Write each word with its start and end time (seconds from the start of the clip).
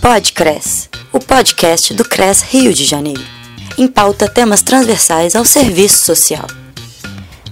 Podcres, 0.00 0.88
o 1.12 1.20
podcast 1.20 1.92
do 1.92 2.02
CRES 2.08 2.40
Rio 2.40 2.72
de 2.72 2.86
Janeiro. 2.86 3.22
Em 3.76 3.86
pauta 3.86 4.26
temas 4.26 4.62
transversais 4.62 5.36
ao 5.36 5.44
serviço 5.44 5.98
social. 5.98 6.46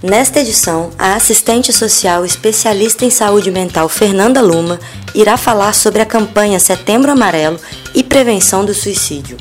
Nesta 0.03 0.41
edição, 0.41 0.91
a 0.99 1.15
assistente 1.15 1.75
social 1.75 2.25
especialista 2.25 3.05
em 3.05 3.11
saúde 3.11 3.51
mental 3.51 3.87
Fernanda 3.87 4.41
Luma 4.41 4.81
irá 5.15 5.37
falar 5.37 5.75
sobre 5.75 6.01
a 6.01 6.07
campanha 6.07 6.59
Setembro 6.59 7.13
Amarelo 7.13 7.61
e 7.95 8.03
prevenção 8.03 8.65
do 8.65 8.73
suicídio. 8.73 9.37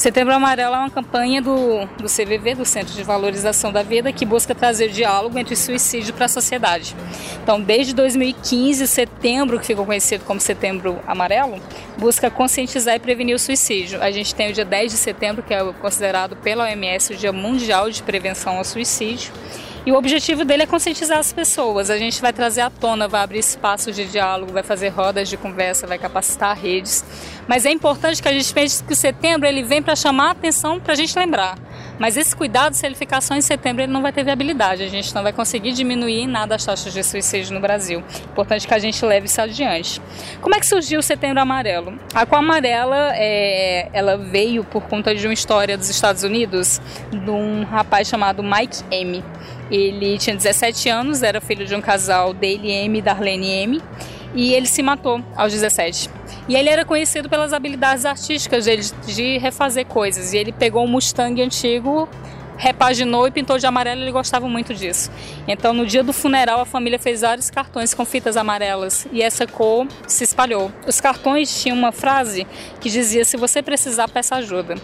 Setembro 0.00 0.32
Amarelo 0.32 0.74
é 0.74 0.78
uma 0.78 0.88
campanha 0.88 1.42
do, 1.42 1.84
do 1.98 2.06
CVV, 2.06 2.54
do 2.54 2.64
Centro 2.64 2.94
de 2.94 3.02
Valorização 3.02 3.70
da 3.70 3.82
Vida, 3.82 4.10
que 4.10 4.24
busca 4.24 4.54
trazer 4.54 4.88
diálogo 4.88 5.38
entre 5.38 5.54
suicídio 5.54 6.14
para 6.14 6.24
a 6.24 6.28
sociedade. 6.28 6.96
Então, 7.42 7.60
desde 7.60 7.92
2015, 7.92 8.86
setembro, 8.86 9.60
que 9.60 9.66
ficou 9.66 9.84
conhecido 9.84 10.24
como 10.24 10.40
Setembro 10.40 10.98
Amarelo, 11.06 11.60
busca 11.98 12.30
conscientizar 12.30 12.94
e 12.94 12.98
prevenir 12.98 13.36
o 13.36 13.38
suicídio. 13.38 14.02
A 14.02 14.10
gente 14.10 14.34
tem 14.34 14.48
o 14.48 14.54
dia 14.54 14.64
10 14.64 14.90
de 14.90 14.96
setembro, 14.96 15.42
que 15.42 15.52
é 15.52 15.62
considerado 15.74 16.34
pela 16.34 16.64
OMS 16.64 17.12
o 17.12 17.16
Dia 17.16 17.30
Mundial 17.30 17.90
de 17.90 18.02
Prevenção 18.02 18.56
ao 18.56 18.64
Suicídio. 18.64 19.34
E 19.84 19.92
o 19.92 19.96
objetivo 19.96 20.44
dele 20.44 20.64
é 20.64 20.66
conscientizar 20.66 21.18
as 21.18 21.32
pessoas. 21.32 21.88
A 21.88 21.96
gente 21.96 22.20
vai 22.20 22.34
trazer 22.34 22.60
à 22.60 22.68
tona, 22.68 23.08
vai 23.08 23.22
abrir 23.22 23.38
espaços 23.38 23.96
de 23.96 24.04
diálogo, 24.04 24.52
vai 24.52 24.62
fazer 24.62 24.88
rodas 24.88 25.26
de 25.28 25.38
conversa, 25.38 25.86
vai 25.86 25.98
capacitar 25.98 26.54
redes. 26.54 27.02
Mas 27.50 27.66
é 27.66 27.72
importante 27.72 28.22
que 28.22 28.28
a 28.28 28.32
gente 28.32 28.54
pense 28.54 28.80
que 28.84 28.92
o 28.92 28.96
setembro 28.96 29.44
ele 29.44 29.64
vem 29.64 29.82
para 29.82 29.96
chamar 29.96 30.28
a 30.28 30.30
atenção 30.30 30.78
para 30.78 30.92
a 30.92 30.94
gente 30.94 31.18
lembrar. 31.18 31.58
Mas 31.98 32.16
esse 32.16 32.34
cuidado, 32.34 32.74
se 32.74 32.86
ele 32.86 32.94
ficar 32.94 33.20
só 33.20 33.34
em 33.34 33.40
setembro, 33.40 33.82
ele 33.82 33.92
não 33.92 34.02
vai 34.02 34.12
ter 34.12 34.22
viabilidade. 34.22 34.84
A 34.84 34.88
gente 34.88 35.12
não 35.12 35.24
vai 35.24 35.32
conseguir 35.32 35.72
diminuir 35.72 36.20
em 36.20 36.26
nada 36.28 36.54
as 36.54 36.64
taxas 36.64 36.92
de 36.92 37.02
suicídio 37.02 37.52
no 37.52 37.58
Brasil. 37.58 38.04
Importante 38.30 38.68
que 38.68 38.72
a 38.72 38.78
gente 38.78 39.04
leve 39.04 39.26
isso 39.26 39.40
adiante. 39.40 40.00
Como 40.40 40.54
é 40.54 40.60
que 40.60 40.66
surgiu 40.66 41.00
o 41.00 41.02
Setembro 41.02 41.40
Amarelo? 41.40 41.98
A 42.14 42.24
Cor 42.24 42.38
Amarela, 42.38 43.10
é, 43.16 43.88
ela 43.92 44.16
veio 44.16 44.62
por 44.62 44.84
conta 44.84 45.12
de 45.12 45.26
uma 45.26 45.34
história 45.34 45.76
dos 45.76 45.90
Estados 45.90 46.22
Unidos 46.22 46.80
de 47.10 47.30
um 47.30 47.64
rapaz 47.64 48.06
chamado 48.06 48.44
Mike 48.44 48.84
M. 48.92 49.24
Ele 49.72 50.18
tinha 50.18 50.36
17 50.36 50.88
anos, 50.88 51.20
era 51.24 51.40
filho 51.40 51.66
de 51.66 51.74
um 51.74 51.80
casal, 51.80 52.32
Dale 52.32 52.70
M 52.70 52.96
e 52.96 53.02
Darlene 53.02 53.48
M, 53.48 53.82
e 54.34 54.54
ele 54.54 54.66
se 54.66 54.82
matou 54.82 55.22
aos 55.36 55.52
17. 55.52 56.08
E 56.48 56.56
ele 56.56 56.68
era 56.68 56.84
conhecido 56.84 57.28
pelas 57.28 57.52
habilidades 57.52 58.04
artísticas 58.04 58.64
dele 58.64 58.82
de 59.06 59.38
refazer 59.38 59.86
coisas. 59.86 60.32
E 60.32 60.38
ele 60.38 60.52
pegou 60.52 60.84
um 60.84 60.88
Mustang 60.88 61.40
antigo, 61.42 62.08
repaginou 62.60 63.26
e 63.26 63.30
pintou 63.30 63.58
de 63.58 63.66
amarelo, 63.66 64.02
ele 64.02 64.12
gostava 64.12 64.46
muito 64.46 64.74
disso. 64.74 65.10
Então, 65.48 65.72
no 65.72 65.86
dia 65.86 66.04
do 66.04 66.12
funeral, 66.12 66.60
a 66.60 66.66
família 66.66 66.98
fez 66.98 67.22
vários 67.22 67.48
cartões 67.48 67.94
com 67.94 68.04
fitas 68.04 68.36
amarelas 68.36 69.06
e 69.10 69.22
essa 69.22 69.46
cor 69.46 69.88
se 70.06 70.24
espalhou. 70.24 70.70
Os 70.86 71.00
cartões 71.00 71.62
tinham 71.62 71.76
uma 71.76 71.90
frase 71.90 72.46
que 72.78 72.90
dizia: 72.90 73.24
Se 73.24 73.38
você 73.38 73.62
precisar, 73.62 74.08
peça 74.08 74.36
ajuda. 74.36 74.74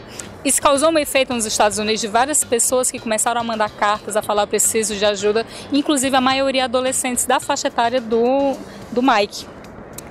Isso 0.43 0.63
causou 0.63 0.91
um 0.91 0.99
efeito 0.99 1.35
nos 1.35 1.45
Estados 1.45 1.77
Unidos 1.77 2.01
de 2.01 2.09
várias 2.09 2.43
pessoas 2.43 2.91
que 2.91 2.99
começaram 2.99 3.41
a 3.41 3.45
mandar 3.45 3.69
cartas, 3.69 4.17
a 4.17 4.23
falar 4.23 4.47
preciso 4.47 4.95
de 4.95 5.05
ajuda, 5.05 5.45
inclusive 5.71 6.17
a 6.17 6.21
maioria 6.21 6.65
adolescentes 6.65 7.27
da 7.27 7.39
faixa 7.39 7.69
etária 7.69 8.01
do, 8.01 8.57
do 8.91 9.03
Mike. 9.03 9.56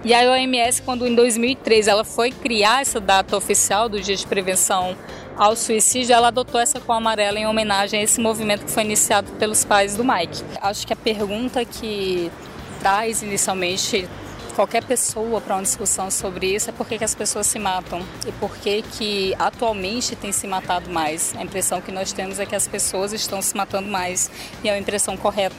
E 0.05 0.13
a 0.13 0.19
OMS, 0.29 0.83
quando 0.83 1.07
em 1.07 1.15
2003 1.15 1.87
ela 1.87 2.03
foi 2.03 2.29
criar 2.29 2.81
essa 2.81 2.99
data 2.99 3.35
oficial 3.35 3.89
do 3.89 3.99
Dia 3.99 4.15
de 4.15 4.27
Prevenção 4.27 4.95
ao 5.35 5.55
Suicídio, 5.55 6.13
ela 6.13 6.27
adotou 6.27 6.61
essa 6.61 6.79
cor 6.79 6.97
amarela 6.97 7.39
em 7.39 7.47
homenagem 7.47 7.99
a 7.99 8.03
esse 8.03 8.21
movimento 8.21 8.65
que 8.65 8.71
foi 8.71 8.83
iniciado 8.83 9.31
pelos 9.39 9.65
pais 9.65 9.97
do 9.97 10.03
Mike. 10.03 10.43
Acho 10.61 10.85
que 10.85 10.93
a 10.93 10.95
pergunta 10.95 11.65
que 11.65 12.31
traz 12.79 13.23
inicialmente 13.23 14.07
qualquer 14.55 14.83
pessoa 14.83 15.41
para 15.41 15.55
uma 15.55 15.63
discussão 15.63 16.11
sobre 16.11 16.53
isso 16.53 16.69
é 16.69 16.73
por 16.73 16.87
que, 16.87 17.03
as 17.03 17.15
pessoas 17.15 17.47
se 17.47 17.57
matam 17.57 18.05
e 18.27 18.31
por 18.33 18.55
que, 18.57 18.83
que 18.83 19.33
atualmente 19.39 20.15
tem 20.15 20.31
se 20.31 20.45
matado 20.45 20.87
mais. 20.87 21.35
A 21.35 21.41
impressão 21.41 21.81
que 21.81 21.91
nós 21.91 22.13
temos 22.13 22.39
é 22.39 22.45
que 22.45 22.55
as 22.55 22.67
pessoas 22.67 23.11
estão 23.11 23.41
se 23.41 23.57
matando 23.57 23.89
mais 23.89 24.29
e 24.63 24.69
é 24.69 24.71
uma 24.71 24.77
impressão 24.77 25.17
correta. 25.17 25.55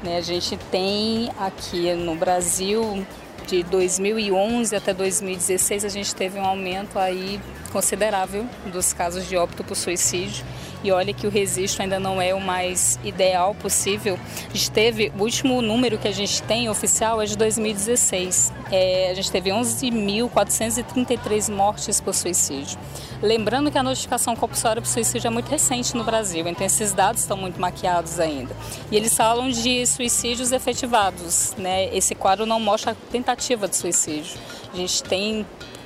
Né? 0.00 0.16
A 0.16 0.22
gente 0.22 0.56
tem 0.70 1.28
aqui 1.40 1.92
no 1.92 2.14
Brasil 2.14 3.04
de 3.50 3.64
2011 3.64 4.76
até 4.76 4.94
2016 4.94 5.84
a 5.84 5.88
gente 5.88 6.14
teve 6.14 6.38
um 6.38 6.44
aumento 6.44 6.98
aí 6.98 7.40
considerável 7.70 8.46
dos 8.66 8.92
casos 8.92 9.28
de 9.28 9.36
óbito 9.36 9.64
por 9.64 9.76
suicídio 9.76 10.44
e 10.82 10.90
olha 10.90 11.12
que 11.12 11.26
o 11.26 11.30
registro 11.30 11.82
ainda 11.82 12.00
não 12.00 12.22
é 12.22 12.34
o 12.34 12.40
mais 12.40 12.98
ideal 13.04 13.54
possível. 13.54 14.18
A 14.48 14.54
gente 14.54 14.70
teve, 14.70 15.12
o 15.18 15.22
último 15.22 15.60
número 15.60 15.98
que 15.98 16.08
a 16.08 16.12
gente 16.12 16.42
tem 16.42 16.70
oficial 16.70 17.20
é 17.20 17.26
de 17.26 17.36
2016. 17.36 18.50
É, 18.70 19.10
a 19.10 19.14
gente 19.14 19.30
teve 19.30 19.50
11.433 19.50 21.52
mortes 21.52 22.00
por 22.00 22.14
suicídio. 22.14 22.78
Lembrando 23.22 23.70
que 23.70 23.76
a 23.76 23.82
notificação 23.82 24.34
compulsória 24.34 24.80
por 24.80 24.88
suicídio 24.88 25.28
é 25.28 25.30
muito 25.30 25.50
recente 25.50 25.94
no 25.94 26.02
Brasil, 26.02 26.48
então 26.48 26.66
esses 26.66 26.94
dados 26.94 27.20
estão 27.20 27.36
muito 27.36 27.60
maquiados 27.60 28.18
ainda. 28.18 28.56
E 28.90 28.96
eles 28.96 29.14
falam 29.14 29.50
de 29.50 29.86
suicídios 29.86 30.52
efetivados, 30.52 31.52
né? 31.58 31.94
Esse 31.94 32.14
quadro 32.14 32.46
não 32.46 32.58
mostra 32.58 32.92
a 32.92 32.94
tentativa 32.94 33.68
de 33.68 33.76
suicídio. 33.76 34.40
A 34.72 34.76
gente 34.76 35.02
tem 35.02 35.44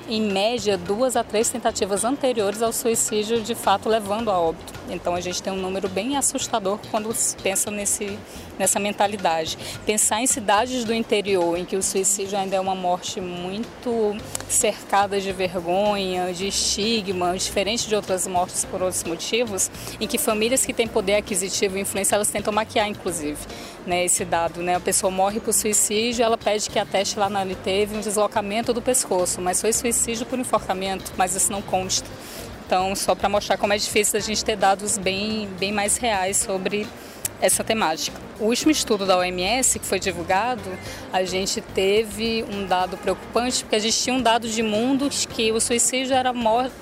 em 0.09 0.21
média, 0.21 0.77
duas 0.77 1.17
a 1.17 1.25
três 1.25 1.49
tentativas 1.49 2.05
anteriores 2.05 2.63
ao 2.63 2.73
suicídio 2.73 3.41
de 3.41 3.55
fato 3.55 3.89
levando 3.89 4.31
a 4.31 4.39
óbito. 4.39 4.73
Então 4.89 5.15
a 5.15 5.21
gente 5.21 5.43
tem 5.43 5.53
um 5.53 5.57
número 5.57 5.89
bem 5.89 6.17
assustador 6.17 6.79
quando 6.91 7.13
se 7.15 7.37
pensa 7.37 7.71
nesse, 7.71 8.19
nessa 8.59 8.79
mentalidade. 8.79 9.57
Pensar 9.87 10.21
em 10.21 10.27
cidades 10.27 10.85
do 10.85 10.93
interior, 10.93 11.57
em 11.57 11.65
que 11.65 11.77
o 11.77 11.83
suicídio 11.83 12.39
ainda 12.39 12.57
é 12.57 12.61
uma 12.61 12.75
morte 12.75 13.21
muito 13.21 14.17
cercada 14.49 15.21
de 15.21 15.33
vergonha, 15.33 16.33
de 16.33 16.49
estigma, 16.49 17.37
diferente 17.37 17.89
de 17.89 17.95
outras 17.95 18.27
mortes 18.27 18.65
por 18.65 18.83
outros 18.83 19.05
motivos, 19.05 19.71
em 20.01 20.07
que 20.07 20.19
famílias 20.19 20.65
que 20.65 20.73
têm 20.73 20.87
poder 20.87 21.17
aquisitivo 21.17 21.79
e 21.79 21.81
influência, 21.81 22.15
elas 22.15 22.29
tentam 22.29 22.53
maquiar, 22.53 22.89
inclusive, 22.89 23.39
né, 23.87 24.05
esse 24.05 24.25
dado. 24.25 24.63
Né? 24.63 24.75
A 24.75 24.81
pessoa 24.81 25.11
morre 25.11 25.41
por 25.41 25.53
suicídio, 25.53 26.25
ela 26.25 26.37
pede 26.37 26.69
que 26.69 26.79
ateste 26.79 27.19
lá 27.19 27.29
na 27.29 27.45
teve 27.55 27.97
um 27.97 28.01
deslocamento 28.01 28.73
do 28.73 28.83
pescoço, 28.83 29.41
mas 29.41 29.61
foi 29.61 29.73
suicídio 29.73 30.27
por 30.27 30.39
enforcamento, 30.39 31.13
mas 31.17 31.35
isso 31.35 31.53
não 31.53 31.63
consta. 31.63 32.09
Então, 32.67 32.95
só 32.97 33.15
para 33.15 33.29
mostrar 33.29 33.59
como 33.59 33.73
é 33.73 33.77
difícil 33.77 34.19
a 34.19 34.23
gente 34.23 34.45
ter 34.45 34.57
dados 34.57 34.97
bem, 34.97 35.49
bem 35.59 35.71
mais 35.71 35.99
reais 35.99 36.39
sobre 36.39 36.87
essa 37.45 37.63
temática. 37.63 38.19
O 38.41 38.47
último 38.47 38.71
estudo 38.71 39.05
da 39.05 39.19
OMS 39.19 39.79
que 39.79 39.87
foi 39.87 40.01
divulgado, 40.01 40.63
a 41.13 41.23
gente 41.25 41.61
teve 41.61 42.43
um 42.51 42.67
dado 42.67 42.97
preocupante, 42.97 43.63
porque 43.63 43.77
a 43.77 43.79
gente 43.79 43.97
tinha 44.03 44.17
um 44.17 44.23
dado 44.23 44.49
de 44.49 44.63
mundo 44.63 45.11
que 45.29 45.53
o 45.53 45.61
suicídio 45.61 46.15
era, 46.15 46.33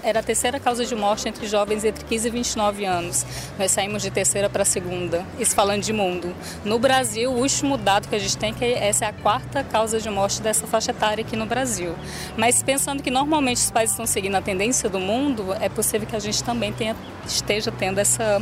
era 0.04 0.20
a 0.20 0.22
terceira 0.22 0.60
causa 0.60 0.86
de 0.86 0.94
morte 0.94 1.28
entre 1.28 1.48
jovens 1.48 1.84
entre 1.84 2.04
15 2.04 2.28
e 2.28 2.30
29 2.30 2.84
anos. 2.84 3.26
Nós 3.58 3.72
saímos 3.72 4.02
de 4.02 4.10
terceira 4.10 4.48
para 4.48 4.64
segunda, 4.64 5.26
isso 5.38 5.52
falando 5.54 5.82
de 5.82 5.92
mundo. 5.92 6.32
No 6.64 6.78
Brasil, 6.78 7.32
o 7.32 7.40
último 7.40 7.76
dado 7.76 8.08
que 8.08 8.14
a 8.14 8.18
gente 8.18 8.38
tem 8.38 8.50
é 8.50 8.54
que 8.54 8.64
essa 8.64 9.06
é 9.06 9.08
a 9.08 9.12
quarta 9.12 9.64
causa 9.64 10.00
de 10.00 10.08
morte 10.08 10.40
dessa 10.40 10.66
faixa 10.68 10.92
etária 10.92 11.24
aqui 11.24 11.34
no 11.34 11.44
Brasil. 11.44 11.92
Mas 12.36 12.62
pensando 12.62 13.02
que 13.02 13.10
normalmente 13.10 13.56
os 13.56 13.70
países 13.70 13.94
estão 13.94 14.06
seguindo 14.06 14.36
a 14.36 14.40
tendência 14.40 14.88
do 14.88 15.00
mundo, 15.00 15.54
é 15.60 15.68
possível 15.68 16.06
que 16.06 16.14
a 16.14 16.20
gente 16.20 16.42
também 16.44 16.72
tenha, 16.72 16.96
esteja 17.26 17.72
tendo 17.72 17.98
essa 17.98 18.40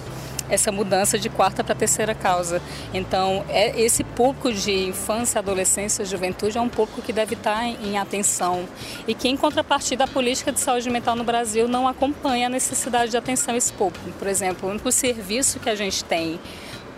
essa 0.50 0.70
mudança 0.72 1.18
de 1.18 1.28
quarta 1.28 1.62
para 1.62 1.74
terceira 1.74 2.14
causa. 2.14 2.60
Então, 2.92 3.44
é, 3.48 3.80
esse 3.80 4.04
público 4.04 4.52
de 4.52 4.88
infância, 4.88 5.38
adolescência, 5.38 6.04
juventude 6.04 6.58
é 6.58 6.60
um 6.60 6.68
público 6.68 7.00
que 7.00 7.12
deve 7.12 7.34
estar 7.34 7.64
em, 7.64 7.76
em 7.90 7.98
atenção 7.98 8.68
e 9.06 9.14
que, 9.14 9.28
em 9.28 9.36
contrapartida, 9.36 10.04
a 10.04 10.08
política 10.08 10.52
de 10.52 10.60
saúde 10.60 10.90
mental 10.90 11.16
no 11.16 11.24
Brasil 11.24 11.68
não 11.68 11.86
acompanha 11.86 12.46
a 12.46 12.50
necessidade 12.50 13.10
de 13.10 13.16
atenção 13.16 13.54
a 13.54 13.56
esse 13.56 13.72
público. 13.72 14.10
Por 14.18 14.28
exemplo, 14.28 14.68
o 14.68 14.72
único 14.72 14.90
serviço 14.90 15.60
que 15.60 15.70
a 15.70 15.74
gente 15.74 16.04
tem 16.04 16.38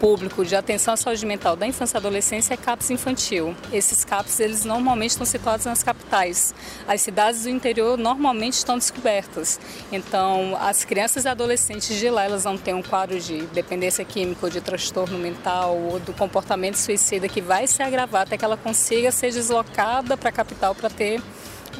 público 0.03 0.45
de 0.45 0.57
atenção 0.57 0.95
à 0.95 0.97
saúde 0.97 1.25
mental 1.25 1.55
da 1.55 1.65
infância 1.65 1.97
e 1.97 1.99
adolescência 1.99 2.55
é 2.55 2.57
CAPS 2.57 2.91
infantil. 2.91 3.55
Esses 3.73 4.05
CAPS, 4.05 4.41
eles 4.41 4.65
normalmente 4.65 5.11
estão 5.11 5.25
situados 5.25 5.65
nas 5.65 5.85
capitais. 5.85 6.53
As 6.89 7.01
cidades 7.03 7.45
do 7.45 7.49
interior 7.49 7.97
normalmente 7.97 8.55
estão 8.55 8.77
descobertas. 8.77 9.61
Então, 9.93 10.59
as 10.61 10.85
crianças 10.85 11.25
e 11.25 11.29
adolescentes 11.29 11.97
de 11.97 12.11
lá, 12.11 12.25
elas 12.25 12.45
não 12.45 12.59
têm 12.59 12.75
um 12.75 12.83
quadro 12.83 13.21
de 13.21 13.43
dependência 13.47 14.05
química 14.05 14.45
ou 14.45 14.51
de 14.51 14.61
transtorno 14.61 15.17
mental 15.17 15.79
ou 15.79 16.01
do 16.01 16.13
comportamento 16.13 16.75
suicida 16.75 17.29
que 17.29 17.41
vai 17.41 17.69
se 17.69 17.81
agravar 17.81 18.23
até 18.23 18.37
que 18.37 18.45
ela 18.45 18.57
consiga 18.57 19.13
ser 19.13 19.31
deslocada 19.31 20.17
para 20.17 20.31
a 20.31 20.33
capital 20.33 20.75
para 20.75 20.91
ter 20.91 21.23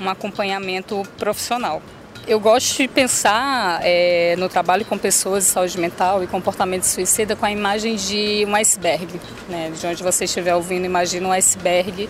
um 0.01 0.09
acompanhamento 0.09 1.03
profissional. 1.19 1.83
Eu 2.25 2.39
gosto 2.39 2.77
de 2.77 2.87
pensar 2.87 3.81
é, 3.83 4.37
no 4.39 4.49
trabalho 4.49 4.85
com 4.85 4.97
pessoas 4.97 5.45
de 5.45 5.51
saúde 5.51 5.77
mental 5.77 6.23
e 6.23 6.29
comportamento 6.29 6.85
suicida 6.85 7.35
com 7.35 7.45
a 7.45 7.51
imagem 7.51 7.97
de 7.97 8.45
um 8.47 8.55
iceberg. 8.55 9.21
Né? 9.49 9.73
De 9.77 9.85
onde 9.85 10.05
você 10.05 10.25
estiver 10.25 10.55
ouvindo, 10.55 10.85
imagina 10.85 11.27
um 11.27 11.33
iceberg. 11.33 12.09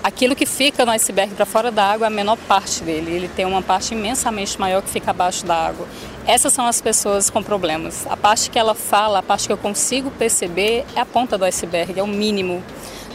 Aquilo 0.00 0.36
que 0.36 0.46
fica 0.46 0.86
no 0.86 0.92
iceberg 0.92 1.34
para 1.34 1.44
fora 1.44 1.72
da 1.72 1.84
água 1.84 2.06
é 2.06 2.08
a 2.08 2.10
menor 2.10 2.36
parte 2.46 2.84
dele. 2.84 3.10
Ele 3.10 3.28
tem 3.28 3.44
uma 3.44 3.62
parte 3.62 3.94
imensamente 3.94 4.60
maior 4.60 4.80
que 4.80 4.88
fica 4.88 5.10
abaixo 5.10 5.44
da 5.44 5.56
água. 5.56 5.88
Essas 6.24 6.52
são 6.52 6.64
as 6.64 6.80
pessoas 6.80 7.28
com 7.28 7.42
problemas. 7.42 8.06
A 8.06 8.16
parte 8.16 8.48
que 8.48 8.58
ela 8.58 8.76
fala, 8.76 9.18
a 9.18 9.22
parte 9.24 9.48
que 9.48 9.52
eu 9.52 9.58
consigo 9.58 10.08
perceber 10.12 10.84
é 10.94 11.00
a 11.00 11.06
ponta 11.06 11.36
do 11.36 11.44
iceberg, 11.44 11.98
é 11.98 12.02
o 12.02 12.06
mínimo. 12.06 12.62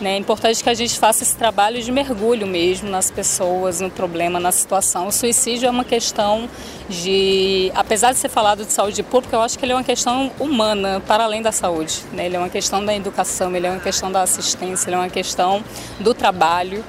Né? 0.02 0.14
É 0.14 0.18
importante 0.18 0.64
que 0.64 0.70
a 0.70 0.74
gente 0.74 0.98
faça 1.00 1.24
esse 1.24 1.36
trabalho 1.36 1.82
de 1.82 1.92
mergulho 1.92 2.46
mesmo 2.46 2.90
nas 2.90 3.10
pessoas, 3.10 3.82
no 3.82 3.90
problema, 3.90 4.40
na 4.40 4.52
situação. 4.52 5.08
O 5.08 5.12
suicídio 5.12 5.68
é 5.68 5.70
uma 5.70 5.84
questão 5.84 6.48
de, 6.88 7.72
apesar 7.74 8.12
de 8.12 8.20
ser 8.20 8.30
falado 8.30 8.64
de 8.64 8.72
saúde 8.72 9.02
pública, 9.02 9.36
eu 9.36 9.42
acho 9.42 9.58
que 9.58 9.66
ele 9.66 9.72
é 9.72 9.76
uma 9.76 9.84
questão 9.84 10.32
humana, 10.40 11.02
para 11.06 11.24
além 11.24 11.42
da 11.42 11.52
saúde. 11.52 12.04
Né? 12.14 12.28
Ele 12.28 12.36
é 12.36 12.40
uma 12.40 12.50
questão 12.50 12.84
da 12.86 12.96
educação, 12.96 13.56
ele 13.56 13.66
é 13.66 13.72
uma 13.72 13.80
questão 13.80 14.12
da 14.12 14.22
assistência, 14.22 14.90
ele 14.90 14.96
é 14.96 15.00
uma 15.00 15.10
questão 15.10 15.64
do 16.00 16.14
trabalho. 16.14 16.84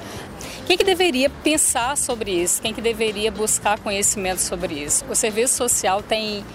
Quem 0.67 0.77
que 0.77 0.83
deveria 0.83 1.31
pensar 1.31 1.97
sobre 1.97 2.31
isso? 2.31 2.61
Quem 2.61 2.71
que 2.71 2.81
deveria 2.81 3.31
buscar 3.31 3.79
conhecimento 3.79 4.39
sobre 4.39 4.75
isso? 4.75 5.03
O 5.09 5.15
serviço 5.15 5.55
social 5.55 6.03
tem, 6.03 6.45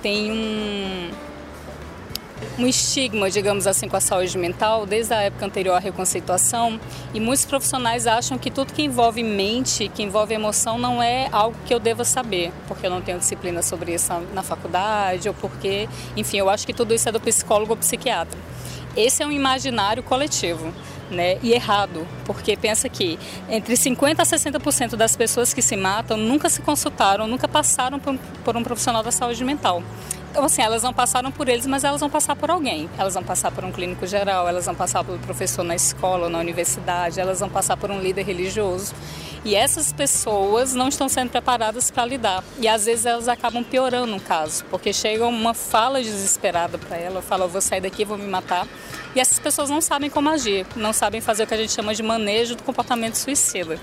tem 0.00 0.30
um, 0.30 1.10
um 2.58 2.66
estigma, 2.66 3.30
digamos 3.30 3.66
assim, 3.66 3.88
com 3.88 3.96
a 3.96 4.00
saúde 4.00 4.36
mental 4.38 4.86
desde 4.86 5.12
a 5.12 5.22
época 5.22 5.44
anterior 5.46 5.74
à 5.74 5.78
reconceituação 5.78 6.78
e 7.12 7.20
muitos 7.20 7.44
profissionais 7.44 8.06
acham 8.06 8.38
que 8.38 8.50
tudo 8.50 8.72
que 8.72 8.82
envolve 8.82 9.22
mente, 9.22 9.88
que 9.88 10.02
envolve 10.02 10.34
emoção, 10.34 10.78
não 10.78 11.02
é 11.02 11.28
algo 11.32 11.56
que 11.66 11.74
eu 11.74 11.80
deva 11.80 12.04
saber, 12.04 12.52
porque 12.66 12.86
eu 12.86 12.90
não 12.90 13.00
tenho 13.00 13.18
disciplina 13.18 13.62
sobre 13.62 13.94
isso 13.94 14.12
na 14.32 14.42
faculdade 14.42 15.28
ou 15.28 15.34
porque, 15.34 15.88
enfim, 16.16 16.38
eu 16.38 16.48
acho 16.48 16.66
que 16.66 16.72
tudo 16.72 16.94
isso 16.94 17.08
é 17.08 17.12
do 17.12 17.20
psicólogo 17.20 17.72
ou 17.72 17.76
psiquiatra. 17.76 18.38
Esse 18.96 19.22
é 19.22 19.26
um 19.26 19.32
imaginário 19.32 20.02
coletivo. 20.02 20.72
Né, 21.10 21.38
e 21.42 21.52
errado, 21.52 22.08
porque 22.24 22.56
pensa 22.56 22.88
que 22.88 23.18
entre 23.50 23.74
50% 23.74 24.20
a 24.20 24.24
60% 24.24 24.96
das 24.96 25.14
pessoas 25.14 25.52
que 25.52 25.60
se 25.60 25.76
matam 25.76 26.16
nunca 26.16 26.48
se 26.48 26.62
consultaram, 26.62 27.26
nunca 27.26 27.46
passaram 27.46 28.00
por, 28.00 28.56
um 28.56 28.62
profissional 28.62 29.02
da 29.02 29.12
saúde 29.12 29.44
mental. 29.44 29.82
Então, 30.34 30.46
assim, 30.46 30.62
elas 30.62 30.82
não 30.82 30.92
passaram 30.92 31.30
por 31.30 31.48
eles, 31.48 31.64
mas 31.64 31.84
elas 31.84 32.00
vão 32.00 32.10
passar 32.10 32.34
por 32.34 32.50
alguém. 32.50 32.90
Elas 32.98 33.14
vão 33.14 33.22
passar 33.22 33.52
por 33.52 33.64
um 33.64 33.70
clínico 33.70 34.04
geral, 34.04 34.48
elas 34.48 34.66
vão 34.66 34.74
passar 34.74 35.04
por 35.04 35.14
um 35.14 35.18
professor 35.18 35.62
na 35.62 35.76
escola, 35.76 36.28
na 36.28 36.40
universidade, 36.40 37.20
elas 37.20 37.38
vão 37.38 37.48
passar 37.48 37.76
por 37.76 37.88
um 37.88 38.00
líder 38.00 38.24
religioso. 38.24 38.92
E 39.44 39.54
essas 39.54 39.92
pessoas 39.92 40.74
não 40.74 40.88
estão 40.88 41.08
sendo 41.08 41.30
preparadas 41.30 41.88
para 41.88 42.04
lidar. 42.04 42.42
E 42.58 42.66
às 42.66 42.84
vezes 42.84 43.06
elas 43.06 43.28
acabam 43.28 43.62
piorando 43.62 44.12
um 44.12 44.18
caso, 44.18 44.64
porque 44.64 44.92
chega 44.92 45.24
uma 45.24 45.54
fala 45.54 46.02
desesperada 46.02 46.78
para 46.78 46.96
ela, 46.96 47.22
fala, 47.22 47.44
eu 47.44 47.48
vou 47.48 47.60
sair 47.60 47.82
daqui, 47.82 48.04
vou 48.04 48.18
me 48.18 48.26
matar. 48.26 48.66
E 49.14 49.20
essas 49.20 49.38
pessoas 49.38 49.70
não 49.70 49.80
sabem 49.80 50.10
como 50.10 50.30
agir, 50.30 50.66
não 50.74 50.92
sabem 50.92 51.20
fazer 51.20 51.44
o 51.44 51.46
que 51.46 51.54
a 51.54 51.58
gente 51.58 51.70
chama 51.70 51.94
de 51.94 52.02
manejo 52.02 52.56
do 52.56 52.64
comportamento 52.64 53.14
suicida. 53.14 53.78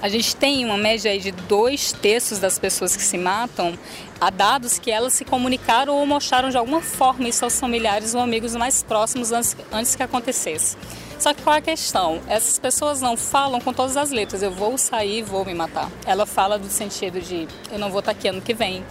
A 0.00 0.08
gente 0.08 0.36
tem 0.36 0.64
uma 0.64 0.76
média 0.76 1.10
aí 1.10 1.18
de 1.18 1.32
dois 1.32 1.92
terços 1.92 2.38
das 2.38 2.58
pessoas 2.58 2.94
que 2.94 3.02
se 3.02 3.16
matam, 3.16 3.78
há 4.20 4.28
dados 4.28 4.78
que 4.78 4.90
elas 4.90 5.14
se 5.14 5.24
comunicaram 5.24 5.94
ou 5.94 6.06
mostraram 6.06 6.50
de 6.50 6.56
alguma 6.56 6.82
forma 6.82 7.28
isso 7.28 7.44
aos 7.44 7.58
familiares 7.58 8.14
ou 8.14 8.20
amigos 8.20 8.54
mais 8.54 8.82
próximos 8.82 9.32
antes, 9.32 9.56
antes 9.72 9.96
que 9.96 10.02
acontecesse. 10.02 10.76
Só 11.18 11.32
que 11.32 11.42
qual 11.42 11.56
é 11.56 11.58
a 11.60 11.62
questão? 11.62 12.20
Essas 12.28 12.58
pessoas 12.58 13.00
não 13.00 13.16
falam 13.16 13.58
com 13.58 13.72
todas 13.72 13.96
as 13.96 14.10
letras, 14.10 14.42
eu 14.42 14.50
vou 14.50 14.76
sair, 14.76 15.22
vou 15.22 15.46
me 15.46 15.54
matar. 15.54 15.90
Ela 16.04 16.26
fala 16.26 16.58
do 16.58 16.68
sentido 16.68 17.20
de 17.20 17.48
eu 17.72 17.78
não 17.78 17.90
vou 17.90 18.00
estar 18.00 18.12
aqui 18.12 18.28
ano 18.28 18.42
que 18.42 18.52
vem, 18.52 18.84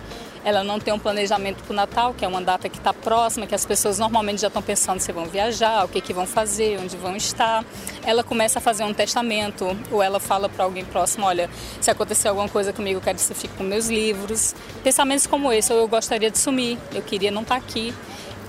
ela 0.45 0.63
não 0.63 0.79
tem 0.79 0.93
um 0.93 0.99
planejamento 0.99 1.63
para 1.63 1.73
o 1.73 1.75
Natal, 1.75 2.13
que 2.13 2.23
é 2.23 2.27
uma 2.27 2.39
data 2.39 2.69
que 2.69 2.77
está 2.77 2.93
próxima, 2.93 3.47
que 3.47 3.55
as 3.55 3.65
pessoas 3.65 3.97
normalmente 3.97 4.41
já 4.41 4.47
estão 4.47 4.61
pensando 4.61 4.99
se 4.99 5.11
vão 5.11 5.25
viajar, 5.25 5.83
o 5.83 5.87
que, 5.87 5.99
que 5.99 6.13
vão 6.13 6.27
fazer, 6.27 6.79
onde 6.79 6.95
vão 6.95 7.15
estar. 7.15 7.65
Ela 8.05 8.23
começa 8.23 8.59
a 8.59 8.61
fazer 8.61 8.83
um 8.83 8.93
testamento, 8.93 9.75
ou 9.91 10.03
ela 10.03 10.19
fala 10.19 10.47
para 10.47 10.63
alguém 10.63 10.85
próximo: 10.85 11.25
olha, 11.25 11.49
se 11.81 11.89
acontecer 11.89 12.27
alguma 12.27 12.47
coisa 12.47 12.71
comigo, 12.71 12.99
eu 12.99 13.01
quero 13.01 13.17
que 13.17 13.23
você 13.23 13.33
fique 13.33 13.55
com 13.55 13.63
meus 13.63 13.87
livros. 13.87 14.53
Pensamentos 14.83 15.25
como 15.25 15.51
esse, 15.51 15.73
ou 15.73 15.79
eu 15.79 15.87
gostaria 15.87 16.29
de 16.29 16.37
sumir, 16.37 16.77
eu 16.93 17.01
queria 17.01 17.31
não 17.31 17.41
estar 17.41 17.59
tá 17.59 17.61
aqui. 17.65 17.91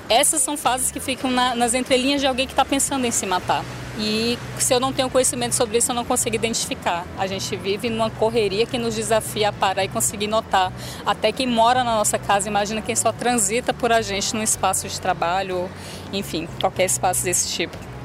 Essas 0.09 0.41
são 0.41 0.57
fases 0.57 0.91
que 0.91 1.01
ficam 1.01 1.31
na, 1.31 1.55
nas 1.55 1.75
entrelinhas 1.75 2.21
de 2.21 2.27
alguém 2.27 2.47
que 2.47 2.53
está 2.53 2.65
pensando 2.65 3.05
em 3.05 3.11
se 3.11 3.27
matar. 3.27 3.65
E 3.99 4.39
se 4.59 4.75
eu 4.75 4.79
não 4.79 4.93
tenho 4.93 5.09
conhecimento 5.09 5.55
sobre 5.55 5.79
isso, 5.79 5.91
eu 5.91 5.95
não 5.95 6.05
consigo 6.05 6.37
identificar. 6.37 7.07
A 7.19 7.27
gente 7.27 7.57
vive 7.57 7.89
numa 7.89 8.11
correria 8.11 8.67
que 8.67 8.77
nos 8.77 8.95
desafia 8.95 9.49
a 9.49 9.53
parar 9.53 9.85
e 9.85 9.89
conseguir 9.89 10.27
notar. 10.27 10.71
Até 11.05 11.33
quem 11.33 11.47
mora 11.47 11.83
na 11.83 11.97
nossa 11.97 12.19
casa, 12.19 12.49
imagina 12.49 12.83
quem 12.83 12.95
só 12.95 13.11
transita 13.11 13.73
por 13.73 13.91
a 13.91 14.03
gente 14.03 14.35
num 14.35 14.43
espaço 14.43 14.87
de 14.87 15.01
trabalho, 15.01 15.69
enfim, 16.13 16.47
qualquer 16.61 16.85
espaço 16.85 17.25
desse 17.25 17.49
tipo. 17.53 17.96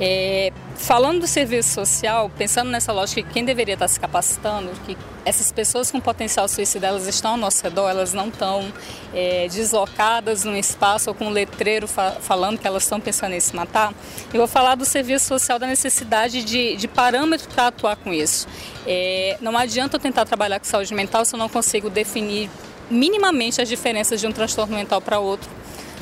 É, 0.00 0.52
falando 0.76 1.20
do 1.20 1.26
serviço 1.26 1.72
social, 1.72 2.30
pensando 2.36 2.68
nessa 2.68 2.92
lógica 2.92 3.22
que 3.22 3.32
quem 3.32 3.44
deveria 3.44 3.74
estar 3.74 3.86
se 3.86 3.98
capacitando, 4.00 4.70
que 4.84 4.96
essas 5.24 5.52
pessoas 5.52 5.90
com 5.90 6.00
potencial 6.00 6.48
suicida 6.48 6.88
elas 6.88 7.06
estão 7.06 7.32
ao 7.32 7.36
nosso 7.36 7.62
redor, 7.62 7.88
elas 7.88 8.12
não 8.12 8.28
estão 8.28 8.72
é, 9.14 9.46
deslocadas 9.48 10.44
num 10.44 10.56
espaço 10.56 11.10
ou 11.10 11.14
com 11.14 11.26
um 11.26 11.30
letreiro 11.30 11.86
fa 11.86 12.16
falando 12.20 12.58
que 12.58 12.66
elas 12.66 12.82
estão 12.82 13.00
pensando 13.00 13.34
em 13.34 13.40
se 13.40 13.54
matar. 13.54 13.94
Eu 14.32 14.38
vou 14.38 14.48
falar 14.48 14.74
do 14.74 14.84
serviço 14.84 15.26
social, 15.26 15.58
da 15.58 15.66
necessidade 15.66 16.42
de, 16.42 16.76
de 16.76 16.88
parâmetro 16.88 17.48
para 17.48 17.68
atuar 17.68 17.96
com 17.96 18.12
isso. 18.12 18.48
É, 18.86 19.38
não 19.40 19.56
adianta 19.56 19.96
eu 19.96 20.00
tentar 20.00 20.24
trabalhar 20.24 20.58
com 20.58 20.66
saúde 20.66 20.92
mental 20.92 21.24
se 21.24 21.34
eu 21.34 21.38
não 21.38 21.48
consigo 21.48 21.88
definir 21.88 22.50
minimamente 22.90 23.62
as 23.62 23.68
diferenças 23.68 24.20
de 24.20 24.26
um 24.26 24.32
transtorno 24.32 24.76
mental 24.76 25.00
para 25.00 25.18
outro. 25.18 25.48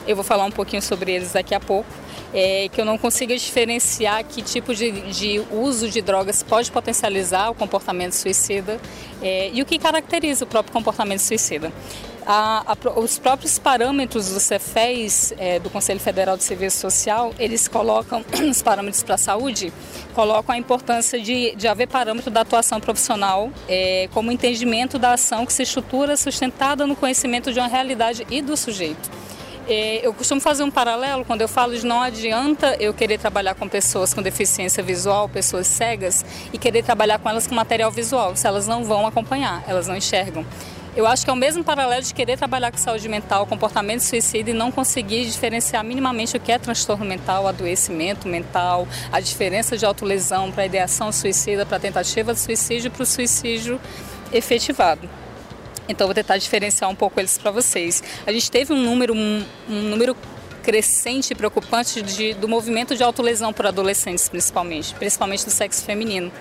Eu 0.06 0.16
vou 0.16 0.24
falar 0.24 0.44
um 0.44 0.50
pouquinho 0.50 0.82
sobre 0.82 1.12
eles 1.12 1.32
daqui 1.32 1.54
a 1.54 1.60
pouco 1.60 1.88
é, 2.32 2.68
que 2.72 2.80
eu 2.80 2.84
não 2.84 2.96
consiga 2.96 3.36
diferenciar 3.36 4.24
que 4.24 4.42
tipo 4.42 4.74
de, 4.74 4.90
de, 5.12 5.42
uso 5.50 5.88
de 5.88 6.00
drogas 6.00 6.42
pode 6.42 6.70
potencializar 6.70 7.50
o 7.50 7.54
comportamento 7.54 8.12
suicida 8.12 8.80
é, 9.20 9.50
e 9.52 9.60
o 9.60 9.66
que 9.66 9.78
caracteriza 9.78 10.44
o 10.44 10.46
próprio 10.46 10.72
comportamento 10.72 11.20
suicida. 11.20 11.72
A, 12.24 12.72
a, 12.72 13.00
os 13.00 13.18
próprios 13.18 13.58
parâmetros 13.58 14.30
do 14.30 14.38
CEFES, 14.38 15.34
é, 15.36 15.58
do 15.58 15.68
Conselho 15.68 15.98
Federal 15.98 16.36
de 16.36 16.44
Serviço 16.44 16.78
Social, 16.78 17.34
eles 17.36 17.66
colocam, 17.66 18.24
os 18.48 18.62
parâmetros 18.62 19.02
para 19.02 19.16
a 19.16 19.18
saúde, 19.18 19.72
colocam 20.14 20.54
a 20.54 20.58
importância 20.58 21.20
de, 21.20 21.54
de 21.56 21.66
haver 21.66 21.88
parâmetro 21.88 22.30
da 22.30 22.42
atuação 22.42 22.80
profissional 22.80 23.50
é, 23.68 24.08
como 24.14 24.30
entendimento 24.30 25.00
da 25.00 25.14
ação 25.14 25.44
que 25.44 25.52
se 25.52 25.64
estrutura 25.64 26.16
sustentada 26.16 26.86
no 26.86 26.94
conhecimento 26.94 27.52
de 27.52 27.58
uma 27.58 27.68
realidade 27.68 28.24
e 28.30 28.40
do 28.40 28.56
sujeito. 28.56 29.10
É, 29.68 30.04
eu 30.04 30.12
costumo 30.12 30.40
fazer 30.40 30.64
um 30.64 30.70
paralelo 30.70 31.24
quando 31.24 31.40
eu 31.40 31.48
falo 31.48 31.76
de 31.76 31.86
não 31.86 32.02
adianta 32.02 32.76
eu 32.80 32.92
querer 32.92 33.18
trabalhar 33.18 33.54
com 33.54 33.68
pessoas 33.68 34.12
com 34.12 34.20
deficiência 34.20 34.82
visual, 34.82 35.28
pessoas 35.28 35.68
cegas, 35.68 36.24
e 36.52 36.58
querer 36.58 36.82
trabalhar 36.82 37.18
com 37.20 37.28
elas 37.28 37.46
com 37.46 37.54
material 37.54 37.90
visual, 37.90 38.34
se 38.34 38.46
elas 38.46 38.66
não 38.66 38.84
vão 38.84 39.06
acompanhar, 39.06 39.62
elas 39.68 39.86
não 39.86 39.96
enxergam. 39.96 40.44
Eu 40.94 41.06
acho 41.06 41.24
que 41.24 41.30
é 41.30 41.32
o 41.32 41.36
mesmo 41.36 41.64
paralelo 41.64 42.02
de 42.02 42.12
querer 42.12 42.36
trabalhar 42.36 42.70
com 42.70 42.76
saúde 42.76 43.08
mental, 43.08 43.46
comportamento 43.46 44.00
suicida 44.00 44.50
e 44.50 44.52
não 44.52 44.70
conseguir 44.70 45.24
diferenciar 45.24 45.82
minimamente 45.82 46.36
o 46.36 46.40
que 46.40 46.52
é 46.52 46.58
transtorno 46.58 47.06
mental, 47.06 47.46
adoecimento 47.46 48.28
mental, 48.28 48.86
a 49.10 49.18
diferença 49.18 49.78
de 49.78 49.86
autolesão 49.86 50.52
para 50.52 50.66
ideação 50.66 51.10
suicida, 51.10 51.64
para 51.64 51.78
tentativa 51.78 52.34
de 52.34 52.40
suicídio 52.40 52.90
para 52.90 53.04
o 53.04 53.06
suicídio 53.06 53.80
efetivado. 54.32 55.08
Então 55.92 56.06
vou 56.06 56.14
tentar 56.14 56.38
diferenciar 56.38 56.90
um 56.90 56.94
pouco 56.94 57.20
eles 57.20 57.38
para 57.38 57.50
vocês. 57.50 58.02
A 58.26 58.32
gente 58.32 58.50
teve 58.50 58.72
um 58.72 58.82
número, 58.82 59.14
um, 59.14 59.44
um 59.68 59.82
número 59.82 60.16
crescente 60.62 61.32
e 61.32 61.34
preocupante 61.34 62.00
de, 62.00 62.34
do 62.34 62.48
movimento 62.48 62.96
de 62.96 63.02
autolesão 63.02 63.52
por 63.52 63.66
adolescentes, 63.66 64.28
principalmente, 64.28 64.94
principalmente 64.94 65.44
do 65.44 65.50
sexo 65.50 65.84
feminino. 65.84 66.32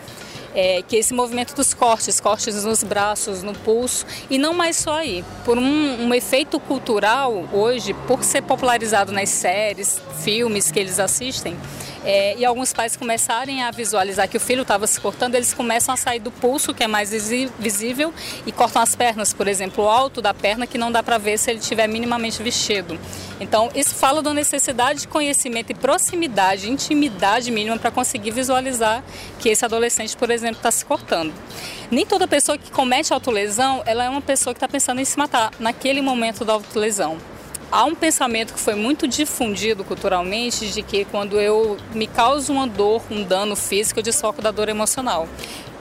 É, 0.54 0.82
que 0.86 0.98
é 0.98 1.00
esse 1.00 1.14
movimento 1.14 1.56
dos 1.56 1.74
cortes, 1.74 2.20
cortes 2.20 2.66
nos 2.66 2.84
braços, 2.84 3.42
no 3.42 3.54
pulso, 3.54 4.06
e 4.30 4.38
não 4.38 4.54
mais 4.54 4.76
só 4.76 4.96
aí. 4.96 5.24
Por 5.46 5.58
um, 5.58 6.08
um 6.08 6.14
efeito 6.14 6.60
cultural 6.60 7.46
hoje, 7.54 7.94
por 8.06 8.22
ser 8.22 8.42
popularizado 8.42 9.14
nas 9.14 9.30
séries, 9.30 10.02
filmes 10.26 10.70
que 10.70 10.78
eles 10.78 11.00
assistem, 11.00 11.56
é, 12.04 12.36
e 12.38 12.46
alguns 12.46 12.74
pais 12.74 12.96
começarem 12.96 13.64
a 13.64 13.72
visualizar 13.72 14.28
que 14.28 14.38
o 14.38 14.40
filho 14.40 14.64
estava 14.64 14.88
se 14.88 15.00
cortando, 15.00 15.36
eles 15.36 15.54
começam 15.54 15.94
a 15.94 15.98
sair 15.98 16.20
do 16.20 16.32
pulso, 16.32 16.74
que 16.74 16.84
é 16.84 16.88
mais 16.88 17.12
visível, 17.60 18.14
e 18.46 18.52
cortam 18.52 18.82
as 18.82 18.96
pernas, 18.96 19.34
por 19.34 19.48
exemplo, 19.48 19.84
o 19.84 19.90
alto 19.90 20.22
da 20.22 20.34
perna, 20.34 20.66
que 20.66 20.78
não 20.78 20.92
dá 20.92 21.04
para 21.04 21.18
ver 21.18 21.38
se 21.38 21.52
ele 21.52 21.60
estiver 21.60 21.88
minimamente 21.88 22.42
vestido. 22.42 23.00
Então, 23.40 23.70
isso 23.76 23.96
fala 23.96 24.22
da 24.22 24.34
necessidade 24.34 25.02
de 25.02 25.08
conhecimento 25.08 25.72
e 25.72 25.76
proximidade, 25.76 26.70
intimidade 26.70 27.52
mínima 27.52 27.78
para 27.78 27.92
conseguir 27.92 28.32
visualizar 28.32 29.04
que 29.40 29.50
esse 29.50 29.64
adolescente, 29.66 30.16
por 30.18 30.30
exemplo, 30.32 30.58
está 30.58 30.72
se 30.72 30.86
cortando. 30.86 31.34
Nem 31.90 32.06
toda 32.06 32.28
pessoa 32.28 32.58
que 32.58 32.72
comete 32.72 33.14
autolesão, 33.14 33.82
ela 33.86 34.04
é 34.04 34.10
uma 34.10 34.22
pessoa 34.22 34.54
que 34.54 34.58
está 34.58 34.68
pensando 34.68 35.02
em 35.02 35.06
se 35.06 35.18
matar 35.18 35.52
naquele 35.60 36.02
momento 36.02 36.46
da 36.46 36.54
autolesão 36.54 37.18
há 37.72 37.86
um 37.86 37.96
pensamento 37.96 38.54
que 38.54 38.60
foi 38.60 38.76
muito 38.76 39.08
difundido 39.08 39.84
culturalmente 39.84 40.68
de 40.68 40.84
que 40.84 41.06
quando 41.06 41.40
eu 41.40 41.78
me 41.94 42.06
causo 42.06 42.52
uma 42.52 42.68
dor, 42.68 43.02
um 43.10 43.24
dano 43.24 43.56
físico, 43.56 44.00
eu 44.00 44.04
desfoco 44.04 44.42
da 44.42 44.52
dor 44.52 44.68
emocional. 44.68 45.28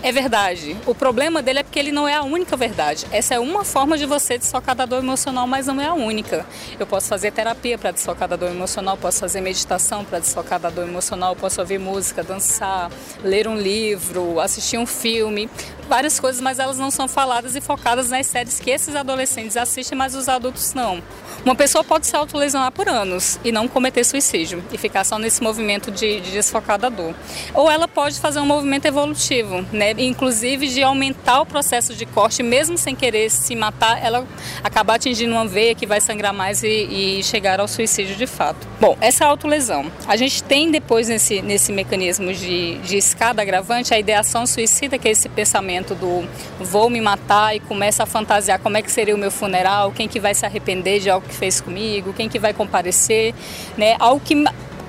É 0.02 0.10
verdade. 0.10 0.78
O 0.86 0.94
problema 0.94 1.42
dele 1.42 1.58
é 1.58 1.62
porque 1.62 1.78
ele 1.78 1.92
não 1.92 2.08
é 2.08 2.14
a 2.14 2.22
única 2.22 2.56
verdade. 2.56 3.06
Essa 3.12 3.34
é 3.34 3.38
uma 3.38 3.66
forma 3.66 3.98
de 3.98 4.06
você 4.06 4.38
desfocar 4.38 4.74
da 4.74 4.86
dor 4.86 5.02
emocional, 5.02 5.46
mas 5.46 5.66
não 5.66 5.78
é 5.78 5.86
a 5.86 5.92
única. 5.92 6.46
Eu 6.78 6.86
posso 6.86 7.06
fazer 7.06 7.32
terapia 7.32 7.76
para 7.76 7.90
desfocar 7.90 8.26
da 8.26 8.34
dor 8.34 8.50
emocional, 8.50 8.96
posso 8.96 9.20
fazer 9.20 9.42
meditação 9.42 10.02
para 10.02 10.18
desfocar 10.18 10.58
da 10.58 10.70
dor 10.70 10.88
emocional, 10.88 11.36
posso 11.36 11.60
ouvir 11.60 11.78
música, 11.78 12.22
dançar, 12.22 12.90
ler 13.22 13.46
um 13.46 13.56
livro, 13.56 14.40
assistir 14.40 14.78
um 14.78 14.86
filme, 14.86 15.50
várias 15.90 16.20
coisas, 16.20 16.40
mas 16.40 16.60
elas 16.60 16.78
não 16.78 16.88
são 16.88 17.08
faladas 17.08 17.56
e 17.56 17.60
focadas 17.60 18.10
nas 18.10 18.24
séries 18.28 18.60
que 18.60 18.70
esses 18.70 18.94
adolescentes 18.94 19.56
assistem, 19.56 19.98
mas 19.98 20.14
os 20.14 20.28
adultos 20.28 20.72
não. 20.72 21.02
Uma 21.44 21.56
pessoa 21.56 21.82
pode 21.82 22.06
se 22.06 22.14
autolesionar 22.14 22.70
por 22.70 22.88
anos 22.88 23.40
e 23.42 23.50
não 23.50 23.66
cometer 23.66 24.04
suicídio 24.04 24.62
e 24.72 24.78
ficar 24.78 25.02
só 25.02 25.18
nesse 25.18 25.42
movimento 25.42 25.90
de, 25.90 26.20
de 26.20 26.30
desfocar 26.30 26.78
da 26.78 26.88
dor. 26.88 27.12
Ou 27.52 27.68
ela 27.68 27.88
pode 27.88 28.20
fazer 28.20 28.38
um 28.38 28.46
movimento 28.46 28.84
evolutivo, 28.86 29.66
né? 29.72 29.90
inclusive 29.98 30.68
de 30.68 30.80
aumentar 30.80 31.40
o 31.40 31.46
processo 31.46 31.92
de 31.92 32.06
corte, 32.06 32.40
mesmo 32.40 32.78
sem 32.78 32.94
querer 32.94 33.28
se 33.28 33.56
matar, 33.56 34.00
ela 34.00 34.24
acabar 34.62 34.94
atingindo 34.94 35.32
uma 35.32 35.46
veia 35.46 35.74
que 35.74 35.86
vai 35.86 36.00
sangrar 36.00 36.32
mais 36.32 36.62
e, 36.62 37.18
e 37.18 37.24
chegar 37.24 37.58
ao 37.58 37.66
suicídio 37.66 38.14
de 38.14 38.28
fato. 38.28 38.68
Bom, 38.80 38.96
essa 39.00 39.26
autolesão. 39.26 39.90
A 40.06 40.16
gente 40.16 40.40
tem 40.44 40.70
depois 40.70 41.08
nesse, 41.08 41.42
nesse 41.42 41.72
mecanismo 41.72 42.32
de, 42.32 42.78
de 42.78 42.96
escada 42.96 43.42
agravante 43.42 43.92
a 43.92 43.98
ideação 43.98 44.46
suicida, 44.46 44.96
que 44.96 45.08
é 45.08 45.10
esse 45.10 45.28
pensamento 45.28 45.79
do 45.94 46.28
vou 46.58 46.90
me 46.90 47.00
matar 47.00 47.54
e 47.56 47.60
começa 47.60 48.02
a 48.02 48.06
fantasiar 48.06 48.58
como 48.58 48.76
é 48.76 48.82
que 48.82 48.90
seria 48.90 49.14
o 49.14 49.18
meu 49.18 49.30
funeral, 49.30 49.92
quem 49.92 50.08
que 50.08 50.20
vai 50.20 50.34
se 50.34 50.44
arrepender 50.44 51.00
de 51.00 51.10
algo 51.10 51.26
que 51.26 51.34
fez 51.34 51.60
comigo, 51.60 52.12
quem 52.12 52.28
que 52.28 52.38
vai 52.38 52.52
comparecer, 52.52 53.34
né? 53.76 53.96
Algo 53.98 54.20
que 54.20 54.34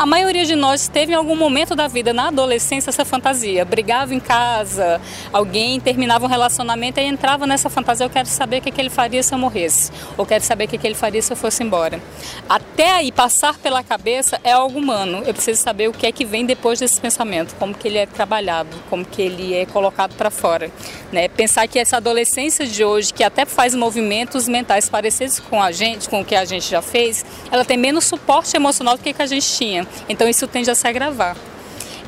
a 0.02 0.06
maioria 0.08 0.44
de 0.46 0.56
nós 0.56 0.88
teve 0.88 1.12
em 1.12 1.16
algum 1.16 1.36
momento 1.36 1.76
da 1.76 1.88
vida, 1.88 2.12
na 2.12 2.30
adolescência, 2.30 2.90
essa 2.90 3.06
fantasia. 3.06 3.64
Brigava 3.64 4.16
em 4.16 4.20
casa, 4.20 5.00
alguém 5.32 5.80
terminava 5.80 6.26
um 6.26 6.28
relacionamento 6.28 7.00
e 7.00 7.04
entrava 7.04 7.46
nessa 7.46 7.70
fantasia. 7.70 8.08
Eu 8.08 8.10
quero 8.10 8.28
saber 8.28 8.58
o 8.58 8.62
que, 8.64 8.72
que 8.72 8.82
ele 8.82 8.90
faria 8.90 9.22
se 9.22 9.32
eu 9.32 9.38
morresse. 9.38 9.92
Ou 10.18 10.26
quero 10.26 10.44
saber 10.44 10.64
o 10.64 10.68
que, 10.70 10.80
que 10.80 10.88
ele 10.88 10.96
faria 10.96 11.22
se 11.22 11.32
eu 11.32 11.38
fosse 11.38 11.62
embora. 11.62 12.02
Até 12.50 12.90
aí, 12.90 13.12
passar 13.12 13.60
pela 13.60 13.84
cabeça 13.84 14.42
é 14.44 14.54
algo 14.54 14.80
humano. 14.80 15.22
Eu 15.24 15.36
preciso 15.36 15.62
saber 15.62 15.88
o 15.88 15.94
que 15.94 16.08
é 16.08 16.12
que 16.12 16.26
vem 16.26 16.48
depois 16.48 16.80
desse 16.80 17.00
pensamento, 17.00 17.56
como 17.60 17.76
que 17.76 17.88
ele 17.88 18.00
é 18.00 18.08
trabalhado, 18.08 18.76
como 18.90 19.06
que 19.06 19.22
ele 19.22 19.54
é 19.54 19.68
colocado 19.68 20.16
para 20.16 20.32
fora. 20.32 20.72
Né? 21.12 21.28
Pensar 21.28 21.68
que 21.68 21.78
essa 21.78 21.98
adolescência 21.98 22.66
de 22.66 22.84
hoje, 22.84 23.14
que 23.14 23.24
até 23.24 23.46
faz 23.46 23.76
movimentos 23.76 24.48
mentais 24.48 24.90
parecidos 24.90 25.40
com 25.40 25.62
a 25.62 25.72
gente, 25.72 26.10
com 26.10 26.22
o 26.22 26.26
que 26.26 26.34
a 26.34 26.44
gente 26.44 26.68
já 26.68 26.82
fez, 26.82 27.24
ela 27.52 27.64
tem 27.64 27.78
menos 27.78 28.06
suporte 28.06 28.56
emocional 28.56 28.98
do 28.98 29.04
que, 29.04 29.14
que 29.14 29.22
a 29.22 29.28
gente 29.28 29.46
tinha. 29.46 29.91
Então 30.08 30.28
isso 30.28 30.48
tende 30.48 30.70
a 30.70 30.76
se 30.76 30.88
agravar. 30.88 31.36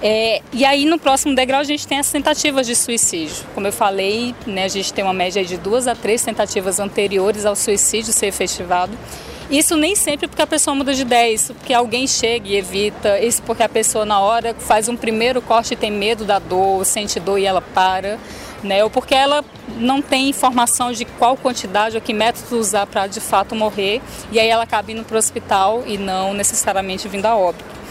É, 0.05 0.41
e 0.51 0.65
aí 0.65 0.85
no 0.85 0.99
próximo 0.99 1.33
degrau 1.33 1.61
a 1.61 1.63
gente 1.63 1.87
tem 1.87 1.97
as 1.97 2.11
tentativas 2.11 2.67
de 2.67 2.75
suicídio. 2.75 3.45
Como 3.55 3.65
eu 3.65 3.71
falei, 3.71 4.35
né, 4.45 4.65
a 4.65 4.67
gente 4.67 4.91
tem 4.91 5.01
uma 5.01 5.13
média 5.13 5.45
de 5.45 5.55
duas 5.55 5.87
a 5.87 5.95
três 5.95 6.21
tentativas 6.21 6.77
anteriores 6.77 7.45
ao 7.45 7.55
suicídio 7.55 8.11
ser 8.11 8.27
efetivado. 8.27 8.91
Isso 9.49 9.77
nem 9.77 9.95
sempre 9.95 10.27
porque 10.27 10.41
a 10.41 10.47
pessoa 10.47 10.75
muda 10.75 10.93
de 10.93 11.01
ideia, 11.03 11.31
isso 11.31 11.53
porque 11.53 11.73
alguém 11.73 12.07
chega 12.07 12.49
e 12.49 12.55
evita, 12.55 13.19
isso 13.19 13.41
porque 13.43 13.63
a 13.63 13.69
pessoa 13.69 14.05
na 14.05 14.19
hora 14.19 14.55
faz 14.57 14.89
um 14.89 14.95
primeiro 14.95 15.41
corte 15.41 15.73
e 15.73 15.77
tem 15.77 15.91
medo 15.91 16.25
da 16.25 16.39
dor, 16.39 16.83
sente 16.85 17.19
dor 17.19 17.37
e 17.37 17.45
ela 17.45 17.61
para, 17.61 18.19
né? 18.63 18.83
Ou 18.83 18.89
porque 18.89 19.13
ela 19.13 19.43
não 19.77 20.01
tem 20.01 20.29
informação 20.29 20.91
de 20.91 21.05
qual 21.05 21.35
quantidade 21.37 21.95
ou 21.95 22.01
que 22.01 22.13
método 22.13 22.57
usar 22.57 22.85
para 22.85 23.07
de 23.07 23.19
fato 23.19 23.55
morrer 23.55 24.01
e 24.31 24.39
aí 24.39 24.47
ela 24.47 24.63
acaba 24.63 24.91
indo 24.91 25.03
para 25.03 25.15
o 25.15 25.19
hospital 25.19 25.83
e 25.85 25.97
não 25.97 26.33
necessariamente 26.33 27.07
vindo 27.07 27.25
a 27.25 27.35
óbito. 27.35 27.83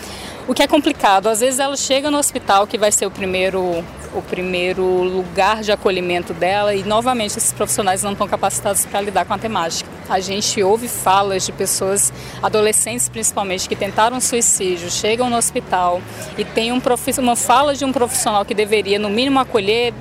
O 0.49 0.55
que 0.55 0.63
é 0.63 0.67
complicado, 0.67 1.29
às 1.29 1.39
vezes 1.39 1.61
ela 1.61 1.77
chega 1.77 2.11
no 2.11 2.19
hospital, 2.19 2.67
que 2.67 2.77
vai 2.77 2.91
ser 2.91 3.07
o 3.07 3.11
primeiro, 3.13 3.63
o 4.13 4.21
primeiro 4.23 4.83
lugar 4.83 5.63
de 5.63 5.71
acolhimento 5.71 6.35
dela, 6.35 6.75
e 6.75 6.83
novamente 6.83 7.39
esses 7.39 7.53
profissionais 7.53 8.03
não 8.03 8.11
estão 8.11 8.27
capacitados 8.27 8.85
para 8.85 9.01
lidar 9.01 9.25
com 9.25 9.35
a 9.35 9.39
temática. 9.39 9.89
A 10.09 10.19
gente 10.19 10.61
ouve 10.61 10.89
falas 10.89 11.47
de 11.47 11.53
pessoas, 11.53 12.13
adolescentes 12.43 13.09
principalmente, 13.09 13.69
que 13.69 13.77
tentaram 13.77 14.21
suicídio, 14.21 14.91
chegam 14.91 15.31
no 15.31 15.37
hospital 15.37 16.03
e 16.37 16.45
tem 16.45 16.73
um 16.73 16.83
uma 17.19 17.37
fala 17.37 17.77
de 17.77 17.85
um 17.85 17.93
profissional 17.93 18.45
que 18.45 18.53
deveria, 18.53 18.99
no 18.99 19.09
mínimo, 19.09 19.39
acolher 19.39 19.95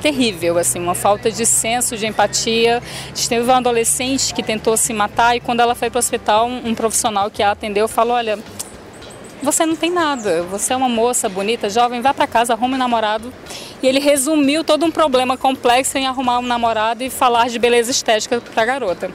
terrível, 0.00 0.58
assim, 0.58 0.78
uma 0.80 0.94
falta 0.94 1.30
de 1.30 1.46
senso 1.46 1.96
de 1.96 2.06
empatia. 2.06 2.82
A 3.04 3.14
gente 3.14 3.28
teve 3.28 3.44
uma 3.44 3.58
adolescente 3.58 4.34
que 4.34 4.42
tentou 4.42 4.76
se 4.76 4.92
matar 4.92 5.36
e 5.36 5.40
quando 5.40 5.60
ela 5.60 5.74
foi 5.74 5.90
para 5.90 5.98
o 5.98 6.00
hospital, 6.00 6.48
um, 6.48 6.70
um 6.70 6.74
profissional 6.74 7.30
que 7.30 7.42
a 7.42 7.52
atendeu 7.52 7.86
falou, 7.86 8.14
olha, 8.14 8.38
você 9.42 9.64
não 9.64 9.76
tem 9.76 9.90
nada. 9.90 10.42
Você 10.44 10.72
é 10.72 10.76
uma 10.76 10.88
moça 10.88 11.28
bonita, 11.28 11.70
jovem, 11.70 12.00
vá 12.00 12.12
para 12.12 12.26
casa, 12.26 12.52
arrume 12.52 12.74
um 12.74 12.78
namorado. 12.78 13.32
E 13.82 13.86
ele 13.86 13.98
resumiu 13.98 14.62
todo 14.62 14.84
um 14.84 14.90
problema 14.90 15.36
complexo 15.36 15.96
em 15.96 16.06
arrumar 16.06 16.38
um 16.38 16.46
namorado 16.46 17.02
e 17.02 17.10
falar 17.10 17.48
de 17.48 17.58
beleza 17.58 17.90
estética 17.90 18.40
para 18.40 18.62
a 18.62 18.66
garota. 18.66 19.10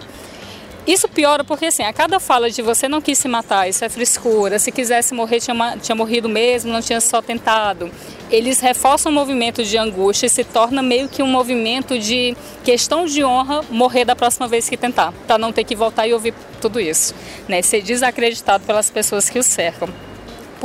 Isso 0.87 1.07
piora 1.07 1.43
porque, 1.43 1.65
assim, 1.65 1.81
a 1.81 1.91
cada 1.91 2.19
fala 2.19 2.49
de 2.49 2.61
você 2.61 2.87
não 2.87 3.01
quis 3.01 3.17
se 3.17 3.27
matar, 3.27 3.67
isso 3.67 3.83
é 3.83 3.89
frescura, 3.89 4.59
se 4.59 4.71
quisesse 4.71 5.15
morrer, 5.15 5.39
tinha, 5.39 5.77
tinha 5.81 5.95
morrido 5.95 6.29
mesmo, 6.29 6.71
não 6.71 6.81
tinha 6.81 7.01
só 7.01 7.23
tentado. 7.23 7.89
Eles 8.29 8.59
reforçam 8.59 9.11
o 9.11 9.15
movimento 9.15 9.63
de 9.63 9.77
angústia 9.79 10.27
e 10.27 10.29
se 10.29 10.43
torna 10.43 10.83
meio 10.83 11.09
que 11.09 11.23
um 11.23 11.27
movimento 11.27 11.97
de 11.97 12.37
questão 12.63 13.05
de 13.05 13.23
honra 13.23 13.63
morrer 13.71 14.05
da 14.05 14.15
próxima 14.15 14.47
vez 14.47 14.69
que 14.69 14.77
tentar, 14.77 15.11
para 15.25 15.39
não 15.39 15.51
ter 15.51 15.63
que 15.63 15.75
voltar 15.75 16.07
e 16.07 16.13
ouvir 16.13 16.35
tudo 16.61 16.79
isso, 16.79 17.15
né? 17.47 17.63
Ser 17.63 17.81
desacreditado 17.81 18.63
pelas 18.63 18.89
pessoas 18.89 19.27
que 19.27 19.39
o 19.39 19.43
cercam. 19.43 19.89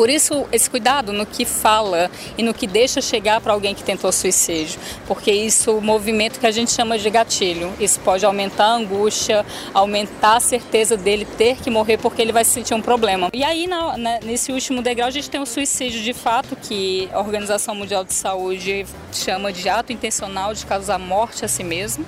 Por 0.00 0.08
isso, 0.08 0.46
esse 0.50 0.70
cuidado 0.70 1.12
no 1.12 1.26
que 1.26 1.44
fala 1.44 2.10
e 2.38 2.42
no 2.42 2.54
que 2.54 2.66
deixa 2.66 3.02
chegar 3.02 3.38
para 3.38 3.52
alguém 3.52 3.74
que 3.74 3.84
tentou 3.84 4.10
suicídio, 4.10 4.80
porque 5.06 5.30
isso 5.30 5.68
é 5.68 5.72
um 5.74 5.80
movimento 5.82 6.40
que 6.40 6.46
a 6.46 6.50
gente 6.50 6.70
chama 6.72 6.98
de 6.98 7.10
gatilho. 7.10 7.70
Isso 7.78 8.00
pode 8.00 8.24
aumentar 8.24 8.64
a 8.64 8.74
angústia, 8.76 9.44
aumentar 9.74 10.36
a 10.36 10.40
certeza 10.40 10.96
dele 10.96 11.26
ter 11.26 11.58
que 11.58 11.68
morrer 11.68 11.98
porque 11.98 12.22
ele 12.22 12.32
vai 12.32 12.46
sentir 12.46 12.72
um 12.72 12.80
problema. 12.80 13.28
E 13.30 13.44
aí, 13.44 13.66
na, 13.66 13.98
na, 13.98 14.20
nesse 14.20 14.50
último 14.50 14.80
degrau, 14.80 15.06
a 15.06 15.10
gente 15.10 15.28
tem 15.28 15.38
o 15.38 15.44
suicídio 15.44 16.00
de 16.00 16.14
fato, 16.14 16.56
que 16.56 17.06
a 17.12 17.20
Organização 17.20 17.74
Mundial 17.74 18.02
de 18.02 18.14
Saúde 18.14 18.86
chama 19.12 19.52
de 19.52 19.68
ato 19.68 19.92
intencional 19.92 20.54
de 20.54 20.64
causar 20.64 20.98
morte 20.98 21.44
a 21.44 21.48
si 21.48 21.62
mesmo. 21.62 22.06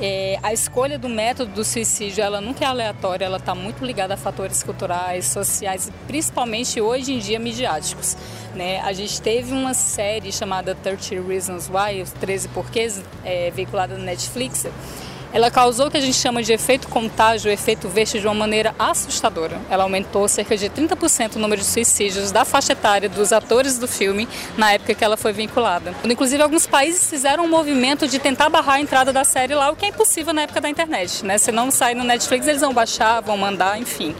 É, 0.00 0.38
a 0.44 0.52
escolha 0.52 0.96
do 0.96 1.08
método 1.08 1.52
do 1.52 1.64
suicídio 1.64 2.22
ela 2.22 2.40
nunca 2.40 2.64
é 2.64 2.68
aleatória, 2.68 3.24
ela 3.24 3.38
está 3.38 3.52
muito 3.52 3.84
ligada 3.84 4.14
a 4.14 4.16
fatores 4.16 4.62
culturais, 4.62 5.24
sociais, 5.26 5.90
principalmente 6.06 6.80
hoje 6.80 7.12
em 7.12 7.18
dia 7.18 7.38
midiáticos. 7.38 8.16
Né? 8.54 8.80
A 8.80 8.92
gente 8.92 9.20
teve 9.20 9.52
uma 9.52 9.74
série 9.74 10.30
chamada 10.30 10.74
30 10.74 11.20
Reasons 11.26 11.68
Why, 11.68 12.00
os 12.00 12.12
13 12.12 12.48
porquês, 12.48 13.02
é, 13.24 13.50
veiculada 13.50 13.98
no 13.98 14.04
Netflix, 14.04 14.66
ela 15.32 15.50
causou 15.50 15.86
o 15.86 15.90
que 15.90 15.96
a 15.96 16.00
gente 16.00 16.16
chama 16.16 16.42
de 16.42 16.52
efeito 16.52 16.88
contágio, 16.88 17.50
efeito 17.50 17.88
verde 17.88 18.20
de 18.20 18.26
uma 18.26 18.34
maneira 18.34 18.74
assustadora. 18.78 19.60
Ela 19.70 19.84
aumentou 19.84 20.26
cerca 20.28 20.56
de 20.56 20.68
30% 20.70 21.36
o 21.36 21.38
número 21.38 21.60
de 21.60 21.66
suicídios 21.66 22.30
da 22.30 22.44
faixa 22.44 22.72
etária 22.72 23.08
dos 23.08 23.32
atores 23.32 23.78
do 23.78 23.86
filme 23.86 24.28
na 24.56 24.72
época 24.72 24.94
que 24.94 25.04
ela 25.04 25.16
foi 25.16 25.32
vinculada. 25.32 25.94
Inclusive, 26.04 26.42
alguns 26.42 26.66
países 26.66 27.08
fizeram 27.08 27.44
um 27.44 27.48
movimento 27.48 28.06
de 28.06 28.18
tentar 28.18 28.48
barrar 28.48 28.76
a 28.76 28.80
entrada 28.80 29.12
da 29.12 29.24
série 29.24 29.54
lá, 29.54 29.70
o 29.70 29.76
que 29.76 29.84
é 29.84 29.88
impossível 29.88 30.32
na 30.32 30.42
época 30.42 30.60
da 30.60 30.68
internet. 30.68 31.24
Né? 31.24 31.38
Se 31.38 31.52
não 31.52 31.70
sair 31.70 31.94
no 31.94 32.04
Netflix, 32.04 32.46
eles 32.46 32.60
vão 32.60 32.72
baixar, 32.72 33.20
vão 33.20 33.36
mandar, 33.36 33.78
enfim. 33.78 34.14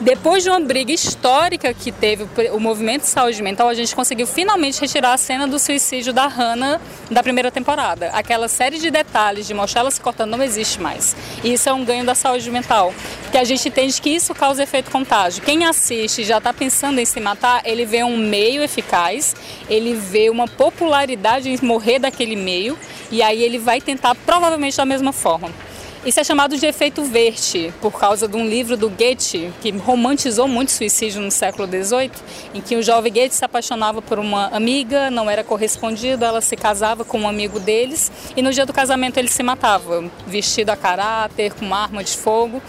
Depois 0.00 0.42
de 0.42 0.48
uma 0.48 0.58
briga 0.58 0.90
histórica 0.90 1.74
que 1.74 1.92
teve 1.92 2.26
o 2.54 2.58
movimento 2.58 3.02
de 3.02 3.08
saúde 3.08 3.42
mental, 3.42 3.68
a 3.68 3.74
gente 3.74 3.94
conseguiu 3.94 4.26
finalmente 4.26 4.80
retirar 4.80 5.12
a 5.12 5.18
cena 5.18 5.46
do 5.46 5.58
suicídio 5.58 6.10
da 6.10 6.26
Hannah 6.26 6.80
da 7.10 7.22
primeira 7.22 7.50
temporada. 7.50 8.06
Aquela 8.14 8.48
série 8.48 8.78
de 8.78 8.90
detalhes 8.90 9.46
de 9.46 9.52
mostrar 9.52 9.82
ela 9.82 9.90
se 9.90 10.00
cortando 10.00 10.30
não 10.40 10.46
existe 10.46 10.80
mais. 10.80 11.14
E 11.44 11.52
isso 11.52 11.68
é 11.68 11.72
um 11.72 11.84
ganho 11.84 12.04
da 12.04 12.14
saúde 12.14 12.50
mental, 12.50 12.92
porque 13.22 13.38
a 13.38 13.44
gente 13.44 13.68
entende 13.68 14.00
que 14.00 14.10
isso 14.10 14.34
causa 14.34 14.62
efeito 14.62 14.90
contágio. 14.90 15.42
Quem 15.42 15.66
assiste 15.66 16.22
e 16.22 16.24
já 16.24 16.38
está 16.38 16.52
pensando 16.52 16.98
em 16.98 17.04
se 17.04 17.20
matar, 17.20 17.62
ele 17.64 17.84
vê 17.84 18.02
um 18.02 18.16
meio 18.16 18.62
eficaz, 18.62 19.36
ele 19.68 19.94
vê 19.94 20.30
uma 20.30 20.48
popularidade 20.48 21.50
em 21.50 21.58
morrer 21.62 21.98
daquele 21.98 22.36
meio, 22.36 22.78
e 23.10 23.22
aí 23.22 23.42
ele 23.42 23.58
vai 23.58 23.80
tentar 23.80 24.14
provavelmente 24.14 24.76
da 24.76 24.84
mesma 24.84 25.12
forma. 25.12 25.50
Isso 26.02 26.18
é 26.18 26.24
chamado 26.24 26.56
de 26.56 26.64
efeito 26.64 27.04
Verte, 27.04 27.74
por 27.78 27.92
causa 27.92 28.26
de 28.26 28.34
um 28.34 28.48
livro 28.48 28.74
do 28.74 28.88
Goethe, 28.88 29.52
que 29.60 29.70
romantizou 29.70 30.48
muito 30.48 30.70
o 30.70 30.72
suicídio 30.72 31.20
no 31.20 31.30
século 31.30 31.68
XVIII, 31.68 32.10
em 32.54 32.60
que 32.62 32.74
o 32.74 32.82
jovem 32.82 33.12
Goethe 33.12 33.34
se 33.34 33.44
apaixonava 33.44 34.00
por 34.00 34.18
uma 34.18 34.46
amiga, 34.46 35.10
não 35.10 35.28
era 35.28 35.44
correspondido, 35.44 36.24
ela 36.24 36.40
se 36.40 36.56
casava 36.56 37.04
com 37.04 37.20
um 37.20 37.28
amigo 37.28 37.60
deles, 37.60 38.10
e 38.34 38.40
no 38.40 38.50
dia 38.50 38.64
do 38.64 38.72
casamento 38.72 39.18
ele 39.18 39.28
se 39.28 39.42
matava, 39.42 40.02
vestido 40.26 40.70
a 40.70 40.76
caráter, 40.76 41.52
com 41.52 41.66
uma 41.66 41.82
arma 41.82 42.02
de 42.02 42.16
fogo. 42.16 42.62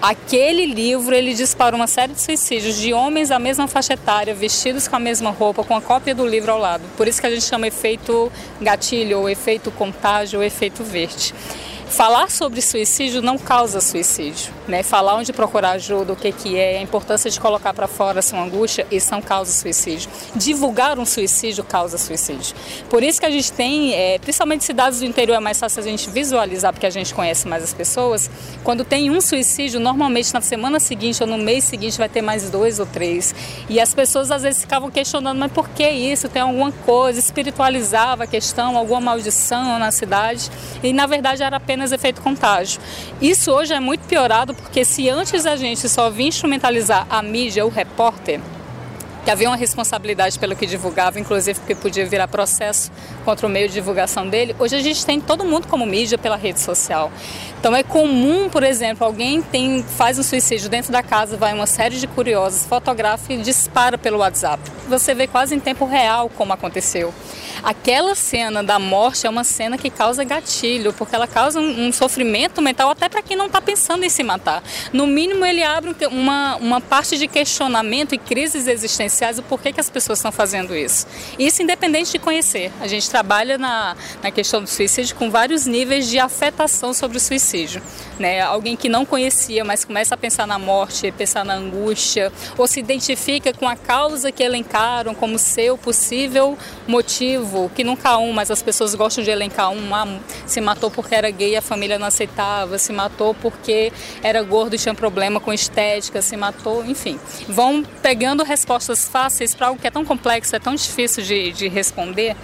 Aquele 0.00 0.64
livro 0.64 1.12
ele 1.12 1.34
dispara 1.34 1.74
uma 1.74 1.88
série 1.88 2.12
de 2.12 2.20
suicídios 2.20 2.76
de 2.76 2.92
homens 2.92 3.30
da 3.30 3.38
mesma 3.40 3.66
faixa 3.66 3.94
etária, 3.94 4.32
vestidos 4.32 4.86
com 4.86 4.94
a 4.94 5.00
mesma 5.00 5.30
roupa, 5.30 5.64
com 5.64 5.74
a 5.74 5.80
cópia 5.80 6.14
do 6.14 6.24
livro 6.24 6.52
ao 6.52 6.58
lado. 6.60 6.84
Por 6.96 7.08
isso 7.08 7.20
que 7.20 7.26
a 7.26 7.30
gente 7.30 7.44
chama 7.44 7.66
efeito 7.66 8.30
gatilho, 8.60 9.18
ou 9.18 9.28
efeito 9.28 9.72
contágio, 9.72 10.38
ou 10.38 10.44
efeito 10.44 10.84
verde. 10.84 11.34
Falar 11.94 12.28
sobre 12.28 12.60
suicídio 12.60 13.22
não 13.22 13.38
causa 13.38 13.80
suicídio, 13.80 14.52
né? 14.66 14.82
Falar 14.82 15.14
onde 15.14 15.32
procurar 15.32 15.70
ajuda, 15.70 16.12
o 16.12 16.16
que 16.16 16.32
que 16.32 16.58
é, 16.58 16.78
a 16.78 16.82
importância 16.82 17.30
de 17.30 17.38
colocar 17.38 17.72
para 17.72 17.86
fora 17.86 18.18
a 18.18 18.22
sua 18.22 18.42
angústia, 18.42 18.84
isso 18.90 19.12
não 19.12 19.22
causa 19.22 19.52
suicídio. 19.52 20.10
Divulgar 20.34 20.98
um 20.98 21.06
suicídio 21.06 21.62
causa 21.62 21.96
suicídio. 21.96 22.56
Por 22.90 23.04
isso 23.04 23.20
que 23.20 23.26
a 23.26 23.30
gente 23.30 23.52
tem, 23.52 23.94
é, 23.94 24.18
principalmente 24.18 24.64
cidades 24.64 24.98
do 24.98 25.06
interior, 25.06 25.36
é 25.36 25.40
mais 25.40 25.60
fácil 25.60 25.80
a 25.80 25.84
gente 25.84 26.10
visualizar 26.10 26.72
porque 26.72 26.84
a 26.84 26.90
gente 26.90 27.14
conhece 27.14 27.46
mais 27.46 27.62
as 27.62 27.72
pessoas. 27.72 28.28
Quando 28.64 28.84
tem 28.84 29.08
um 29.08 29.20
suicídio, 29.20 29.78
normalmente 29.78 30.34
na 30.34 30.40
semana 30.40 30.80
seguinte 30.80 31.22
ou 31.22 31.28
no 31.28 31.38
mês 31.38 31.62
seguinte 31.62 31.96
vai 31.96 32.08
ter 32.08 32.22
mais 32.22 32.50
dois 32.50 32.80
ou 32.80 32.86
três. 32.86 33.32
E 33.68 33.78
as 33.78 33.94
pessoas 33.94 34.32
às 34.32 34.42
vezes 34.42 34.62
ficavam 34.62 34.90
questionando, 34.90 35.38
mas 35.38 35.52
por 35.52 35.68
que 35.68 35.88
isso? 35.88 36.28
Tem 36.28 36.42
alguma 36.42 36.72
coisa? 36.72 37.20
Espiritualizava 37.20 38.24
a 38.24 38.26
questão, 38.26 38.76
alguma 38.76 39.00
maldição 39.00 39.78
na 39.78 39.92
cidade. 39.92 40.50
E 40.82 40.92
na 40.92 41.06
verdade 41.06 41.44
era 41.44 41.56
apenas 41.58 41.83
efeito 41.92 42.22
contágio. 42.22 42.80
Isso 43.20 43.50
hoje 43.50 43.74
é 43.74 43.80
muito 43.80 44.06
piorado 44.06 44.54
porque 44.54 44.84
se 44.84 45.08
antes 45.08 45.46
a 45.46 45.56
gente 45.56 45.88
só 45.88 46.10
vinha 46.10 46.28
instrumentalizar 46.28 47.06
a 47.10 47.22
mídia, 47.22 47.64
o 47.66 47.68
repórter, 47.68 48.40
que 49.24 49.30
havia 49.30 49.48
uma 49.48 49.56
responsabilidade 49.56 50.38
pelo 50.38 50.54
que 50.54 50.66
divulgava, 50.66 51.18
inclusive 51.18 51.58
porque 51.58 51.74
podia 51.74 52.04
virar 52.04 52.28
processo 52.28 52.92
contra 53.24 53.46
o 53.46 53.50
meio 53.50 53.68
de 53.68 53.74
divulgação 53.74 54.28
dele. 54.28 54.54
Hoje 54.58 54.76
a 54.76 54.80
gente 54.80 55.04
tem 55.06 55.18
todo 55.18 55.44
mundo 55.44 55.66
como 55.66 55.86
mídia 55.86 56.18
pela 56.18 56.36
rede 56.36 56.60
social. 56.60 57.10
Então 57.58 57.74
é 57.74 57.82
comum, 57.82 58.50
por 58.50 58.62
exemplo, 58.62 59.06
alguém 59.06 59.40
tem, 59.40 59.82
faz 59.82 60.18
um 60.18 60.22
suicídio 60.22 60.68
dentro 60.68 60.92
da 60.92 61.02
casa, 61.02 61.38
vai 61.38 61.54
uma 61.54 61.66
série 61.66 61.96
de 61.96 62.06
curiosos, 62.06 62.66
fotografa 62.66 63.32
e 63.32 63.38
dispara 63.38 63.96
pelo 63.96 64.18
WhatsApp. 64.18 64.62
Você 64.90 65.14
vê 65.14 65.26
quase 65.26 65.54
em 65.54 65.60
tempo 65.60 65.86
real 65.86 66.28
como 66.28 66.52
aconteceu. 66.52 67.14
Aquela 67.62 68.14
cena 68.14 68.62
da 68.62 68.78
morte 68.78 69.26
é 69.26 69.30
uma 69.30 69.44
cena 69.44 69.78
que 69.78 69.88
causa 69.88 70.22
gatilho, 70.22 70.92
porque 70.92 71.14
ela 71.14 71.26
causa 71.26 71.58
um, 71.58 71.86
um 71.86 71.92
sofrimento 71.92 72.60
mental 72.60 72.90
até 72.90 73.08
para 73.08 73.22
quem 73.22 73.34
não 73.34 73.46
está 73.46 73.62
pensando 73.62 74.04
em 74.04 74.10
se 74.10 74.22
matar. 74.22 74.62
No 74.92 75.06
mínimo, 75.06 75.46
ele 75.46 75.62
abre 75.62 75.96
uma, 76.08 76.56
uma 76.56 76.80
parte 76.82 77.16
de 77.16 77.26
questionamento 77.26 78.14
e 78.14 78.18
crises 78.18 78.66
existenciais 78.66 79.13
do 79.36 79.42
porquê 79.42 79.72
que 79.72 79.80
as 79.80 79.90
pessoas 79.90 80.18
estão 80.18 80.32
fazendo 80.32 80.74
isso. 80.74 81.06
Isso 81.38 81.62
independente 81.62 82.12
de 82.12 82.18
conhecer. 82.18 82.72
A 82.80 82.86
gente 82.86 83.08
trabalha 83.08 83.58
na, 83.58 83.96
na 84.22 84.30
questão 84.30 84.62
do 84.62 84.68
suicídio 84.68 85.16
com 85.16 85.30
vários 85.30 85.66
níveis 85.66 86.08
de 86.08 86.18
afetação 86.18 86.92
sobre 86.92 87.16
o 87.16 87.20
suicídio. 87.20 87.82
Né? 88.18 88.40
Alguém 88.40 88.76
que 88.76 88.88
não 88.88 89.04
conhecia, 89.04 89.64
mas 89.64 89.84
começa 89.84 90.14
a 90.14 90.18
pensar 90.18 90.46
na 90.46 90.58
morte, 90.58 91.12
pensar 91.12 91.44
na 91.44 91.54
angústia, 91.54 92.32
ou 92.56 92.66
se 92.66 92.80
identifica 92.80 93.52
com 93.52 93.68
a 93.68 93.76
causa 93.76 94.30
que 94.30 94.42
elencaram 94.42 95.14
como 95.14 95.38
seu 95.38 95.76
possível 95.76 96.56
motivo 96.86 97.70
que 97.74 97.84
nunca 97.84 98.10
há 98.10 98.18
um, 98.18 98.32
mas 98.32 98.50
as 98.50 98.62
pessoas 98.62 98.94
gostam 98.94 99.22
de 99.22 99.30
elencar 99.30 99.70
um. 99.70 99.94
Ah, 99.94 100.18
se 100.46 100.60
matou 100.60 100.90
porque 100.90 101.14
era 101.14 101.30
gay, 101.30 101.56
a 101.56 101.62
família 101.62 101.98
não 101.98 102.06
aceitava, 102.06 102.78
se 102.78 102.92
matou 102.92 103.34
porque 103.34 103.92
era 104.22 104.42
gordo 104.42 104.74
e 104.74 104.78
tinha 104.78 104.94
problema 104.94 105.40
com 105.40 105.52
estética, 105.52 106.22
se 106.22 106.36
matou, 106.36 106.84
enfim. 106.84 107.18
Vão 107.48 107.82
pegando 108.02 108.42
respostas 108.42 109.03
fáceis 109.08 109.54
para 109.54 109.68
algo 109.68 109.80
que 109.80 109.86
é 109.86 109.90
tão 109.90 110.04
complexo, 110.04 110.54
é 110.54 110.58
tão 110.58 110.74
difícil 110.74 111.22
de, 111.22 111.52
de 111.52 111.68
responder. 111.68 112.36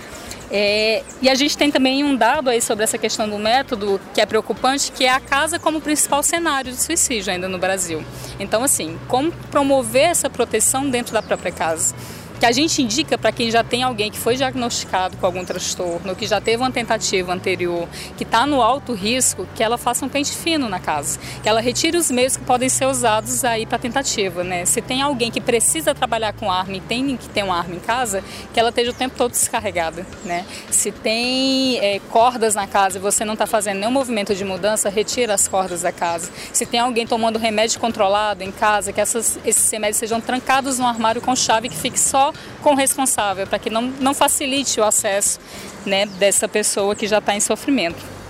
É, 0.53 1.05
e 1.23 1.29
a 1.29 1.35
gente 1.37 1.57
tem 1.57 1.71
também 1.71 2.03
um 2.03 2.17
dado 2.17 2.51
aí 2.51 2.61
sobre 2.61 2.83
essa 2.83 2.99
questão 2.99 3.29
do 3.29 3.39
método 3.39 4.01
que 4.13 4.21
é 4.21 4.27
preocupante, 4.27 4.91
que 4.91 5.05
é 5.05 5.13
a 5.13 5.21
casa 5.21 5.61
como 5.61 5.81
principal 5.81 6.25
cenário 6.25 6.73
de 6.73 6.83
suicídio 6.83 7.33
ainda 7.33 7.49
no 7.49 7.57
Brasil. 7.57 8.05
Então, 8.39 8.65
assim, 8.65 8.99
como 9.07 9.31
promover 9.51 10.11
essa 10.11 10.29
proteção 10.29 10.91
dentro 10.91 11.13
da 11.13 11.23
própria 11.23 11.53
casa? 11.53 11.95
Que 12.41 12.47
a 12.47 12.53
gente 12.53 12.81
indica 12.81 13.19
para 13.19 13.31
quem 13.31 13.51
já 13.51 13.63
tem 13.63 13.83
alguém 13.83 14.11
que 14.11 14.19
foi 14.19 14.35
diagnosticado 14.35 15.15
com 15.19 15.27
algum 15.27 15.45
transtorno, 15.45 16.17
que 16.17 16.27
já 16.27 16.41
teve 16.41 16.57
uma 16.63 16.71
tentativa 16.71 17.31
anterior, 17.35 17.87
que 18.17 18.25
está 18.25 18.47
no 18.47 18.63
alto 18.63 18.95
risco, 18.95 19.47
que 19.55 19.63
ela 19.63 19.77
faça 19.77 20.07
um 20.07 20.09
pente 20.09 20.33
fino 20.33 20.67
na 20.67 20.81
casa, 20.81 21.21
que 21.43 21.49
ela 21.49 21.61
retire 21.61 21.99
os 21.99 22.11
meios 22.11 22.39
que 22.39 22.45
podem 22.45 22.71
ser 22.71 22.87
usados 22.87 23.45
aí 23.45 23.67
para 23.67 23.79
tentativa, 23.79 24.43
né? 24.43 24.65
Se 24.65 24.81
tem 24.81 25.03
alguém 25.03 25.31
que 25.31 25.39
precisa 25.39 25.95
trabalhar 25.95 26.33
com 26.33 26.51
arma 26.51 26.79
e 26.79 26.81
tem 26.81 27.15
que 27.15 27.29
ter 27.29 27.43
uma 27.43 27.59
arma 27.59 27.75
em 27.75 27.81
casa, 27.81 28.25
que 28.55 28.59
ela 28.59 28.71
esteja 28.71 28.91
o 28.91 28.95
tempo 28.95 29.15
todo 29.19 29.33
descarregada, 29.33 30.07
né? 30.25 30.47
Se 30.71 30.91
tem 30.91 31.79
é, 31.79 32.01
cordas 32.09 32.55
na 32.55 32.67
casa 32.67 32.97
e 32.97 33.01
você 33.01 33.23
não 33.23 33.35
está 33.35 33.47
fazendo 33.47 33.81
nenhum 33.81 33.93
movimento 33.93 34.35
de 34.35 34.47
mudança, 34.47 34.89
retira 34.89 35.35
as 35.35 35.47
cordas 35.47 35.83
da 35.83 35.93
casa. 35.93 36.31
Se 36.55 36.65
tem 36.65 36.81
alguém 36.81 37.07
tomando 37.07 37.39
remédio 37.39 37.79
controlado 37.79 38.43
em 38.43 38.51
casa, 38.51 38.95
que 38.95 39.01
essas, 39.01 39.39
esses 39.45 39.71
remédios 39.71 39.99
sejam 39.99 40.23
trancados 40.23 40.79
no 40.79 40.87
armário 40.87 41.21
com 41.21 41.37
chave 41.37 41.69
que 41.69 41.77
fique 41.77 42.01
só 42.01 42.30
com 42.63 42.73
o 42.73 42.75
responsável, 42.75 43.47
para 43.47 43.59
que 43.59 43.71
não, 43.71 43.83
não 43.83 44.15
facilite 44.15 44.81
o 44.81 44.85
acesso 44.85 45.39
né, 45.85 46.07
dessa 46.07 46.49
pessoa 46.49 46.95
que 46.95 47.07
já 47.07 47.19
está 47.19 47.35
em 47.35 47.41
sofrimento. 47.41 48.21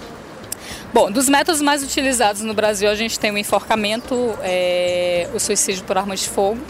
Bom, 0.93 1.11
dos 1.11 1.29
métodos 1.29 1.63
mais 1.63 1.83
utilizados 1.85 2.43
no 2.43 2.53
Brasil, 2.53 2.91
a 2.91 2.95
gente 2.95 3.19
tem 3.19 3.31
o 3.31 3.39
enforcamento, 3.39 4.37
é, 4.43 5.29
o 5.33 5.39
suicídio 5.39 5.85
por 5.85 5.97
arma 5.97 6.17
de 6.17 6.29
fogo, 6.29 6.61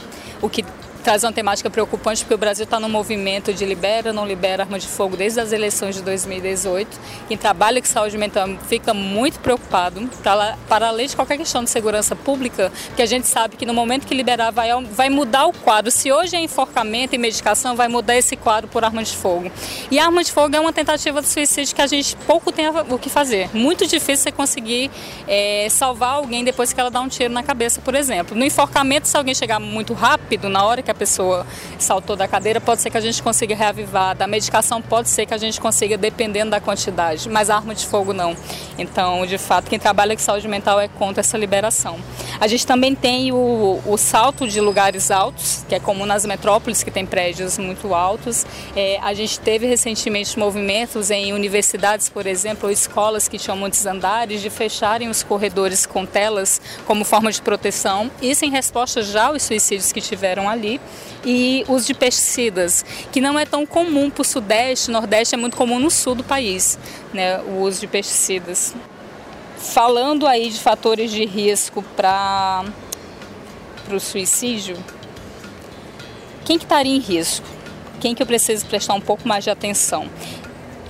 o 0.42 0.48
que 0.48 0.62
traz 1.00 1.24
uma 1.24 1.32
temática 1.32 1.68
preocupante 1.70 2.22
porque 2.22 2.34
o 2.34 2.38
Brasil 2.38 2.64
está 2.64 2.78
no 2.78 2.88
movimento 2.88 3.52
de 3.52 3.64
libera, 3.64 4.12
não 4.12 4.26
libera 4.26 4.62
arma 4.62 4.78
de 4.78 4.86
fogo 4.86 5.16
desde 5.16 5.40
as 5.40 5.52
eleições 5.52 5.96
de 5.96 6.02
2018. 6.02 7.00
Quem 7.28 7.36
trabalha 7.36 7.80
com 7.80 7.86
saúde 7.86 8.16
mental 8.16 8.48
fica 8.68 8.92
muito 8.92 9.40
preocupado 9.40 10.08
para, 10.22 10.58
para 10.68 10.88
além 10.88 11.06
de 11.06 11.16
qualquer 11.16 11.38
questão 11.38 11.64
de 11.64 11.70
segurança 11.70 12.14
pública, 12.14 12.70
que 12.94 13.02
a 13.02 13.06
gente 13.06 13.26
sabe 13.26 13.56
que 13.56 13.66
no 13.66 13.74
momento 13.74 14.06
que 14.06 14.14
liberar 14.14 14.50
vai, 14.50 14.70
vai 14.84 15.08
mudar 15.08 15.46
o 15.46 15.52
quadro. 15.52 15.90
Se 15.90 16.12
hoje 16.12 16.36
é 16.36 16.40
enforcamento 16.40 17.14
e 17.14 17.18
medicação, 17.18 17.74
vai 17.74 17.88
mudar 17.88 18.16
esse 18.16 18.36
quadro 18.36 18.68
por 18.68 18.84
arma 18.84 19.02
de 19.02 19.16
fogo. 19.16 19.50
E 19.90 19.98
arma 19.98 20.22
de 20.22 20.30
fogo 20.30 20.54
é 20.54 20.60
uma 20.60 20.72
tentativa 20.72 21.20
de 21.22 21.28
suicídio 21.28 21.74
que 21.74 21.82
a 21.82 21.86
gente 21.86 22.16
pouco 22.26 22.52
tem 22.52 22.68
o 22.68 22.98
que 22.98 23.08
fazer. 23.08 23.50
Muito 23.54 23.86
difícil 23.86 24.24
você 24.24 24.32
conseguir 24.32 24.90
é, 25.26 25.66
salvar 25.70 26.14
alguém 26.14 26.44
depois 26.44 26.72
que 26.72 26.80
ela 26.80 26.90
dá 26.90 27.00
um 27.00 27.08
tiro 27.08 27.32
na 27.32 27.42
cabeça, 27.42 27.80
por 27.80 27.94
exemplo. 27.94 28.36
No 28.36 28.44
enforcamento, 28.44 29.08
se 29.08 29.16
alguém 29.16 29.34
chegar 29.34 29.58
muito 29.58 29.94
rápido, 29.94 30.48
na 30.48 30.64
hora 30.64 30.82
que 30.82 30.89
que 30.90 30.92
a 30.92 30.94
pessoa 30.94 31.46
saltou 31.78 32.16
da 32.16 32.26
cadeira, 32.26 32.60
pode 32.60 32.82
ser 32.82 32.90
que 32.90 32.96
a 32.96 33.00
gente 33.00 33.22
consiga 33.22 33.54
reavivar. 33.54 34.16
Da 34.16 34.26
medicação 34.26 34.82
pode 34.82 35.08
ser 35.08 35.24
que 35.26 35.32
a 35.32 35.38
gente 35.38 35.60
consiga, 35.60 35.96
dependendo 35.96 36.50
da 36.50 36.60
quantidade, 36.60 37.28
mas 37.28 37.48
arma 37.48 37.74
de 37.74 37.86
fogo 37.86 38.12
não. 38.12 38.36
Então, 38.76 39.24
de 39.24 39.38
fato, 39.38 39.68
quem 39.68 39.78
trabalha 39.78 40.16
com 40.16 40.22
saúde 40.22 40.48
mental 40.48 40.80
é 40.80 40.88
contra 40.88 41.20
essa 41.20 41.38
liberação. 41.38 41.98
A 42.40 42.46
gente 42.46 42.66
também 42.66 42.94
tem 42.94 43.32
o, 43.32 43.80
o 43.86 43.96
salto 43.96 44.48
de 44.48 44.60
lugares 44.60 45.10
altos, 45.10 45.64
que 45.68 45.74
é 45.74 45.80
comum 45.80 46.06
nas 46.06 46.24
metrópoles, 46.24 46.82
que 46.82 46.90
tem 46.90 47.06
prédios 47.06 47.58
muito 47.58 47.94
altos. 47.94 48.44
É, 48.74 48.98
a 49.02 49.14
gente 49.14 49.38
teve 49.38 49.66
recentemente 49.66 50.38
movimentos 50.38 51.10
em 51.10 51.32
universidades, 51.32 52.08
por 52.08 52.26
exemplo, 52.26 52.66
ou 52.66 52.72
escolas 52.72 53.28
que 53.28 53.38
tinham 53.38 53.56
muitos 53.56 53.86
andares, 53.86 54.40
de 54.40 54.50
fecharem 54.50 55.08
os 55.08 55.22
corredores 55.22 55.86
com 55.86 56.04
telas 56.04 56.60
como 56.86 57.04
forma 57.04 57.30
de 57.30 57.40
proteção. 57.42 58.10
Isso 58.20 58.44
em 58.44 58.50
resposta 58.50 59.02
já 59.02 59.26
aos 59.26 59.42
suicídios 59.42 59.92
que 59.92 60.00
tiveram 60.00 60.48
ali 60.48 60.79
e 61.24 61.64
uso 61.68 61.86
de 61.86 61.94
pesticidas, 61.94 62.84
que 63.12 63.20
não 63.20 63.38
é 63.38 63.44
tão 63.44 63.66
comum 63.66 64.10
para 64.10 64.22
o 64.22 64.24
Sudeste, 64.24 64.90
Nordeste, 64.90 65.34
é 65.34 65.38
muito 65.38 65.56
comum 65.56 65.78
no 65.78 65.90
Sul 65.90 66.14
do 66.14 66.24
país, 66.24 66.78
né, 67.12 67.40
o 67.40 67.60
uso 67.60 67.80
de 67.80 67.86
pesticidas. 67.86 68.74
Falando 69.58 70.26
aí 70.26 70.48
de 70.48 70.58
fatores 70.58 71.10
de 71.10 71.24
risco 71.26 71.82
para 71.94 72.64
o 73.92 74.00
suicídio, 74.00 74.76
quem 76.44 76.58
que 76.58 76.64
estaria 76.64 76.94
em 76.94 76.98
risco? 76.98 77.46
Quem 78.00 78.14
que 78.14 78.22
eu 78.22 78.26
preciso 78.26 78.64
prestar 78.64 78.94
um 78.94 79.00
pouco 79.00 79.28
mais 79.28 79.44
de 79.44 79.50
atenção? 79.50 80.08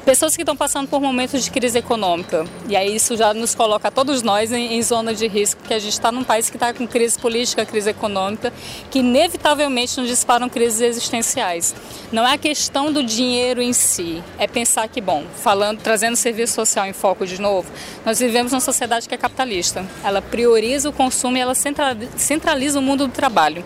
Pessoas 0.04 0.34
que 0.34 0.42
estão 0.42 0.56
passando 0.56 0.88
por 0.88 1.00
momentos 1.00 1.44
de 1.44 1.50
crise 1.50 1.78
econômica. 1.78 2.44
E 2.68 2.76
aí 2.76 2.94
isso 2.94 3.16
já 3.16 3.32
nos 3.34 3.54
coloca 3.54 3.90
todos 3.90 4.22
nós 4.22 4.52
em, 4.52 4.74
em 4.74 4.82
zona 4.82 5.14
de 5.14 5.26
risco, 5.26 5.60
porque 5.60 5.74
a 5.74 5.78
gente 5.78 5.92
está 5.92 6.10
num 6.10 6.24
país 6.24 6.48
que 6.48 6.56
está 6.56 6.72
com 6.72 6.86
crise 6.86 7.18
política, 7.18 7.64
crise 7.66 7.90
econômica, 7.90 8.52
que 8.90 9.00
inevitavelmente 9.00 9.98
nos 10.00 10.08
disparam 10.08 10.48
crises 10.48 10.80
existenciais. 10.80 11.74
Não 12.10 12.26
é 12.26 12.34
a 12.34 12.38
questão 12.38 12.92
do 12.92 13.02
dinheiro 13.02 13.62
em 13.62 13.72
si, 13.72 14.22
é 14.38 14.46
pensar 14.46 14.88
que, 14.88 15.00
bom, 15.00 15.24
falando, 15.36 15.80
trazendo 15.80 16.16
serviço 16.16 16.54
social 16.54 16.86
em 16.86 16.92
foco 16.92 17.26
de 17.26 17.40
novo, 17.40 17.70
nós 18.04 18.18
vivemos 18.18 18.52
numa 18.52 18.60
sociedade 18.60 19.08
que 19.08 19.14
é 19.14 19.18
capitalista. 19.18 19.84
Ela 20.02 20.22
prioriza 20.22 20.88
o 20.88 20.92
consumo 20.92 21.36
e 21.36 21.40
ela 21.40 21.54
centraliza 21.54 22.78
o 22.78 22.82
mundo 22.82 23.06
do 23.06 23.12
trabalho. 23.12 23.64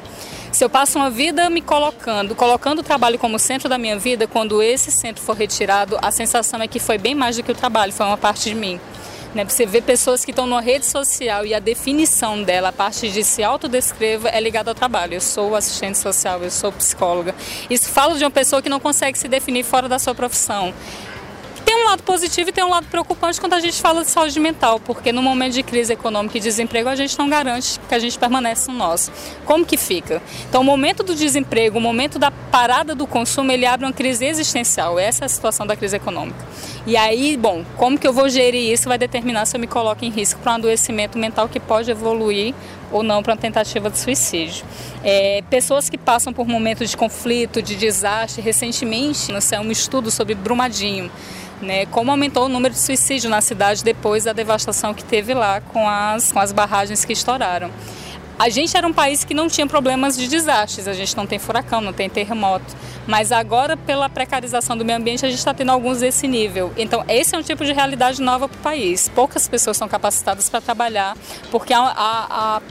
Se 0.54 0.62
eu 0.62 0.70
passo 0.70 1.00
uma 1.00 1.10
vida 1.10 1.50
me 1.50 1.60
colocando, 1.60 2.32
colocando 2.32 2.78
o 2.78 2.82
trabalho 2.84 3.18
como 3.18 3.40
centro 3.40 3.68
da 3.68 3.76
minha 3.76 3.98
vida, 3.98 4.28
quando 4.28 4.62
esse 4.62 4.92
centro 4.92 5.20
for 5.20 5.34
retirado, 5.34 5.98
a 6.00 6.12
sensação 6.12 6.62
é 6.62 6.68
que 6.68 6.78
foi 6.78 6.96
bem 6.96 7.12
mais 7.12 7.36
do 7.36 7.42
que 7.42 7.50
o 7.50 7.54
trabalho, 7.56 7.92
foi 7.92 8.06
uma 8.06 8.16
parte 8.16 8.50
de 8.50 8.54
mim. 8.54 8.80
Né? 9.34 9.44
Você 9.44 9.66
vê 9.66 9.82
pessoas 9.82 10.24
que 10.24 10.30
estão 10.30 10.46
numa 10.46 10.60
rede 10.60 10.86
social 10.86 11.44
e 11.44 11.52
a 11.52 11.58
definição 11.58 12.40
dela, 12.40 12.68
a 12.68 12.72
parte 12.72 13.10
de 13.10 13.24
se 13.24 13.42
autodescreva, 13.42 14.28
é 14.28 14.40
ligada 14.40 14.70
ao 14.70 14.76
trabalho. 14.76 15.14
Eu 15.14 15.20
sou 15.20 15.56
assistente 15.56 15.98
social, 15.98 16.40
eu 16.40 16.52
sou 16.52 16.70
psicóloga. 16.70 17.34
Isso 17.68 17.88
fala 17.88 18.16
de 18.16 18.22
uma 18.22 18.30
pessoa 18.30 18.62
que 18.62 18.68
não 18.68 18.78
consegue 18.78 19.18
se 19.18 19.26
definir 19.26 19.64
fora 19.64 19.88
da 19.88 19.98
sua 19.98 20.14
profissão 20.14 20.72
um 21.84 21.88
lado 21.88 22.02
positivo 22.02 22.48
e 22.48 22.52
tem 22.52 22.64
um 22.64 22.70
lado 22.70 22.86
preocupante 22.86 23.38
quando 23.38 23.52
a 23.52 23.60
gente 23.60 23.80
fala 23.80 24.02
de 24.02 24.10
saúde 24.10 24.40
mental, 24.40 24.80
porque 24.80 25.12
no 25.12 25.22
momento 25.22 25.52
de 25.52 25.62
crise 25.62 25.92
econômica 25.92 26.38
e 26.38 26.40
desemprego 26.40 26.88
a 26.88 26.96
gente 26.96 27.18
não 27.18 27.28
garante 27.28 27.78
que 27.88 27.94
a 27.94 27.98
gente 27.98 28.18
permanece 28.18 28.70
no 28.70 28.76
nosso. 28.76 29.12
Como 29.44 29.64
que 29.64 29.76
fica? 29.76 30.22
Então, 30.48 30.62
o 30.62 30.64
momento 30.64 31.02
do 31.02 31.14
desemprego, 31.14 31.78
o 31.78 31.80
momento 31.80 32.18
da 32.18 32.30
parada 32.30 32.94
do 32.94 33.06
consumo, 33.06 33.52
ele 33.52 33.66
abre 33.66 33.86
uma 33.86 33.92
crise 33.92 34.24
existencial. 34.24 34.98
Essa 34.98 35.24
é 35.24 35.26
a 35.26 35.28
situação 35.28 35.66
da 35.66 35.76
crise 35.76 35.96
econômica. 35.96 36.38
E 36.86 36.96
aí, 36.96 37.36
bom, 37.36 37.64
como 37.76 37.98
que 37.98 38.06
eu 38.06 38.12
vou 38.12 38.28
gerir 38.28 38.72
isso 38.72 38.88
vai 38.88 38.98
determinar 38.98 39.46
se 39.46 39.56
eu 39.56 39.60
me 39.60 39.66
coloco 39.66 40.04
em 40.04 40.10
risco 40.10 40.40
para 40.40 40.52
um 40.52 40.54
adoecimento 40.56 41.18
mental 41.18 41.48
que 41.48 41.60
pode 41.60 41.90
evoluir 41.90 42.54
ou 42.92 43.02
não 43.02 43.22
para 43.22 43.32
uma 43.32 43.38
tentativa 43.38 43.90
de 43.90 43.98
suicídio. 43.98 44.64
É, 45.02 45.42
pessoas 45.50 45.90
que 45.90 45.98
passam 45.98 46.32
por 46.32 46.46
momentos 46.46 46.90
de 46.90 46.96
conflito, 46.96 47.60
de 47.60 47.74
desastre, 47.74 48.40
recentemente, 48.40 49.32
no 49.32 49.40
céu, 49.40 49.62
um 49.62 49.70
estudo 49.70 50.10
sobre 50.10 50.34
Brumadinho, 50.34 51.10
né, 51.60 51.86
como 51.86 52.10
aumentou 52.10 52.46
o 52.46 52.48
número 52.48 52.74
de 52.74 52.80
suicídios 52.80 53.30
na 53.30 53.40
cidade 53.40 53.84
depois 53.84 54.24
da 54.24 54.32
devastação 54.32 54.94
que 54.94 55.04
teve 55.04 55.34
lá 55.34 55.60
com 55.60 55.88
as, 55.88 56.32
com 56.32 56.38
as 56.38 56.52
barragens 56.52 57.04
que 57.04 57.12
estouraram. 57.12 57.70
A 58.36 58.48
gente 58.48 58.76
era 58.76 58.86
um 58.86 58.92
país 58.92 59.22
que 59.22 59.32
não 59.32 59.48
tinha 59.48 59.66
problemas 59.66 60.16
de 60.16 60.26
desastres, 60.26 60.88
a 60.88 60.92
gente 60.92 61.16
não 61.16 61.24
tem 61.24 61.38
furacão, 61.38 61.80
não 61.80 61.92
tem 61.92 62.10
terremoto, 62.10 62.64
mas 63.06 63.30
agora, 63.30 63.76
pela 63.76 64.08
precarização 64.08 64.76
do 64.76 64.84
meio 64.84 64.98
ambiente, 64.98 65.24
a 65.24 65.28
gente 65.28 65.38
está 65.38 65.54
tendo 65.54 65.70
alguns 65.70 66.00
desse 66.00 66.26
nível. 66.26 66.72
Então, 66.76 67.04
esse 67.08 67.34
é 67.34 67.38
um 67.38 67.42
tipo 67.42 67.64
de 67.64 67.72
realidade 67.72 68.20
nova 68.20 68.48
para 68.48 68.58
o 68.58 68.60
país. 68.60 69.08
Poucas 69.08 69.46
pessoas 69.46 69.76
são 69.76 69.86
capacitadas 69.86 70.48
para 70.48 70.60
trabalhar, 70.60 71.16
porque 71.50 71.72
a, 71.72 71.80
a, 71.80 72.56
a 72.56 72.62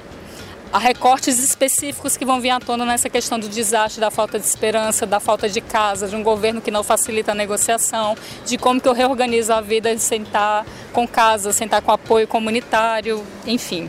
há 0.74 0.80
recortes 0.80 1.38
específicos 1.38 2.18
que 2.18 2.26
vão 2.26 2.42
vir 2.42 2.50
à 2.50 2.60
tona 2.60 2.84
nessa 2.84 3.08
questão 3.08 3.40
do 3.40 3.48
desastre, 3.48 4.02
da 4.02 4.10
falta 4.10 4.40
de 4.40 4.46
esperança, 4.46 5.06
da 5.06 5.20
falta 5.20 5.48
de 5.48 5.62
casa, 5.62 6.08
de 6.08 6.16
um 6.16 6.24
governo 6.24 6.60
que 6.60 6.72
não 6.72 6.84
facilita 6.84 7.32
a 7.32 7.36
negociação, 7.36 8.18
de 8.44 8.58
como 8.58 8.82
que 8.82 8.88
eu 8.88 8.94
reorganizo 8.94 9.54
a 9.54 9.62
vida 9.62 9.96
de 9.96 10.02
sentar 10.02 10.66
com 10.92 11.08
casa, 11.08 11.54
sentar 11.54 11.84
com 11.84 11.92
apoio 11.92 12.28
comunitário, 12.28 13.24
enfim. 13.46 13.88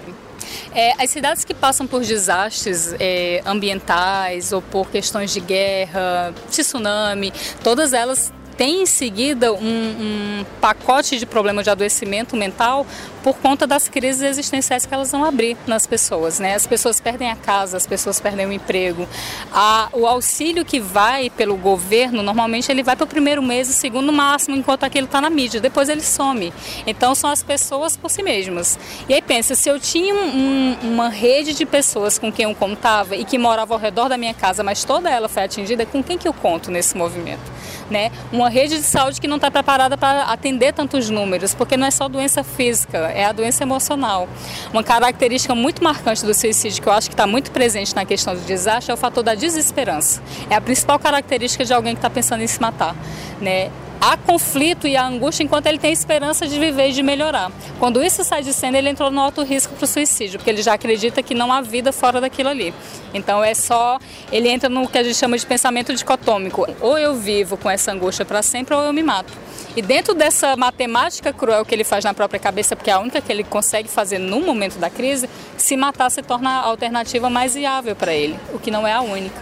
É, 0.75 0.92
as 1.03 1.09
cidades 1.09 1.42
que 1.42 1.55
passam 1.55 1.87
por 1.87 2.03
desastres 2.03 2.94
é, 3.01 3.40
ambientais 3.47 4.53
ou 4.53 4.61
por 4.61 4.90
questões 4.90 5.33
de 5.33 5.40
guerra, 5.40 6.35
tsunami, 6.51 7.33
todas 7.62 7.94
elas 7.94 8.31
têm 8.57 8.83
em 8.83 8.87
seguida 8.87 9.53
um, 9.53 9.59
um 9.64 10.44
pacote 10.61 11.18
de 11.18 11.27
problemas 11.27 11.64
de 11.64 11.70
adoecimento 11.70 12.37
mental 12.37 12.87
por 13.25 13.39
conta 13.39 13.67
das 13.67 13.89
crises 13.89 14.21
existenciais 14.21 14.85
que 14.85 14.93
elas 14.93 15.11
vão 15.11 15.25
abrir 15.25 15.57
nas 15.67 15.87
pessoas, 15.87 16.39
né? 16.39 16.55
As 16.55 16.67
pessoas 16.67 17.01
perdem 17.01 17.31
a 17.31 17.35
casa, 17.35 17.75
as 17.79 17.87
pessoas 17.87 18.21
perdem 18.21 18.45
o 18.45 18.53
emprego. 18.53 19.09
A, 19.51 19.89
o 19.95 20.07
auxílio 20.07 20.63
que 20.63 20.79
vai 20.79 21.31
pelo 21.31 21.57
governo, 21.57 22.23
normalmente 22.23 22.71
ele 22.71 22.83
vai 22.83 22.95
para 22.95 23.05
o 23.05 23.07
primeiro 23.07 23.43
mês, 23.43 23.71
o 23.71 23.73
segundo 23.73 24.13
máximo, 24.13 24.55
enquanto 24.55 24.85
aquilo 24.85 25.07
está 25.07 25.23
na 25.23 25.31
mídia. 25.31 25.59
Depois 25.59 25.89
ele 25.89 26.03
some. 26.03 26.53
Então 26.87 27.15
são 27.15 27.31
as 27.31 27.43
pessoas 27.43 27.97
por 27.97 28.11
si 28.11 28.23
mesmas. 28.23 28.79
E 29.09 29.15
aí 29.15 29.23
pensa, 29.23 29.55
se 29.55 29.71
eu 29.71 29.81
tinha 29.81 30.15
um, 30.15 30.77
uma 30.83 31.09
rede 31.09 31.55
de 31.55 31.65
pessoas 31.65 32.19
com 32.19 32.31
quem 32.31 32.45
eu 32.45 32.55
contava 32.55 33.17
e 33.17 33.25
que 33.25 33.39
morava 33.39 33.73
ao 33.73 33.81
redor 33.81 34.11
da 34.11 34.19
minha 34.19 34.35
casa, 34.35 34.63
mas 34.63 34.85
toda 34.85 35.09
ela 35.09 35.31
foi 35.31 35.45
atingida, 35.45 35.87
com 35.87 36.03
quem 36.03 36.19
que 36.19 36.29
eu 36.29 36.35
conto 36.35 36.71
nesse 36.71 36.95
movimento? 36.95 37.55
Né? 37.91 38.13
Uma 38.31 38.51
rede 38.51 38.77
de 38.77 38.85
saúde 38.85 39.19
que 39.19 39.27
não 39.27 39.37
está 39.37 39.51
preparada 39.51 39.97
para 39.97 40.25
atender 40.25 40.75
tantos 40.75 41.09
números, 41.09 41.55
porque 41.55 41.75
não 41.75 41.87
é 41.87 41.91
só 41.91 42.07
doença 42.07 42.45
física, 42.45 43.13
é 43.14 43.24
a 43.24 43.33
doença 43.33 43.62
emocional. 43.62 44.29
Uma 44.72 44.83
característica 44.83 45.55
muito 45.55 45.83
marcante 45.83 46.24
do 46.24 46.35
suicídio, 46.35 46.83
que 46.83 46.88
eu 46.88 46.92
acho 46.92 47.09
que 47.09 47.14
está 47.14 47.27
muito 47.27 47.50
presente 47.50 47.94
na 47.94 48.05
questão 48.05 48.35
do 48.35 48.40
desastre, 48.40 48.90
é 48.90 48.94
o 48.94 48.96
fator 48.96 49.22
da 49.22 49.35
desesperança. 49.35 50.22
É 50.50 50.55
a 50.55 50.61
principal 50.61 50.98
característica 50.98 51.64
de 51.64 51.72
alguém 51.72 51.94
que 51.94 51.98
está 51.98 52.11
pensando 52.11 52.42
em 52.42 52.46
se 52.46 52.61
matar. 52.61 52.94
Né? 53.40 53.70
há 54.05 54.18
conflito 54.18 54.87
e 54.87 54.96
há 54.96 55.07
angústia 55.07 55.42
enquanto 55.42 55.66
ele 55.66 55.79
tem 55.79 55.90
esperança 55.90 56.46
de 56.46 56.59
viver 56.61 56.90
e 56.90 56.92
de 56.92 57.03
melhorar. 57.03 57.50
Quando 57.79 58.03
isso 58.03 58.22
sai 58.22 58.42
de 58.42 58.53
cena, 58.53 58.77
ele 58.77 58.90
entrou 58.90 59.11
no 59.11 59.18
alto 59.18 59.42
risco 59.42 59.74
para 59.74 59.85
o 59.85 59.87
suicídio, 59.87 60.38
porque 60.38 60.50
ele 60.50 60.61
já 60.61 60.74
acredita 60.74 61.22
que 61.22 61.35
não 61.35 61.50
há 61.50 61.62
vida 61.62 61.90
fora 61.90 62.20
daquilo 62.20 62.50
ali. 62.50 62.74
Então 63.14 63.42
é 63.42 63.55
só, 63.55 63.98
ele 64.31 64.48
entra 64.48 64.68
no 64.68 64.87
que 64.87 64.98
a 64.98 65.03
gente 65.03 65.16
chama 65.16 65.38
de 65.38 65.46
pensamento 65.46 65.94
dicotômico. 65.94 66.66
Ou 66.81 66.98
eu 66.98 67.14
vivo 67.14 67.57
com 67.57 67.70
essa 67.70 67.92
angústia 67.92 68.27
para 68.27 68.42
sempre 68.42 68.74
ou 68.74 68.83
eu 68.83 68.92
me 68.92 69.03
mato. 69.03 69.33
E 69.77 69.83
dentro 69.83 70.15
dessa 70.15 70.57
matemática 70.57 71.33
cruel 71.33 71.65
que 71.65 71.75
ele 71.75 71.83
faz 71.83 72.05
na 72.05 72.15
própria 72.15 72.39
cabeça, 72.39 72.77
porque 72.77 72.91
é 72.91 72.93
a 72.93 73.01
única 73.01 73.21
que 73.21 73.33
ele 73.33 73.43
consegue 73.43 73.89
fazer 73.89 74.19
no 74.19 74.41
momento 74.41 74.79
da 74.79 74.89
crise, 74.89 75.29
se 75.57 75.77
matar 75.77 76.11
se 76.11 76.23
torna 76.23 76.49
a 76.49 76.67
alternativa 76.67 77.29
mais 77.29 77.55
viável 77.55 77.97
para 77.97 78.15
ele, 78.15 78.39
o 78.53 78.59
que 78.61 78.71
não 78.71 78.87
é 78.87 78.93
a 78.93 79.01
única. 79.01 79.35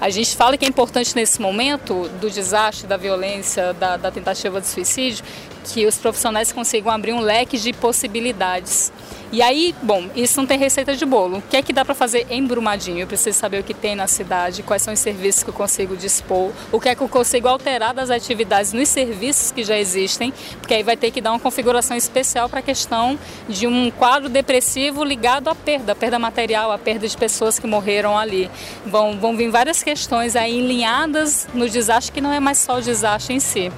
A 0.00 0.10
gente 0.10 0.34
fala 0.34 0.56
que 0.56 0.64
é 0.64 0.68
importante 0.68 1.14
nesse 1.14 1.40
momento 1.40 2.08
do 2.20 2.28
desastre, 2.28 2.88
da 2.88 2.96
violência, 2.96 3.72
da, 3.74 3.96
da 3.96 4.10
tentativa 4.10 4.60
de 4.60 4.66
suicídio, 4.66 5.24
que 5.64 5.86
os 5.86 5.96
profissionais 5.96 6.50
consigam 6.50 6.90
abrir 6.90 7.12
um 7.12 7.20
leque 7.20 7.56
de 7.56 7.72
possibilidades. 7.72 8.92
E 9.32 9.42
aí, 9.42 9.74
bom, 9.82 10.08
isso 10.14 10.40
não 10.40 10.46
tem 10.46 10.56
receita 10.56 10.94
de 10.94 11.04
bolo. 11.04 11.38
O 11.38 11.42
que 11.42 11.56
é 11.56 11.62
que 11.62 11.72
dá 11.72 11.84
para 11.84 11.94
fazer 11.94 12.26
em 12.30 12.46
Brumadinho? 12.46 13.00
Eu 13.00 13.06
preciso 13.08 13.36
saber 13.36 13.60
o 13.60 13.64
que 13.64 13.74
tem 13.74 13.96
na 13.96 14.06
cidade, 14.06 14.62
quais 14.62 14.82
são 14.82 14.94
os 14.94 15.00
serviços 15.00 15.42
que 15.42 15.50
eu 15.50 15.54
consigo 15.54 15.96
dispor, 15.96 16.52
o 16.70 16.80
que 16.80 16.88
é 16.88 16.94
que 16.94 17.00
eu 17.00 17.08
consigo 17.08 17.48
alterar 17.48 17.92
das 17.92 18.08
atividades 18.08 18.72
nos 18.72 18.88
serviços 18.88 19.50
que 19.50 19.64
já 19.64 19.76
existem, 19.76 20.32
porque 20.60 20.74
aí 20.74 20.82
vai 20.84 20.96
ter 20.96 21.10
que 21.10 21.20
dar 21.20 21.32
uma 21.32 21.40
configuração 21.40 21.96
especial 21.96 22.48
para 22.48 22.60
a 22.60 22.62
questão 22.62 23.18
de 23.48 23.66
um 23.66 23.90
quadro 23.90 24.28
depressivo 24.28 25.02
ligado 25.02 25.48
à 25.48 25.54
perda, 25.54 25.92
à 25.92 25.94
perda 25.94 26.18
material, 26.18 26.70
à 26.70 26.78
perda 26.78 27.08
de 27.08 27.16
pessoas 27.16 27.58
que 27.58 27.66
morreram 27.66 28.16
ali. 28.16 28.48
Vão, 28.86 29.18
vão 29.18 29.36
vir 29.36 29.50
várias 29.50 29.82
questões 29.82 30.36
aí 30.36 30.56
enlinhadas 30.56 31.48
no 31.52 31.68
desastre 31.68 32.12
que 32.12 32.20
não 32.20 32.32
é 32.32 32.38
mais 32.38 32.58
só 32.58 32.78
o 32.78 32.80
desastre 32.80 33.34
em 33.34 33.40
si. 33.40 33.72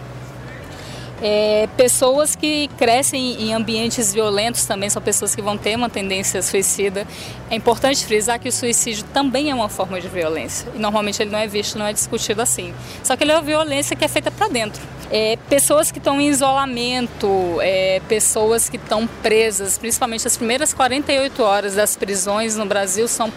É, 1.20 1.68
pessoas 1.76 2.36
que 2.36 2.68
crescem 2.78 3.42
em 3.42 3.52
ambientes 3.52 4.12
violentos 4.12 4.64
também 4.64 4.88
são 4.88 5.02
pessoas 5.02 5.34
que 5.34 5.42
vão 5.42 5.58
ter 5.58 5.76
uma 5.76 5.90
tendência 5.90 6.40
suicida. 6.42 7.06
É 7.50 7.56
importante 7.56 8.06
frisar 8.06 8.38
que 8.38 8.48
o 8.48 8.52
suicídio 8.52 9.04
também 9.12 9.50
é 9.50 9.54
uma 9.54 9.68
forma 9.68 10.00
de 10.00 10.08
violência 10.08 10.68
e 10.74 10.78
normalmente 10.78 11.20
ele 11.20 11.30
não 11.30 11.38
é 11.38 11.46
visto, 11.46 11.78
não 11.78 11.86
é 11.86 11.92
discutido 11.92 12.40
assim. 12.40 12.72
Só 13.02 13.16
que 13.16 13.24
ele 13.24 13.32
é 13.32 13.34
uma 13.34 13.42
violência 13.42 13.96
que 13.96 14.04
é 14.04 14.08
feita 14.08 14.30
para 14.30 14.48
dentro. 14.48 14.80
É, 15.10 15.38
pessoas 15.48 15.90
que 15.90 15.98
estão 15.98 16.20
em 16.20 16.28
isolamento, 16.28 17.58
é, 17.62 18.00
pessoas 18.08 18.68
que 18.68 18.76
estão 18.76 19.06
presas, 19.06 19.78
principalmente 19.78 20.26
as 20.26 20.36
primeiras 20.36 20.74
48 20.74 21.42
horas 21.42 21.74
das 21.74 21.96
prisões 21.96 22.56
no 22.56 22.66
Brasil 22.66 23.08
são 23.08 23.32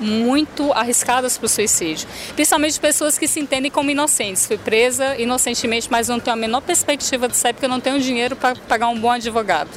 muito 0.00 0.72
arriscadas 0.72 1.36
para 1.36 1.46
o 1.46 1.48
suicídio. 1.48 2.08
Principalmente 2.34 2.80
pessoas 2.80 3.18
que 3.18 3.28
se 3.28 3.38
entendem 3.38 3.70
como 3.70 3.90
inocentes. 3.90 4.46
Fui 4.46 4.58
presa 4.58 5.16
inocentemente, 5.16 5.88
mas 5.90 6.08
não 6.08 6.18
tenho 6.18 6.34
a 6.34 6.36
menor 6.36 6.62
perspectiva 6.62 7.28
de 7.28 7.36
sair 7.36 7.52
porque 7.52 7.66
eu 7.66 7.70
não 7.70 7.80
tenho 7.80 8.00
dinheiro 8.00 8.34
para 8.34 8.56
pagar 8.56 8.88
um 8.88 8.98
bom 8.98 9.10
advogado. 9.10 9.70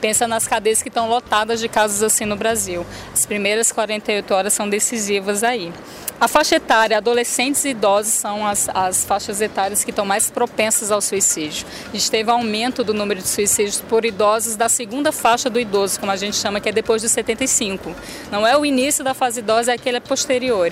Pensa 0.00 0.28
nas 0.28 0.46
cadeias 0.46 0.82
que 0.82 0.88
estão 0.88 1.08
lotadas 1.08 1.60
de 1.60 1.68
casos 1.68 2.02
assim 2.02 2.24
no 2.24 2.36
Brasil. 2.36 2.86
As 3.12 3.26
primeiras 3.26 3.72
48 3.72 4.32
horas 4.32 4.52
são 4.52 4.68
decisivas 4.68 5.42
aí. 5.42 5.72
A 6.20 6.28
faixa 6.28 6.56
etária, 6.56 6.98
adolescentes 6.98 7.64
e 7.64 7.70
idosos 7.70 8.12
são 8.12 8.46
as, 8.46 8.68
as 8.74 9.06
faixas 9.06 9.40
etárias 9.40 9.82
que 9.82 9.88
estão 9.88 10.04
mais 10.04 10.30
propensas 10.30 10.90
ao 10.90 11.00
suicídio. 11.00 11.66
A 11.88 11.96
gente 11.96 12.10
teve 12.10 12.30
aumento 12.30 12.84
do 12.84 12.92
número 12.92 13.22
de 13.22 13.26
suicídios 13.26 13.80
por 13.80 14.04
idosos 14.04 14.54
da 14.54 14.68
segunda 14.68 15.12
faixa 15.12 15.48
do 15.48 15.58
idoso, 15.58 15.98
como 15.98 16.12
a 16.12 16.16
gente 16.16 16.36
chama, 16.36 16.60
que 16.60 16.68
é 16.68 16.72
depois 16.72 17.00
dos 17.00 17.10
75. 17.12 17.96
Não 18.30 18.46
é 18.46 18.54
o 18.54 18.66
início 18.66 19.02
da 19.02 19.14
fase 19.14 19.40
idosa, 19.40 19.69
é 19.72 19.74
aquele 19.74 20.00
posterior. 20.00 20.70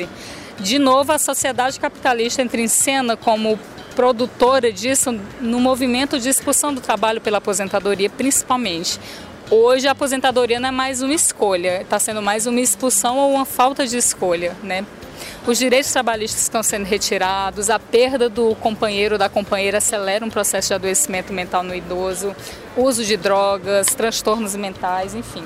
De 0.61 0.78
novo, 0.78 1.12
a 1.12 1.18
sociedade 1.18 1.78
capitalista 1.78 2.42
entra 2.42 2.61
em 2.61 2.68
cena 2.68 3.16
como 3.16 3.58
produtora 3.94 4.72
disso 4.72 5.12
no 5.40 5.58
movimento 5.58 6.20
de 6.20 6.28
expulsão 6.28 6.72
do 6.72 6.80
trabalho 6.80 7.20
pela 7.20 7.38
aposentadoria, 7.38 8.08
principalmente. 8.08 9.00
Hoje 9.50 9.88
a 9.88 9.92
aposentadoria 9.92 10.61
não 10.61 10.68
é 10.68 10.72
mais 10.72 11.00
uma 11.00 11.14
escolha, 11.14 11.82
está 11.82 11.98
sendo 11.98 12.20
mais 12.20 12.46
uma 12.46 12.61
expulsão 12.61 13.18
ou 13.18 13.34
uma 13.34 13.44
falta 13.44 13.87
de 13.87 13.96
escolha, 13.96 14.56
né? 14.62 14.84
Os 15.46 15.58
direitos 15.58 15.90
trabalhistas 15.90 16.42
estão 16.42 16.62
sendo 16.62 16.84
retirados, 16.84 17.70
a 17.70 17.78
perda 17.78 18.28
do 18.28 18.54
companheiro 18.56 19.14
ou 19.14 19.18
da 19.18 19.28
companheira 19.28 19.78
acelera 19.78 20.24
um 20.24 20.30
processo 20.30 20.68
de 20.68 20.74
adoecimento 20.74 21.32
mental 21.32 21.62
no 21.62 21.74
idoso, 21.74 22.37
uso 22.76 23.04
de 23.04 23.16
drogas, 23.16 23.87
transtornos 23.94 24.54
mentais, 24.54 25.14
enfim. 25.14 25.44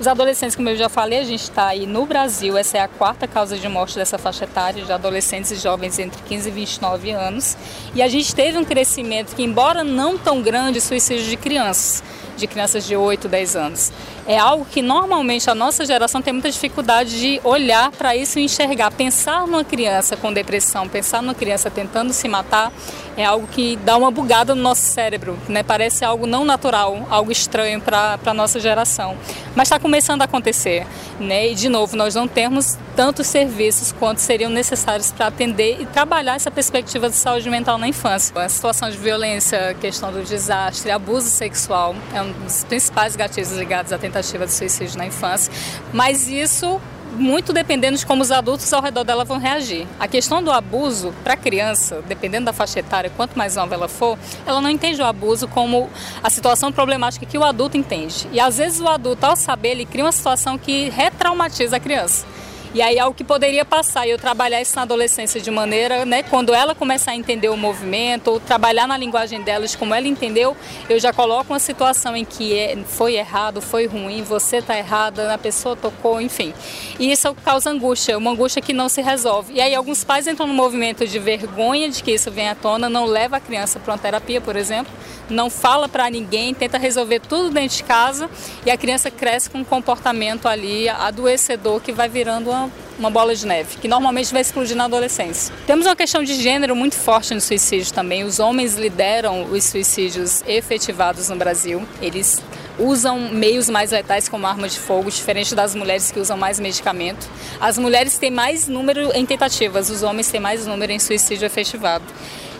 Os 0.00 0.06
adolescentes, 0.06 0.54
como 0.54 0.68
eu 0.68 0.76
já 0.76 0.88
falei, 0.88 1.18
a 1.18 1.24
gente 1.24 1.42
está 1.42 1.66
aí 1.66 1.84
no 1.84 2.06
Brasil, 2.06 2.56
essa 2.56 2.78
é 2.78 2.80
a 2.80 2.86
quarta 2.86 3.26
causa 3.26 3.58
de 3.58 3.68
morte 3.68 3.96
dessa 3.96 4.16
faixa 4.16 4.44
etária 4.44 4.84
de 4.84 4.92
adolescentes 4.92 5.50
e 5.50 5.56
jovens 5.56 5.98
entre 5.98 6.22
15 6.22 6.48
e 6.48 6.52
29 6.52 7.10
anos. 7.10 7.56
E 7.96 8.00
a 8.00 8.06
gente 8.06 8.32
teve 8.32 8.56
um 8.56 8.64
crescimento 8.64 9.34
que, 9.34 9.42
embora 9.42 9.82
não 9.82 10.16
tão 10.16 10.40
grande, 10.40 10.80
suicídio 10.80 11.26
de 11.26 11.36
crianças. 11.36 12.04
De 12.38 12.46
crianças 12.46 12.86
de 12.86 12.96
8, 12.96 13.28
10 13.28 13.56
anos. 13.56 13.92
É 14.26 14.38
algo 14.38 14.64
que 14.64 14.80
normalmente 14.80 15.50
a 15.50 15.54
nossa 15.54 15.84
geração 15.84 16.22
tem 16.22 16.32
muita 16.32 16.50
dificuldade 16.50 17.18
de 17.18 17.40
olhar 17.44 17.90
para 17.90 18.14
isso 18.14 18.38
e 18.38 18.44
enxergar. 18.44 18.90
Pensar 18.90 19.46
numa 19.46 19.64
criança 19.64 20.16
com 20.16 20.32
depressão, 20.32 20.88
pensar 20.88 21.22
numa 21.22 21.34
criança 21.34 21.70
tentando 21.70 22.12
se 22.12 22.28
matar, 22.28 22.72
é 23.16 23.24
algo 23.24 23.46
que 23.48 23.76
dá 23.76 23.96
uma 23.96 24.10
bugada 24.10 24.54
no 24.54 24.62
nosso 24.62 24.82
cérebro, 24.82 25.36
né? 25.48 25.62
Parece 25.62 26.04
algo 26.04 26.26
não 26.26 26.44
natural, 26.44 27.06
algo 27.10 27.32
estranho 27.32 27.80
para 27.80 28.18
a 28.24 28.34
nossa 28.34 28.60
geração. 28.60 29.16
Mas 29.56 29.66
está 29.66 29.80
começando 29.80 30.22
a 30.22 30.24
acontecer, 30.24 30.86
né? 31.18 31.48
E 31.48 31.54
de 31.54 31.68
novo, 31.68 31.96
nós 31.96 32.14
não 32.14 32.28
temos 32.28 32.78
tantos 32.94 33.26
serviços 33.26 33.92
quanto 33.92 34.18
seriam 34.18 34.50
necessários 34.50 35.10
para 35.10 35.26
atender 35.28 35.80
e 35.80 35.86
trabalhar 35.86 36.36
essa 36.36 36.50
perspectiva 36.50 37.08
de 37.08 37.16
saúde 37.16 37.48
mental 37.50 37.78
na 37.78 37.88
infância. 37.88 38.38
A 38.40 38.48
situação 38.48 38.88
de 38.90 38.96
violência, 38.96 39.74
questão 39.80 40.12
do 40.12 40.22
desastre, 40.22 40.90
abuso 40.90 41.28
sexual 41.28 41.96
é 42.14 42.22
um 42.22 42.27
dos 42.32 42.64
principais 42.64 43.16
gatilhos 43.16 43.52
ligados 43.52 43.92
à 43.92 43.98
tentativa 43.98 44.46
de 44.46 44.52
suicídio 44.52 44.98
na 44.98 45.06
infância. 45.06 45.52
Mas 45.92 46.28
isso 46.28 46.80
muito 47.16 47.52
dependendo 47.52 47.96
de 47.96 48.06
como 48.06 48.22
os 48.22 48.30
adultos 48.30 48.72
ao 48.72 48.82
redor 48.82 49.04
dela 49.04 49.24
vão 49.24 49.38
reagir. 49.38 49.86
A 49.98 50.06
questão 50.06 50.42
do 50.42 50.50
abuso 50.50 51.12
para 51.24 51.34
a 51.34 51.36
criança, 51.36 52.02
dependendo 52.06 52.46
da 52.46 52.52
faixa 52.52 52.80
etária, 52.80 53.10
quanto 53.16 53.36
mais 53.36 53.56
nova 53.56 53.74
ela 53.74 53.88
for, 53.88 54.18
ela 54.46 54.60
não 54.60 54.70
entende 54.70 55.00
o 55.00 55.04
abuso 55.04 55.48
como 55.48 55.88
a 56.22 56.30
situação 56.30 56.70
problemática 56.70 57.26
que 57.26 57.38
o 57.38 57.44
adulto 57.44 57.76
entende. 57.76 58.28
E 58.32 58.40
às 58.40 58.58
vezes 58.58 58.80
o 58.80 58.88
adulto, 58.88 59.24
ao 59.24 59.36
saber, 59.36 59.70
ele 59.70 59.86
cria 59.86 60.04
uma 60.04 60.12
situação 60.12 60.58
que 60.58 60.90
retraumatiza 60.90 61.76
a 61.76 61.80
criança. 61.80 62.26
E 62.74 62.82
aí 62.82 62.98
algo 62.98 63.16
que 63.16 63.24
poderia 63.24 63.64
passar 63.64 64.06
e 64.06 64.10
eu 64.10 64.18
trabalhar 64.18 64.60
isso 64.60 64.76
na 64.76 64.82
adolescência 64.82 65.40
de 65.40 65.50
maneira, 65.50 66.04
né, 66.04 66.22
quando 66.22 66.54
ela 66.54 66.74
começar 66.74 67.12
a 67.12 67.16
entender 67.16 67.48
o 67.48 67.56
movimento, 67.56 68.28
ou 68.28 68.38
trabalhar 68.38 68.86
na 68.86 68.96
linguagem 68.96 69.40
delas 69.42 69.74
como 69.74 69.94
ela 69.94 70.06
entendeu, 70.06 70.56
eu 70.88 71.00
já 71.00 71.12
coloco 71.12 71.52
uma 71.52 71.58
situação 71.58 72.14
em 72.14 72.26
que 72.26 72.56
é, 72.56 72.76
foi 72.86 73.14
errado, 73.14 73.62
foi 73.62 73.86
ruim, 73.86 74.22
você 74.22 74.58
está 74.58 74.76
errada, 74.76 75.32
a 75.32 75.38
pessoa 75.38 75.74
tocou, 75.74 76.20
enfim. 76.20 76.52
E 76.98 77.10
isso 77.10 77.34
causa 77.44 77.70
angústia, 77.70 78.18
uma 78.18 78.32
angústia 78.32 78.60
que 78.60 78.72
não 78.72 78.88
se 78.88 79.00
resolve. 79.00 79.54
E 79.54 79.60
aí 79.60 79.74
alguns 79.74 80.04
pais 80.04 80.26
entram 80.26 80.46
no 80.46 80.54
movimento 80.54 81.06
de 81.06 81.18
vergonha 81.18 81.88
de 81.88 82.02
que 82.02 82.12
isso 82.12 82.30
venha 82.30 82.52
à 82.52 82.54
tona, 82.54 82.88
não 82.88 83.06
leva 83.06 83.38
a 83.38 83.40
criança 83.40 83.80
para 83.80 83.94
uma 83.94 83.98
terapia, 83.98 84.40
por 84.40 84.56
exemplo, 84.56 84.92
não 85.30 85.50
fala 85.50 85.88
para 85.88 86.08
ninguém, 86.10 86.54
tenta 86.54 86.78
resolver 86.78 87.20
tudo 87.20 87.50
dentro 87.50 87.76
de 87.76 87.84
casa 87.84 88.30
e 88.64 88.70
a 88.70 88.76
criança 88.76 89.10
cresce 89.10 89.50
com 89.50 89.58
um 89.58 89.64
comportamento 89.64 90.46
ali 90.46 90.88
adoecedor 90.88 91.80
que 91.80 91.92
vai 91.92 92.08
virando 92.08 92.50
uma, 92.50 92.57
uma 92.98 93.10
bola 93.10 93.34
de 93.34 93.46
neve, 93.46 93.76
que 93.78 93.86
normalmente 93.86 94.32
vai 94.32 94.42
explodir 94.42 94.76
na 94.76 94.84
adolescência. 94.84 95.54
Temos 95.66 95.86
uma 95.86 95.94
questão 95.94 96.22
de 96.24 96.34
gênero 96.34 96.74
muito 96.74 96.96
forte 96.96 97.32
no 97.34 97.40
suicídio 97.40 97.92
também. 97.92 98.24
Os 98.24 98.40
homens 98.40 98.74
lideram 98.74 99.44
os 99.44 99.64
suicídios 99.64 100.42
efetivados 100.46 101.28
no 101.28 101.36
Brasil. 101.36 101.86
Eles 102.02 102.42
usam 102.78 103.18
meios 103.18 103.68
mais 103.68 103.90
letais 103.90 104.28
como 104.28 104.46
arma 104.46 104.68
de 104.68 104.78
fogo, 104.78 105.10
diferente 105.10 105.54
das 105.54 105.74
mulheres 105.74 106.10
que 106.10 106.18
usam 106.18 106.36
mais 106.36 106.58
medicamento. 106.58 107.28
As 107.60 107.76
mulheres 107.76 108.18
têm 108.18 108.30
mais 108.30 108.68
número 108.68 109.10
em 109.14 109.26
tentativas, 109.26 109.90
os 109.90 110.02
homens 110.02 110.28
têm 110.30 110.40
mais 110.40 110.66
número 110.66 110.92
em 110.92 110.98
suicídio 110.98 111.46
efetivado. 111.46 112.04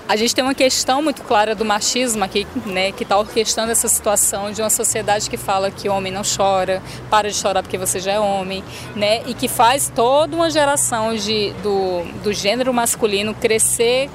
A 0.09 0.17
gente 0.17 0.35
tem 0.35 0.43
uma 0.43 0.55
questão 0.55 1.03
muito 1.03 1.23
clara 1.23 1.55
do 1.55 1.67
machismo 1.67 2.25
aqui, 2.25 2.47
né, 2.65 2.93
que 2.93 3.03
está 3.03 3.19
orquestrando 3.19 3.71
essa 3.71 3.89
situação 3.89 4.51
de 4.51 4.63
uma 4.63 4.71
sociedade 4.71 5.29
que 5.29 5.37
fala 5.37 5.71
que 5.71 5.87
homem 5.87 6.11
não 6.11 6.23
chora, 6.23 6.83
para 7.11 7.29
de 7.29 7.37
chorar 7.37 7.63
porque 7.63 7.77
você 7.77 8.01
já 8.01 8.13
é 8.13 8.19
homem, 8.19 8.65
né, 8.97 9.21
e 9.27 9.35
que 9.35 9.49
faz 9.49 9.93
toda 9.95 10.35
uma 10.35 10.49
geração 10.51 11.15
de, 11.15 11.53
do, 11.63 12.05
do 12.23 12.33
gênero 12.33 12.73
masculino 12.73 13.35
crescer 13.35 14.09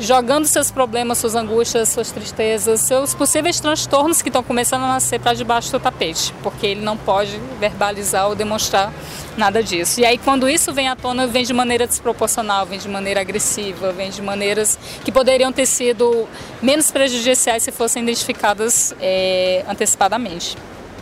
jogando 0.00 0.46
seus 0.46 0.70
problemas, 0.70 1.18
suas 1.18 1.34
angústias, 1.34 1.88
suas 1.88 2.10
tristezas, 2.10 2.80
seus 2.80 3.14
possíveis 3.14 3.60
transtornos 3.60 4.22
que 4.22 4.28
estão 4.28 4.42
começando 4.42 4.82
a 4.84 4.88
nascer 4.88 5.20
para 5.20 5.34
debaixo 5.34 5.70
do 5.72 5.80
tapete, 5.80 6.32
porque 6.42 6.66
ele 6.66 6.80
não 6.80 6.96
pode 6.96 7.40
verbalizar 7.58 8.28
ou 8.28 8.34
demonstrar 8.34 8.92
nada 9.36 9.62
disso. 9.62 10.00
E 10.00 10.04
aí 10.04 10.18
quando 10.18 10.48
isso 10.48 10.72
vem 10.72 10.88
à 10.88 10.96
tona, 10.96 11.26
vem 11.26 11.44
de 11.44 11.52
maneira 11.52 11.86
desproporcional, 11.86 12.66
vem 12.66 12.78
de 12.78 12.88
maneira 12.88 13.20
agressiva, 13.20 13.92
vem 13.92 14.10
de 14.10 14.22
maneiras 14.22 14.78
que 15.04 15.12
poderiam 15.12 15.52
ter 15.52 15.66
sido 15.66 16.28
menos 16.62 16.90
prejudiciais 16.90 17.62
se 17.62 17.72
fossem 17.72 18.02
identificadas 18.02 18.94
é, 19.00 19.64
antecipadamente. 19.68 20.56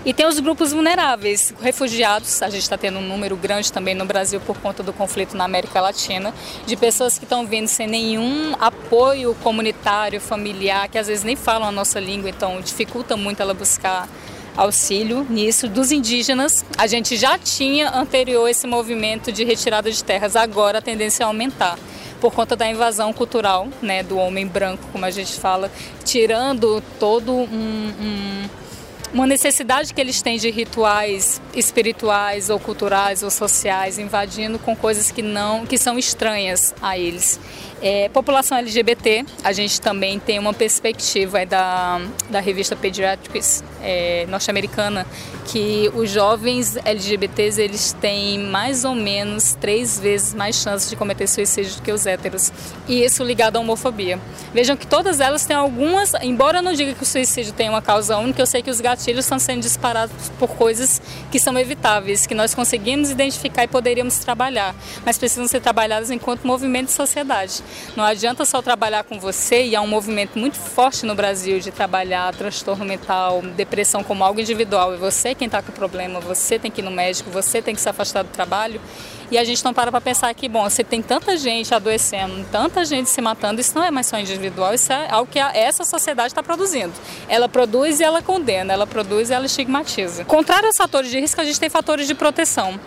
E 0.07 0.15
tem 0.15 0.25
os 0.25 0.39
grupos 0.39 0.71
vulneráveis, 0.71 1.53
refugiados, 1.61 2.41
a 2.41 2.49
gente 2.49 2.63
está 2.63 2.79
tendo 2.79 3.01
um 3.01 3.03
número 3.03 3.37
grande 3.37 3.73
também 3.73 3.93
no 3.93 4.05
Brasil 4.05 4.41
por 4.41 4.57
conta 4.57 4.81
do 4.81 4.93
conflito 4.93 5.37
na 5.37 5.43
América 5.43 5.81
Latina, 5.81 6.33
de 6.65 6.77
pessoas 6.77 7.19
que 7.19 7.25
estão 7.25 7.45
vindo 7.45 7.67
sem 7.67 7.89
nenhum 7.89 8.55
apoio 8.61 9.35
comunitário, 9.43 10.21
familiar, 10.21 10.89
que 10.89 10.97
às 10.97 11.09
vezes 11.09 11.25
nem 11.25 11.35
falam 11.35 11.67
a 11.67 11.73
nossa 11.73 11.99
língua, 11.99 12.31
então 12.31 12.61
dificulta 12.61 13.17
muito 13.17 13.43
ela 13.43 13.53
buscar 13.53 14.09
auxílio 14.57 15.27
nisso. 15.29 15.69
Dos 15.69 15.91
indígenas, 15.91 16.65
a 16.79 16.87
gente 16.87 17.17
já 17.17 17.37
tinha 17.37 17.91
anterior 17.91 18.49
esse 18.49 18.69
movimento 18.69 19.33
de 19.33 19.43
retirada 19.43 19.91
de 19.91 20.05
terras, 20.05 20.37
agora 20.37 20.79
a 20.79 20.83
tendência 20.83 21.25
é 21.25 21.27
aumentar 21.27 21.77
por 22.21 22.33
conta 22.33 22.55
da 22.55 22.69
invasão 22.69 23.13
cultural 23.13 23.67
né, 23.83 24.05
do 24.05 24.17
homem 24.19 24.47
branco, 24.47 24.85
como 24.93 25.05
a 25.05 25.11
gente 25.11 25.33
fala, 25.33 25.69
tirando 26.05 26.81
todo 27.01 27.33
um, 27.33 27.93
um 28.01 28.66
uma 29.17 29.27
necessidade 29.27 29.95
que 29.95 30.01
eles 30.01 30.21
têm 30.21 30.37
de 30.37 30.51
rituais 30.51 31.41
espirituais 31.55 32.51
ou 32.51 32.61
culturais 32.61 33.23
ou 33.23 33.31
sociais, 33.31 33.99
invadindo 33.99 34.59
com 34.59 34.77
coisas 34.77 35.11
que 35.11 35.23
não, 35.23 35.65
que 35.65 35.79
são 35.79 35.99
estranhas 35.99 36.75
a 36.83 36.99
eles. 36.99 37.41
É, 37.81 38.11
população 38.11 38.59
LGBT, 38.59 39.25
a 39.43 39.53
gente 39.53 39.81
também 39.81 40.19
tem 40.19 40.39
uma 40.39 40.53
perspectiva 40.53 41.41
é 41.41 41.47
da, 41.47 42.01
da 42.31 42.41
revista 42.41 42.75
Pediatrics 42.77 43.63
é, 43.83 44.27
norte-americana 44.29 45.07
que 45.47 45.91
os 45.95 46.11
jovens 46.11 46.77
LGBTs 46.85 47.61
eles 47.61 47.93
têm 48.01 48.39
mais 48.39 48.85
ou 48.85 48.95
menos 48.95 49.55
três 49.61 49.99
vezes 49.99 50.35
mais 50.35 50.57
chances 50.57 50.91
de 50.91 50.97
cometer 50.97 51.27
suicídio 51.27 51.77
do 51.77 51.83
que 51.83 51.93
os 51.93 52.05
héteros. 52.07 52.53
E 52.89 53.05
isso 53.05 53.23
ligado 53.23 53.57
à 53.57 53.61
homofobia. 53.61 54.19
Vejam 54.53 54.77
que 54.77 54.87
todas 54.87 55.21
elas 55.21 55.47
têm 55.47 55.57
algumas, 55.57 56.15
embora 56.23 56.59
eu 56.59 56.63
não 56.63 56.73
diga 56.73 56.95
que 56.95 57.03
o 57.03 57.07
suicídio 57.07 57.53
tem 57.53 57.69
uma 57.69 57.81
causa 57.81 58.17
única, 58.17 58.43
eu 58.43 58.47
sei 58.47 58.63
que 58.63 58.71
os 58.71 58.81
gatilhos 58.81 59.06
estão 59.15 59.39
sendo 59.39 59.61
disparados 59.61 60.31
por 60.39 60.49
coisas 60.51 61.01
que 61.31 61.39
são 61.39 61.57
evitáveis, 61.59 62.27
que 62.27 62.35
nós 62.35 62.55
conseguimos 62.55 63.11
identificar 63.11 63.65
e 63.65 63.69
poderíamos 63.69 64.19
trabalhar, 64.19 64.75
mas 65.05 65.19
precisam 65.19 65.47
ser 65.47 65.61
trabalhadas 65.61 66.11
enquanto 66.11 66.47
movimento 66.47 66.87
de 66.87 66.93
sociedade. 66.93 67.63
Não 67.95 68.05
adianta 68.05 68.45
só 68.45 68.61
trabalhar 68.61 69.05
com 69.05 69.19
você, 69.19 69.65
e 69.65 69.77
há 69.77 69.81
um 69.81 69.87
movimento 69.87 70.39
muito 70.39 70.57
forte 70.57 71.07
no 71.07 71.15
Brasil 71.15 71.61
de 71.61 71.71
trabalhar 71.71 72.35
transtorno 72.35 72.85
mental, 72.85 73.43
depressão 73.43 74.03
como 74.03 74.25
algo 74.25 74.41
individual, 74.41 74.95
e 74.95 74.97
você 74.97 75.35
quem 75.35 75.47
está 75.47 75.63
com 75.63 75.73
problema, 75.73 76.21
você 76.21 76.59
tem 76.59 76.71
que 76.71 76.81
ir 76.81 76.85
no 76.85 76.91
médico, 76.91 77.31
você 77.31 77.63
tem 77.63 77.75
que 77.75 77.81
se 77.81 77.89
afastar 77.89 78.23
do 78.23 78.31
trabalho. 78.31 78.81
E 79.31 79.39
a 79.39 79.45
gente 79.45 79.65
não 79.65 79.75
para 79.75 79.91
para 79.91 80.01
pensar 80.01 80.33
que, 80.35 80.49
bom, 80.49 80.69
você 80.69 80.85
tem 80.85 81.03
tanta 81.03 81.37
gente 81.37 81.75
adoecendo, 81.75 82.47
tanta 82.51 82.85
gente 82.85 83.11
se 83.11 83.21
matando, 83.21 83.61
isso 83.61 83.75
não 83.75 83.85
é 83.85 83.91
mais 83.91 84.07
só 84.07 84.19
individual, 84.19 84.73
isso 84.75 84.93
é 84.93 85.09
algo 85.11 85.31
que 85.31 85.39
essa 85.39 85.85
sociedade 85.85 86.29
está 86.29 86.43
produzindo. 86.43 86.93
Ela 87.29 87.49
produz 87.49 88.01
e 88.01 88.05
ela 88.05 88.23
condena, 88.23 88.73
ela 88.73 88.87
produz 88.87 89.31
e 89.31 89.35
ela 89.35 89.47
estigmatiza. 89.47 90.25
Contrário 90.25 90.67
aos 90.67 90.77
fatores 90.77 91.11
de 91.11 91.19
risco, 91.19 91.41
a 91.41 91.45
gente 91.45 91.59
tem 91.59 91.69
fatores 91.69 92.07
de 92.07 92.15
proteção. 92.15 92.79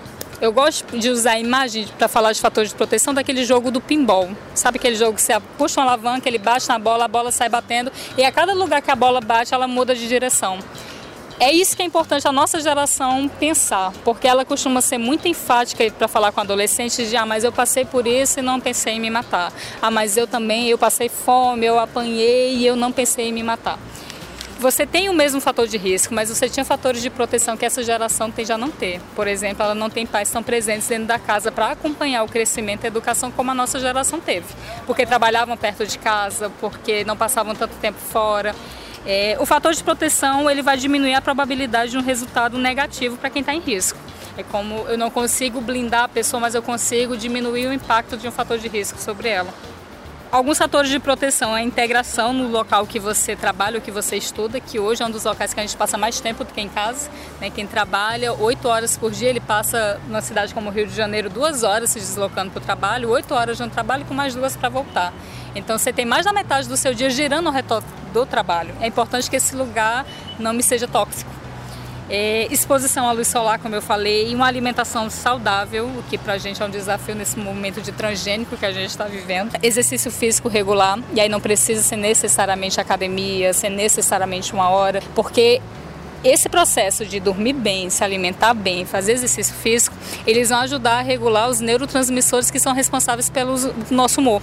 Eu 0.42 0.54
gosto 0.54 0.98
de 0.98 1.10
usar 1.10 1.32
a 1.32 1.40
imagem 1.40 1.86
para 1.98 2.08
falar 2.08 2.32
de 2.32 2.40
fatores 2.40 2.70
de 2.70 2.76
proteção 2.76 3.14
daquele 3.14 3.44
jogo 3.44 3.70
do 3.70 3.82
pinball. 3.82 4.30
Sabe 4.56 4.78
aquele 4.78 4.96
jogo 4.96 5.16
que 5.16 5.22
você 5.22 5.38
puxa 5.58 5.82
uma 5.82 5.88
alavanca, 5.88 6.30
ele 6.30 6.38
bate 6.38 6.66
na 6.70 6.80
bola, 6.80 7.04
a 7.04 7.08
bola 7.10 7.30
sai 7.30 7.50
batendo 7.50 7.92
e 8.18 8.24
a 8.24 8.32
cada 8.32 8.54
lugar 8.54 8.82
que 8.82 8.90
a 8.90 8.96
bola 8.96 9.20
bate, 9.20 9.54
ela 9.54 9.68
muda 9.68 9.94
de 9.94 10.08
direção. 10.08 10.60
É 11.42 11.54
isso 11.54 11.74
que 11.74 11.82
é 11.82 11.86
importante 11.86 12.28
a 12.28 12.34
nossa 12.34 12.60
geração 12.60 13.30
pensar, 13.40 13.94
porque 14.04 14.28
ela 14.28 14.44
costuma 14.44 14.82
ser 14.82 14.98
muito 14.98 15.26
enfática 15.26 15.90
para 15.90 16.06
falar 16.10 16.34
com 16.34 16.42
adolescentes 16.42 17.10
de 17.10 17.16
ah, 17.16 17.26
mas 17.26 17.46
eu 17.46 17.52
passei 17.52 17.86
por 17.86 18.06
isso 18.06 18.40
e 18.40 18.42
não 18.42 18.60
pensei 18.60 18.96
em 18.96 19.00
me 19.00 19.10
matar. 19.10 19.54
Ah, 19.82 19.90
mas 19.90 20.18
eu 20.18 20.28
também, 20.28 20.68
eu 20.68 20.78
passei 20.78 21.08
fome, 21.08 21.66
eu 21.66 21.80
apanhei 21.80 22.58
e 22.58 22.66
eu 22.66 22.76
não 22.76 22.92
pensei 22.92 23.30
em 23.30 23.32
me 23.32 23.42
matar. 23.42 23.80
Você 24.60 24.86
tem 24.86 25.08
o 25.08 25.14
mesmo 25.14 25.40
fator 25.40 25.66
de 25.66 25.78
risco, 25.78 26.14
mas 26.14 26.28
você 26.28 26.50
tinha 26.50 26.66
fatores 26.66 27.02
de 27.02 27.10
proteção 27.10 27.56
que 27.56 27.66
essa 27.66 27.82
geração 27.82 28.30
tem 28.30 28.44
já 28.44 28.58
não 28.58 28.70
ter. 28.70 29.00
Por 29.16 29.26
exemplo, 29.26 29.64
ela 29.64 29.74
não 29.74 29.90
tem 29.90 30.06
pais 30.06 30.30
tão 30.30 30.44
presentes 30.44 30.90
dentro 30.90 31.06
da 31.06 31.18
casa 31.18 31.50
para 31.50 31.72
acompanhar 31.72 32.24
o 32.24 32.28
crescimento 32.28 32.84
e 32.84 32.88
a 32.88 32.90
educação 32.90 33.32
como 33.32 33.52
a 33.52 33.54
nossa 33.54 33.80
geração 33.80 34.20
teve, 34.20 34.48
porque 34.86 35.06
trabalhavam 35.06 35.56
perto 35.56 35.86
de 35.88 35.98
casa, 35.98 36.52
porque 36.60 37.06
não 37.06 37.16
passavam 37.16 37.56
tanto 37.56 37.76
tempo 37.78 37.98
fora. 37.98 38.54
É, 39.06 39.38
o 39.40 39.46
fator 39.46 39.74
de 39.74 39.84
proteção 39.84 40.50
ele 40.50 40.62
vai 40.62 40.78
diminuir 40.78 41.14
a 41.14 41.22
probabilidade 41.22 41.92
de 41.92 41.98
um 41.98 42.02
resultado 42.02 42.58
negativo 42.58 43.18
para 43.18 43.30
quem 43.30 43.40
está 43.42 43.54
em 43.54 43.60
risco. 43.60 43.98
É 44.38 44.44
como 44.44 44.76
eu 44.88 44.98
não 44.98 45.10
consigo 45.10 45.60
blindar 45.60 46.04
a 46.04 46.08
pessoa, 46.08 46.40
mas 46.40 46.56
eu 46.56 46.62
consigo 46.62 47.18
diminuir 47.18 47.68
o 47.68 47.74
impacto 47.74 48.18
de 48.18 48.28
um 48.28 48.32
fator 48.32 48.58
de 48.58 48.68
risco 48.68 49.00
sobre 49.00 49.28
ela. 49.30 49.54
Alguns 50.32 50.60
fatores 50.60 50.92
de 50.92 51.00
proteção, 51.00 51.56
a 51.56 51.64
integração 51.64 52.32
no 52.32 52.50
local 52.50 52.86
que 52.86 53.00
você 53.00 53.36
trabalha, 53.36 53.80
o 53.80 53.82
que 53.82 53.90
você 53.90 54.16
estuda, 54.16 54.60
que 54.60 54.80
hoje 54.80 55.02
é 55.02 55.06
um 55.08 55.10
dos 55.10 55.24
locais 55.24 55.56
que 55.56 55.60
a 55.60 55.64
gente 55.64 55.76
passa 55.76 55.98
mais 55.98 56.20
tempo 56.20 56.44
do 56.44 56.54
que 56.54 56.62
em 56.62 56.70
casa. 56.70 57.10
Né? 57.42 57.50
Quem 57.50 57.66
trabalha 57.66 58.32
oito 58.34 58.68
horas 58.68 58.96
por 58.96 59.10
dia, 59.10 59.28
ele 59.28 59.40
passa 59.40 60.00
numa 60.08 60.22
cidade 60.22 60.54
como 60.54 60.70
o 60.70 60.72
Rio 60.72 60.86
de 60.86 60.94
Janeiro 60.94 61.32
duas 61.32 61.64
horas 61.64 61.90
se 61.90 62.00
deslocando 62.00 62.52
para 62.52 62.60
o 62.60 62.64
trabalho, 62.64 63.10
oito 63.10 63.34
horas 63.34 63.60
no 63.60 63.72
trabalho 63.72 64.06
com 64.06 64.14
mais 64.14 64.36
duas 64.36 64.56
para 64.56 64.70
voltar. 64.70 65.12
Então 65.56 65.80
você 65.80 65.92
tem 65.92 66.06
mais 66.06 66.26
da 66.26 66.32
metade 66.32 66.70
do 66.70 66.78
seu 66.78 66.94
dia 66.94 67.10
girando 67.10 67.48
ao 67.48 67.54
redor 67.54 67.84
do 68.14 68.24
trabalho. 68.24 68.76
É 68.80 68.86
importante 68.86 69.28
que 69.32 69.36
esse 69.36 69.56
lugar 69.56 70.06
não 70.38 70.54
me 70.54 70.62
seja 70.62 70.88
tóxico. 70.88 71.39
É, 72.10 72.48
exposição 72.50 73.08
à 73.08 73.12
luz 73.12 73.28
solar, 73.28 73.60
como 73.60 73.76
eu 73.76 73.82
falei, 73.82 74.32
e 74.32 74.36
uma 74.36 74.48
alimentação 74.48 75.10
saudável, 75.12 75.86
o 75.86 76.04
que 76.10 76.18
para 76.18 76.34
a 76.34 76.38
gente 76.40 76.62
é 76.62 76.66
um 76.66 76.70
desafio 76.70 77.14
nesse 77.14 77.38
momento 77.38 77.82
de 77.82 77.92
transgênico 77.92 78.58
que 78.58 78.66
a 78.66 78.72
gente 78.72 78.90
está 78.90 79.06
vivendo. 79.06 79.52
Exercício 79.62 80.10
físico 80.10 80.50
regular, 80.50 80.98
e 81.14 81.22
aí 81.22 81.30
não 81.30 81.40
precisa 81.40 81.84
ser 81.84 81.98
necessariamente 81.98 82.82
academia, 82.82 83.54
ser 83.54 83.70
necessariamente 83.70 84.54
uma 84.54 84.70
hora, 84.70 85.04
porque 85.14 85.62
esse 86.24 86.50
processo 86.50 87.06
de 87.06 87.20
dormir 87.20 87.54
bem, 87.54 87.90
se 87.90 88.04
alimentar 88.04 88.54
bem, 88.54 88.86
fazer 88.86 89.14
exercício 89.14 89.54
físico, 89.54 89.96
eles 90.26 90.50
vão 90.50 90.60
ajudar 90.60 90.98
a 90.98 91.02
regular 91.02 91.48
os 91.48 91.62
neurotransmissores 91.62 92.50
que 92.52 92.60
são 92.60 92.74
responsáveis 92.74 93.30
pelo 93.30 93.56
nosso 93.90 94.20
humor. 94.20 94.42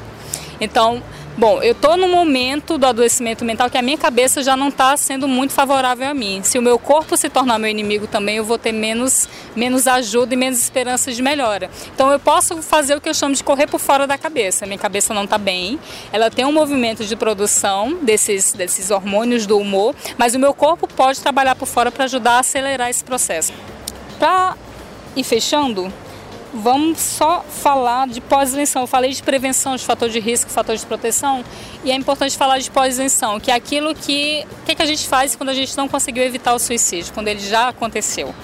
Então, 0.61 1.03
Bom, 1.39 1.63
eu 1.63 1.73
estou 1.73 1.99
no 1.99 2.09
momento 2.09 2.79
do 2.79 2.87
adoecimento 2.87 3.45
mental 3.45 3.69
que 3.69 3.77
a 3.77 3.83
minha 3.83 3.99
cabeça 3.99 4.43
já 4.43 4.57
não 4.57 4.69
está 4.69 4.97
sendo 4.97 5.29
muito 5.29 5.53
favorável 5.53 6.09
a 6.09 6.15
mim. 6.15 6.41
Se 6.43 6.59
o 6.59 6.63
meu 6.63 6.79
corpo 6.79 7.15
se 7.15 7.29
tornar 7.29 7.59
meu 7.59 7.69
inimigo 7.69 8.07
também, 8.07 8.37
eu 8.37 8.45
vou 8.45 8.57
ter 8.57 8.73
menos, 8.73 9.29
menos 9.55 9.87
ajuda 9.87 10.33
e 10.33 10.37
menos 10.37 10.59
esperança 10.59 11.13
de 11.13 11.21
melhora. 11.21 11.69
Então 11.95 12.11
eu 12.11 12.19
posso 12.19 12.63
fazer 12.63 12.97
o 12.97 13.03
que 13.03 13.09
eu 13.11 13.13
chamo 13.13 13.35
de 13.35 13.45
correr 13.45 13.67
por 13.67 13.79
fora 13.79 14.07
da 14.07 14.17
cabeça. 14.17 14.65
Minha 14.65 14.79
cabeça 14.79 15.13
não 15.13 15.25
está 15.25 15.37
bem, 15.37 15.79
ela 16.11 16.31
tem 16.31 16.47
um 16.47 16.53
movimento 16.53 17.05
de 17.05 17.15
produção 17.15 17.99
desses, 18.01 18.55
desses 18.55 18.91
hormônios 18.91 19.45
do 19.45 19.59
humor, 19.59 19.95
mas 20.17 20.35
o 20.35 20.39
meu 20.39 20.55
corpo 20.55 20.89
pode 20.89 21.21
trabalhar 21.21 21.55
por 21.55 21.67
fora 21.67 21.93
para 21.93 22.05
ajudar 22.05 22.37
a 22.37 22.39
acelerar 22.39 22.89
esse 22.89 23.05
processo. 23.05 23.53
Para 24.19 24.57
ir 25.15 25.23
fechando, 25.23 25.93
vamos 26.57 26.99
só 26.99 27.43
falar 27.43 28.09
de 28.09 28.21
pós-eleição. 28.21 28.83
Eu 28.83 28.87
falei 28.87 29.13
de 29.13 29.23
prevenção, 29.23 29.77
de 29.77 29.85
fator 29.85 30.09
de 30.09 30.19
risco, 30.19 30.51
fator 30.51 30.77
de 30.77 30.85
proteção, 30.85 31.45
e 31.85 31.91
é 31.91 31.95
importante 31.95 32.37
falar 32.37 32.59
de 32.59 32.71
pós-eleição, 32.71 33.39
que 33.39 33.51
é 33.51 33.55
aquilo 33.55 33.95
que, 33.95 34.45
que, 34.65 34.75
que 34.75 34.83
a 34.83 34.87
gente 34.87 35.07
faz 35.07 35.37
quando 35.37 35.51
a 35.51 35.55
gente 35.55 35.77
não 35.77 35.89
conseguiu 35.89 36.25
evitar 36.25 36.55
o 36.55 36.59
suicídio, 36.59 37.13
quando 37.13 37.29
ele 37.29 37.41
já 37.41 37.69
aconteceu. 37.69 38.35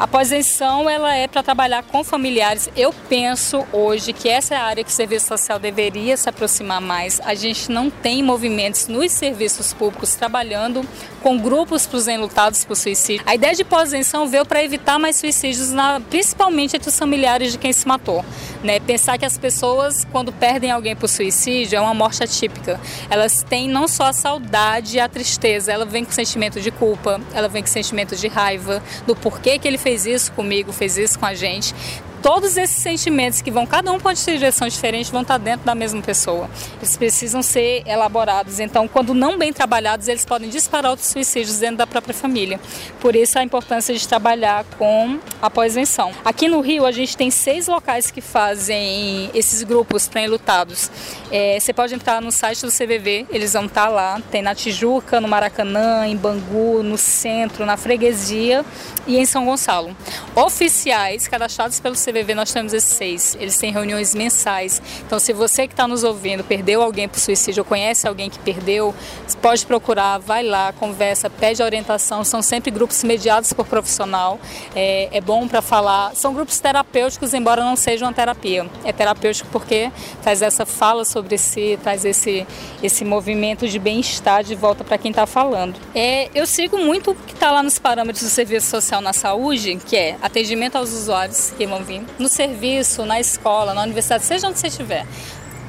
A 0.00 0.06
pós-eleição 0.06 0.88
ela 0.88 1.14
é 1.14 1.28
para 1.28 1.42
trabalhar 1.42 1.82
com 1.82 2.02
familiares. 2.02 2.70
Eu 2.74 2.90
penso 2.90 3.66
hoje 3.70 4.14
que 4.14 4.30
essa 4.30 4.54
é 4.54 4.56
a 4.56 4.64
área 4.64 4.82
que 4.82 4.88
o 4.88 4.94
serviço 4.94 5.26
social 5.26 5.58
deveria 5.58 6.16
se 6.16 6.26
aproximar 6.26 6.80
mais. 6.80 7.20
A 7.22 7.34
gente 7.34 7.70
não 7.70 7.90
tem 7.90 8.22
movimentos 8.22 8.88
nos 8.88 9.12
serviços 9.12 9.74
públicos 9.74 10.14
trabalhando 10.14 10.82
com 11.22 11.36
grupos 11.36 11.86
para 11.86 11.98
os 11.98 12.08
enlutados 12.08 12.64
por 12.64 12.76
suicídio. 12.76 13.22
A 13.26 13.34
ideia 13.34 13.54
de 13.54 13.62
pós-eleição 13.62 14.26
veio 14.26 14.46
para 14.46 14.64
evitar 14.64 14.98
mais 14.98 15.16
suicídios, 15.16 15.70
na, 15.70 16.00
principalmente 16.00 16.76
entre 16.76 16.88
os 16.88 16.98
familiares 16.98 17.52
de 17.52 17.58
quem 17.58 17.70
se 17.70 17.86
matou. 17.86 18.24
Né? 18.64 18.80
Pensar 18.80 19.18
que 19.18 19.26
as 19.26 19.36
pessoas, 19.36 20.06
quando 20.10 20.32
perdem 20.32 20.70
alguém 20.70 20.96
por 20.96 21.08
suicídio, 21.08 21.76
é 21.76 21.80
uma 21.80 21.92
morte 21.92 22.24
atípica. 22.24 22.80
Elas 23.10 23.42
têm 23.42 23.68
não 23.68 23.86
só 23.86 24.04
a 24.04 24.12
saudade 24.14 24.96
e 24.96 25.00
a 25.00 25.10
tristeza, 25.10 25.70
ela 25.70 25.84
vem 25.84 26.06
com 26.06 26.10
sentimento 26.10 26.58
de 26.58 26.70
culpa, 26.70 27.20
ela 27.34 27.48
vem 27.48 27.62
com 27.62 27.68
sentimento 27.68 28.16
de 28.16 28.28
raiva, 28.28 28.82
do 29.06 29.14
porquê 29.14 29.58
que 29.58 29.68
ele 29.68 29.76
fez 29.76 29.89
fez 29.90 30.06
isso 30.06 30.32
comigo, 30.32 30.72
fez 30.72 30.96
isso 30.96 31.18
com 31.18 31.26
a 31.26 31.34
gente 31.34 31.74
todos 32.22 32.56
esses 32.56 32.76
sentimentos 32.76 33.40
que 33.40 33.50
vão, 33.50 33.66
cada 33.66 33.90
um 33.92 33.98
pode 33.98 34.22
ter 34.24 34.36
direção 34.36 34.68
diferente, 34.68 35.10
vão 35.10 35.22
estar 35.22 35.38
dentro 35.38 35.64
da 35.64 35.74
mesma 35.74 36.02
pessoa. 36.02 36.48
Eles 36.78 36.96
precisam 36.96 37.42
ser 37.42 37.82
elaborados. 37.86 38.60
Então, 38.60 38.86
quando 38.86 39.14
não 39.14 39.38
bem 39.38 39.52
trabalhados, 39.52 40.08
eles 40.08 40.24
podem 40.24 40.48
disparar 40.48 40.90
outros 40.90 41.08
suicídios 41.08 41.58
dentro 41.58 41.78
da 41.78 41.86
própria 41.86 42.14
família. 42.14 42.60
Por 43.00 43.16
isso, 43.16 43.38
a 43.38 43.42
importância 43.42 43.94
de 43.94 44.06
trabalhar 44.06 44.64
com 44.78 45.18
a 45.40 45.50
pós-venção. 45.50 46.12
Aqui 46.24 46.48
no 46.48 46.60
Rio, 46.60 46.84
a 46.84 46.92
gente 46.92 47.16
tem 47.16 47.30
seis 47.30 47.66
locais 47.66 48.10
que 48.10 48.20
fazem 48.20 49.30
esses 49.34 49.62
grupos 49.62 50.08
para 50.08 50.22
enlutados. 50.22 50.90
É, 51.30 51.58
você 51.58 51.72
pode 51.72 51.94
entrar 51.94 52.20
no 52.20 52.30
site 52.30 52.62
do 52.62 52.70
CVV, 52.70 53.26
eles 53.30 53.52
vão 53.52 53.66
estar 53.66 53.88
lá. 53.88 54.20
Tem 54.30 54.42
na 54.42 54.54
Tijuca, 54.54 55.20
no 55.20 55.28
Maracanã, 55.28 56.06
em 56.06 56.16
Bangu, 56.16 56.82
no 56.82 56.98
centro, 56.98 57.64
na 57.64 57.76
Freguesia 57.76 58.64
e 59.06 59.16
em 59.16 59.24
São 59.24 59.44
Gonçalo. 59.44 59.96
Oficiais 60.34 61.26
cadastrados 61.26 61.80
pelo 61.80 61.94
CVV 61.94 62.09
CVV 62.10 62.34
nós 62.34 62.52
temos 62.52 62.72
esses 62.72 62.92
seis. 62.92 63.36
Eles 63.38 63.56
têm 63.56 63.72
reuniões 63.72 64.14
mensais. 64.14 64.82
Então, 65.06 65.18
se 65.18 65.32
você 65.32 65.66
que 65.66 65.72
está 65.72 65.86
nos 65.86 66.02
ouvindo 66.02 66.42
perdeu 66.42 66.82
alguém 66.82 67.08
por 67.08 67.18
suicídio 67.18 67.62
ou 67.62 67.64
conhece 67.64 68.06
alguém 68.06 68.28
que 68.28 68.38
perdeu, 68.38 68.94
pode 69.40 69.64
procurar, 69.64 70.18
vai 70.18 70.42
lá, 70.42 70.72
conversa, 70.72 71.30
pede 71.30 71.62
orientação. 71.62 72.24
São 72.24 72.42
sempre 72.42 72.70
grupos 72.70 73.04
mediados 73.04 73.52
por 73.52 73.66
profissional. 73.66 74.38
É, 74.74 75.08
é 75.12 75.20
bom 75.20 75.46
para 75.46 75.62
falar. 75.62 76.14
São 76.14 76.34
grupos 76.34 76.58
terapêuticos, 76.58 77.32
embora 77.32 77.62
não 77.64 77.76
sejam 77.76 78.08
uma 78.08 78.14
terapia. 78.14 78.66
É 78.84 78.92
terapêutico 78.92 79.48
porque 79.52 79.90
traz 80.22 80.42
essa 80.42 80.66
fala 80.66 81.04
sobre 81.04 81.38
si, 81.38 81.78
traz 81.82 82.04
esse, 82.04 82.46
esse 82.82 83.04
movimento 83.04 83.68
de 83.68 83.78
bem-estar 83.78 84.42
de 84.42 84.54
volta 84.54 84.84
para 84.84 84.98
quem 84.98 85.10
está 85.10 85.26
falando. 85.26 85.76
É, 85.94 86.28
eu 86.34 86.46
sigo 86.46 86.78
muito 86.78 87.12
o 87.12 87.14
que 87.14 87.34
está 87.34 87.50
lá 87.50 87.62
nos 87.62 87.78
parâmetros 87.78 88.24
do 88.24 88.30
serviço 88.30 88.68
social 88.68 89.00
na 89.00 89.12
saúde, 89.12 89.76
que 89.86 89.96
é 89.96 90.16
atendimento 90.20 90.76
aos 90.76 90.92
usuários 90.92 91.52
que 91.56 91.66
vão 91.66 91.82
vir 91.82 91.99
no 92.18 92.28
serviço, 92.28 93.04
na 93.04 93.20
escola, 93.20 93.74
na 93.74 93.82
universidade, 93.82 94.24
seja 94.24 94.48
onde 94.48 94.58
você 94.58 94.68
estiver. 94.68 95.06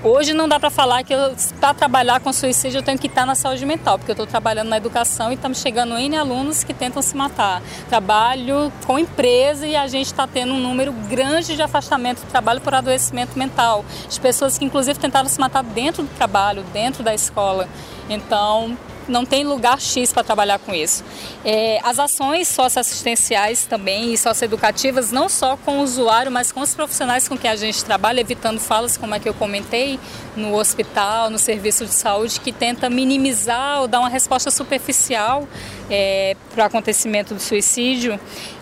Hoje 0.03 0.33
não 0.33 0.49
dá 0.49 0.59
para 0.59 0.71
falar 0.71 1.03
que 1.03 1.13
para 1.59 1.75
trabalhar 1.75 2.19
com 2.21 2.33
suicídio 2.33 2.79
eu 2.79 2.81
tenho 2.81 2.97
que 2.97 3.05
estar 3.05 3.23
na 3.23 3.35
saúde 3.35 3.63
mental, 3.67 3.99
porque 3.99 4.09
eu 4.09 4.13
estou 4.13 4.25
trabalhando 4.25 4.67
na 4.67 4.77
educação 4.77 5.31
e 5.31 5.35
estamos 5.35 5.59
chegando 5.59 5.95
N 5.95 6.17
alunos 6.17 6.63
que 6.63 6.73
tentam 6.73 7.03
se 7.03 7.15
matar. 7.15 7.61
Trabalho 7.87 8.73
com 8.87 8.97
empresa 8.97 9.67
e 9.67 9.75
a 9.75 9.85
gente 9.85 10.07
está 10.07 10.25
tendo 10.25 10.53
um 10.53 10.59
número 10.59 10.91
grande 10.91 11.55
de 11.55 11.61
afastamento 11.61 12.21
do 12.21 12.31
trabalho 12.31 12.59
por 12.61 12.73
adoecimento 12.73 13.37
mental, 13.37 13.85
de 14.09 14.19
pessoas 14.19 14.57
que 14.57 14.65
inclusive 14.65 14.97
tentaram 14.97 15.29
se 15.29 15.39
matar 15.39 15.63
dentro 15.63 16.01
do 16.01 16.09
trabalho, 16.15 16.63
dentro 16.73 17.03
da 17.03 17.13
escola. 17.13 17.69
Então, 18.09 18.75
não 19.11 19.25
tem 19.25 19.43
lugar 19.43 19.79
X 19.79 20.11
para 20.11 20.23
trabalhar 20.23 20.57
com 20.59 20.73
isso. 20.73 21.03
É, 21.43 21.79
as 21.83 21.99
ações 21.99 22.47
socioassistenciais 22.47 23.65
também 23.65 24.13
e 24.13 24.17
socioeducativas, 24.17 25.11
não 25.11 25.27
só 25.27 25.57
com 25.57 25.79
o 25.79 25.83
usuário, 25.83 26.31
mas 26.31 26.51
com 26.51 26.61
os 26.61 26.73
profissionais 26.73 27.27
com 27.27 27.37
que 27.37 27.47
a 27.47 27.55
gente 27.55 27.83
trabalha, 27.83 28.21
evitando 28.21 28.59
falas 28.59 28.97
como 28.97 29.13
é 29.13 29.19
que 29.19 29.27
eu 29.27 29.33
comentei 29.33 29.99
no 30.35 30.55
hospital, 30.55 31.29
no 31.29 31.37
serviço 31.37 31.85
de 31.85 31.93
saúde, 31.93 32.39
que 32.39 32.51
tenta 32.51 32.89
minimizar 32.89 33.81
ou 33.81 33.87
dar 33.87 33.99
uma 33.99 34.09
resposta 34.09 34.49
superficial 34.49 35.47
é, 35.89 36.35
para 36.53 36.63
o 36.63 36.67
acontecimento 36.67 37.33
do 37.33 37.41
suicídio. 37.41 38.19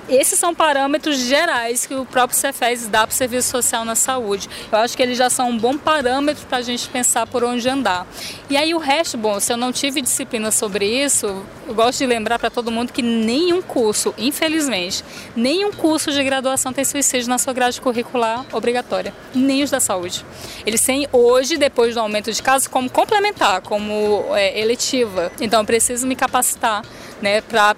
Esses 0.10 0.40
são 0.40 0.56
parâmetros 0.56 1.20
gerais 1.20 1.86
que 1.86 1.94
o 1.94 2.04
próprio 2.04 2.38
Cefes 2.38 2.88
dá 2.88 3.06
para 3.06 3.14
o 3.14 3.16
serviço 3.16 3.50
social 3.50 3.86
na 3.86 3.94
saúde. 3.94 4.50
Eu 4.72 4.80
acho 4.80 4.98
que 4.98 5.04
eles 5.04 5.16
já 5.16 5.30
são 5.30 5.52
um 5.52 5.58
bom 5.58 5.78
parâmetro 5.78 6.48
para 6.48 6.58
a 6.58 6.62
gente 6.64 6.90
pensar 6.90 7.28
por 7.28 7.44
onde 7.44 7.70
andar. 7.70 8.08
E 8.50 8.58
aí 8.58 8.74
o 8.74 8.80
resto, 8.80 9.20
bom, 9.20 9.40
se 9.40 9.54
eu 9.54 9.58
não 9.58 9.72
tive 9.72 10.02
disciplina 10.02 10.50
sobre 10.50 10.86
isso, 10.86 11.46
eu 11.68 11.76
gosto 11.76 12.00
de 12.00 12.08
lembrar 12.08 12.40
para 12.40 12.50
todo 12.50 12.72
mundo 12.72 12.92
que 12.92 13.04
nenhum 13.04 13.62
curso, 13.62 14.12
infelizmente, 14.18 15.04
nenhum 15.36 15.72
curso 15.72 16.12
de 16.12 16.24
graduação 16.24 16.74
tem 16.74 16.84
suicídio 16.84 17.30
na 17.30 17.38
sua 17.38 17.54
grade 17.54 17.80
curricular 17.80 18.48
obrigatória, 18.52 19.14
nem 19.36 19.62
os 19.62 19.70
da 19.70 19.80
saúde. 19.80 20.26
Eles 20.66 20.82
têm 20.82 21.08
hoje, 21.12 21.56
depois 21.56 21.94
do 21.94 22.00
aumento 22.00 22.32
de 22.32 22.42
casos, 22.42 22.68
como 22.68 22.90
complementar, 22.90 23.62
como 23.62 24.26
é, 24.36 24.60
eletiva. 24.60 25.32
Então 25.40 25.60
eu 25.60 25.66
preciso 25.66 26.08
me 26.08 26.16
capacitar 26.16 26.84
né, 27.22 27.42
para 27.42 27.76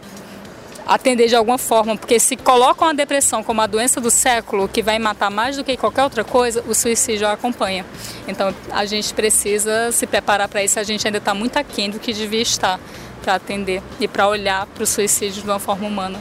atender 0.93 1.27
de 1.27 1.36
alguma 1.36 1.58
forma, 1.58 1.95
porque 1.95 2.19
se 2.19 2.36
colocam 2.36 2.89
a 2.89 2.93
depressão 2.93 3.41
como 3.41 3.62
a 3.62 3.67
doença 3.67 4.01
do 4.01 4.12
século, 4.12 4.67
que 4.67 4.84
vai 4.84 4.99
matar 4.99 5.32
mais 5.32 5.56
do 5.56 5.63
que 5.63 5.77
qualquer 5.77 6.04
outra 6.04 6.23
coisa, 6.23 6.62
o 6.67 6.75
suicídio 6.75 7.27
acompanha. 7.27 7.86
Então 8.27 8.54
a 8.69 8.86
gente 8.86 9.13
precisa 9.13 9.91
se 9.93 10.06
preparar 10.06 10.49
para 10.49 10.62
isso, 10.62 10.77
a 10.77 10.84
gente 10.84 11.08
ainda 11.08 11.19
está 11.19 11.34
muito 11.34 11.56
aquém 11.56 11.89
do 11.89 11.97
que 11.97 12.12
devia 12.12 12.41
estar 12.41 12.77
para 13.21 13.36
atender 13.36 13.82
e 14.01 14.08
para 14.08 14.27
olhar 14.27 14.65
para 14.65 14.84
o 14.84 14.88
suicídio 14.88 15.41
de 15.41 15.49
uma 15.49 15.60
forma 15.60 15.88
humana. 15.88 16.19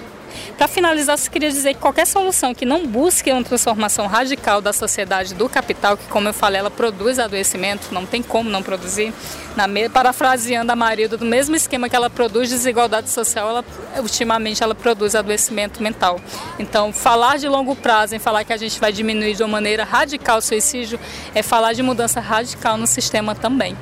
Para 0.57 0.69
finalizar, 0.69 1.19
eu 1.19 1.31
queria 1.31 1.51
dizer 1.51 1.75
que 1.75 1.81
qualquer 1.81 2.07
solução 2.07 2.55
que 2.55 2.65
não 2.65 2.87
busque 2.87 3.33
uma 3.33 3.43
transformação 3.43 4.07
radical 4.07 4.61
da 4.61 4.73
sociedade 4.73 5.35
do 5.35 5.49
capital, 5.49 5.97
que 5.97 6.07
como 6.09 6.29
eu 6.29 6.35
falei, 6.35 6.61
ela 6.61 6.71
produz 6.71 7.19
adoecimento, 7.19 7.93
não 7.93 8.07
tem 8.07 8.23
como 8.23 8.51
não 8.51 8.63
produzir, 8.63 9.13
na 9.57 9.67
me... 9.67 9.89
parafraseando 9.89 10.71
a 10.71 10.77
Marilda, 10.77 11.17
do 11.17 11.25
mesmo 11.25 11.57
esquema 11.57 11.89
que 11.89 11.97
ela 11.97 12.11
produz 12.11 12.49
desigualdade 12.49 13.11
social, 13.11 13.49
ela, 13.49 13.65
ultimamente 13.99 14.63
ela 14.63 14.75
produz 14.75 15.15
adoecimento 15.15 15.83
mental. 15.83 16.21
Então, 16.59 16.93
falar 16.93 17.39
de 17.39 17.49
longo 17.49 17.75
prazo, 17.75 18.15
em 18.15 18.19
falar 18.19 18.45
que 18.45 18.53
a 18.53 18.57
gente 18.57 18.79
vai 18.81 18.93
diminuir 18.93 19.35
de 19.35 19.43
uma 19.43 19.49
maneira 19.49 19.85
radical 19.85 20.39
o 20.39 20.43
suicídio, 20.43 20.99
é 21.35 21.43
falar 21.43 21.73
de 21.73 21.83
mudança 21.83 22.21
radical 22.21 22.77
no 22.77 22.87
sistema 22.87 23.35
também. 23.35 23.77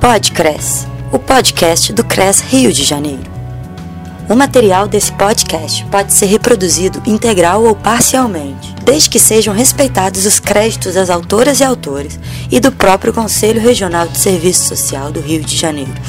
Pode 0.00 0.32
Cres, 0.32 0.86
o 1.12 1.18
podcast 1.18 1.92
do 1.92 2.02
Cres 2.02 2.40
Rio 2.40 2.72
de 2.72 2.84
Janeiro. 2.84 3.39
O 4.30 4.36
material 4.36 4.86
desse 4.86 5.10
podcast 5.10 5.84
pode 5.86 6.12
ser 6.12 6.26
reproduzido 6.26 7.02
integral 7.04 7.64
ou 7.64 7.74
parcialmente, 7.74 8.72
desde 8.84 9.10
que 9.10 9.18
sejam 9.18 9.52
respeitados 9.52 10.24
os 10.24 10.38
créditos 10.38 10.94
das 10.94 11.10
autoras 11.10 11.58
e 11.58 11.64
autores 11.64 12.16
e 12.48 12.60
do 12.60 12.70
próprio 12.70 13.12
Conselho 13.12 13.60
Regional 13.60 14.06
de 14.06 14.16
Serviço 14.16 14.68
Social 14.68 15.10
do 15.10 15.20
Rio 15.20 15.42
de 15.42 15.56
Janeiro. 15.56 16.00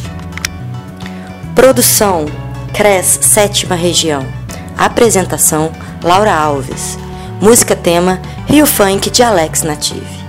Produção 1.55 2.27
CRES 2.75 3.17
Sétima 3.23 3.73
Região. 3.73 4.23
Apresentação 4.77 5.71
Laura 6.03 6.31
Alves. 6.31 6.99
Música 7.41 7.75
tema 7.75 8.21
Rio 8.45 8.67
Funk 8.67 9.09
de 9.09 9.23
Alex 9.23 9.63
Native. 9.63 10.20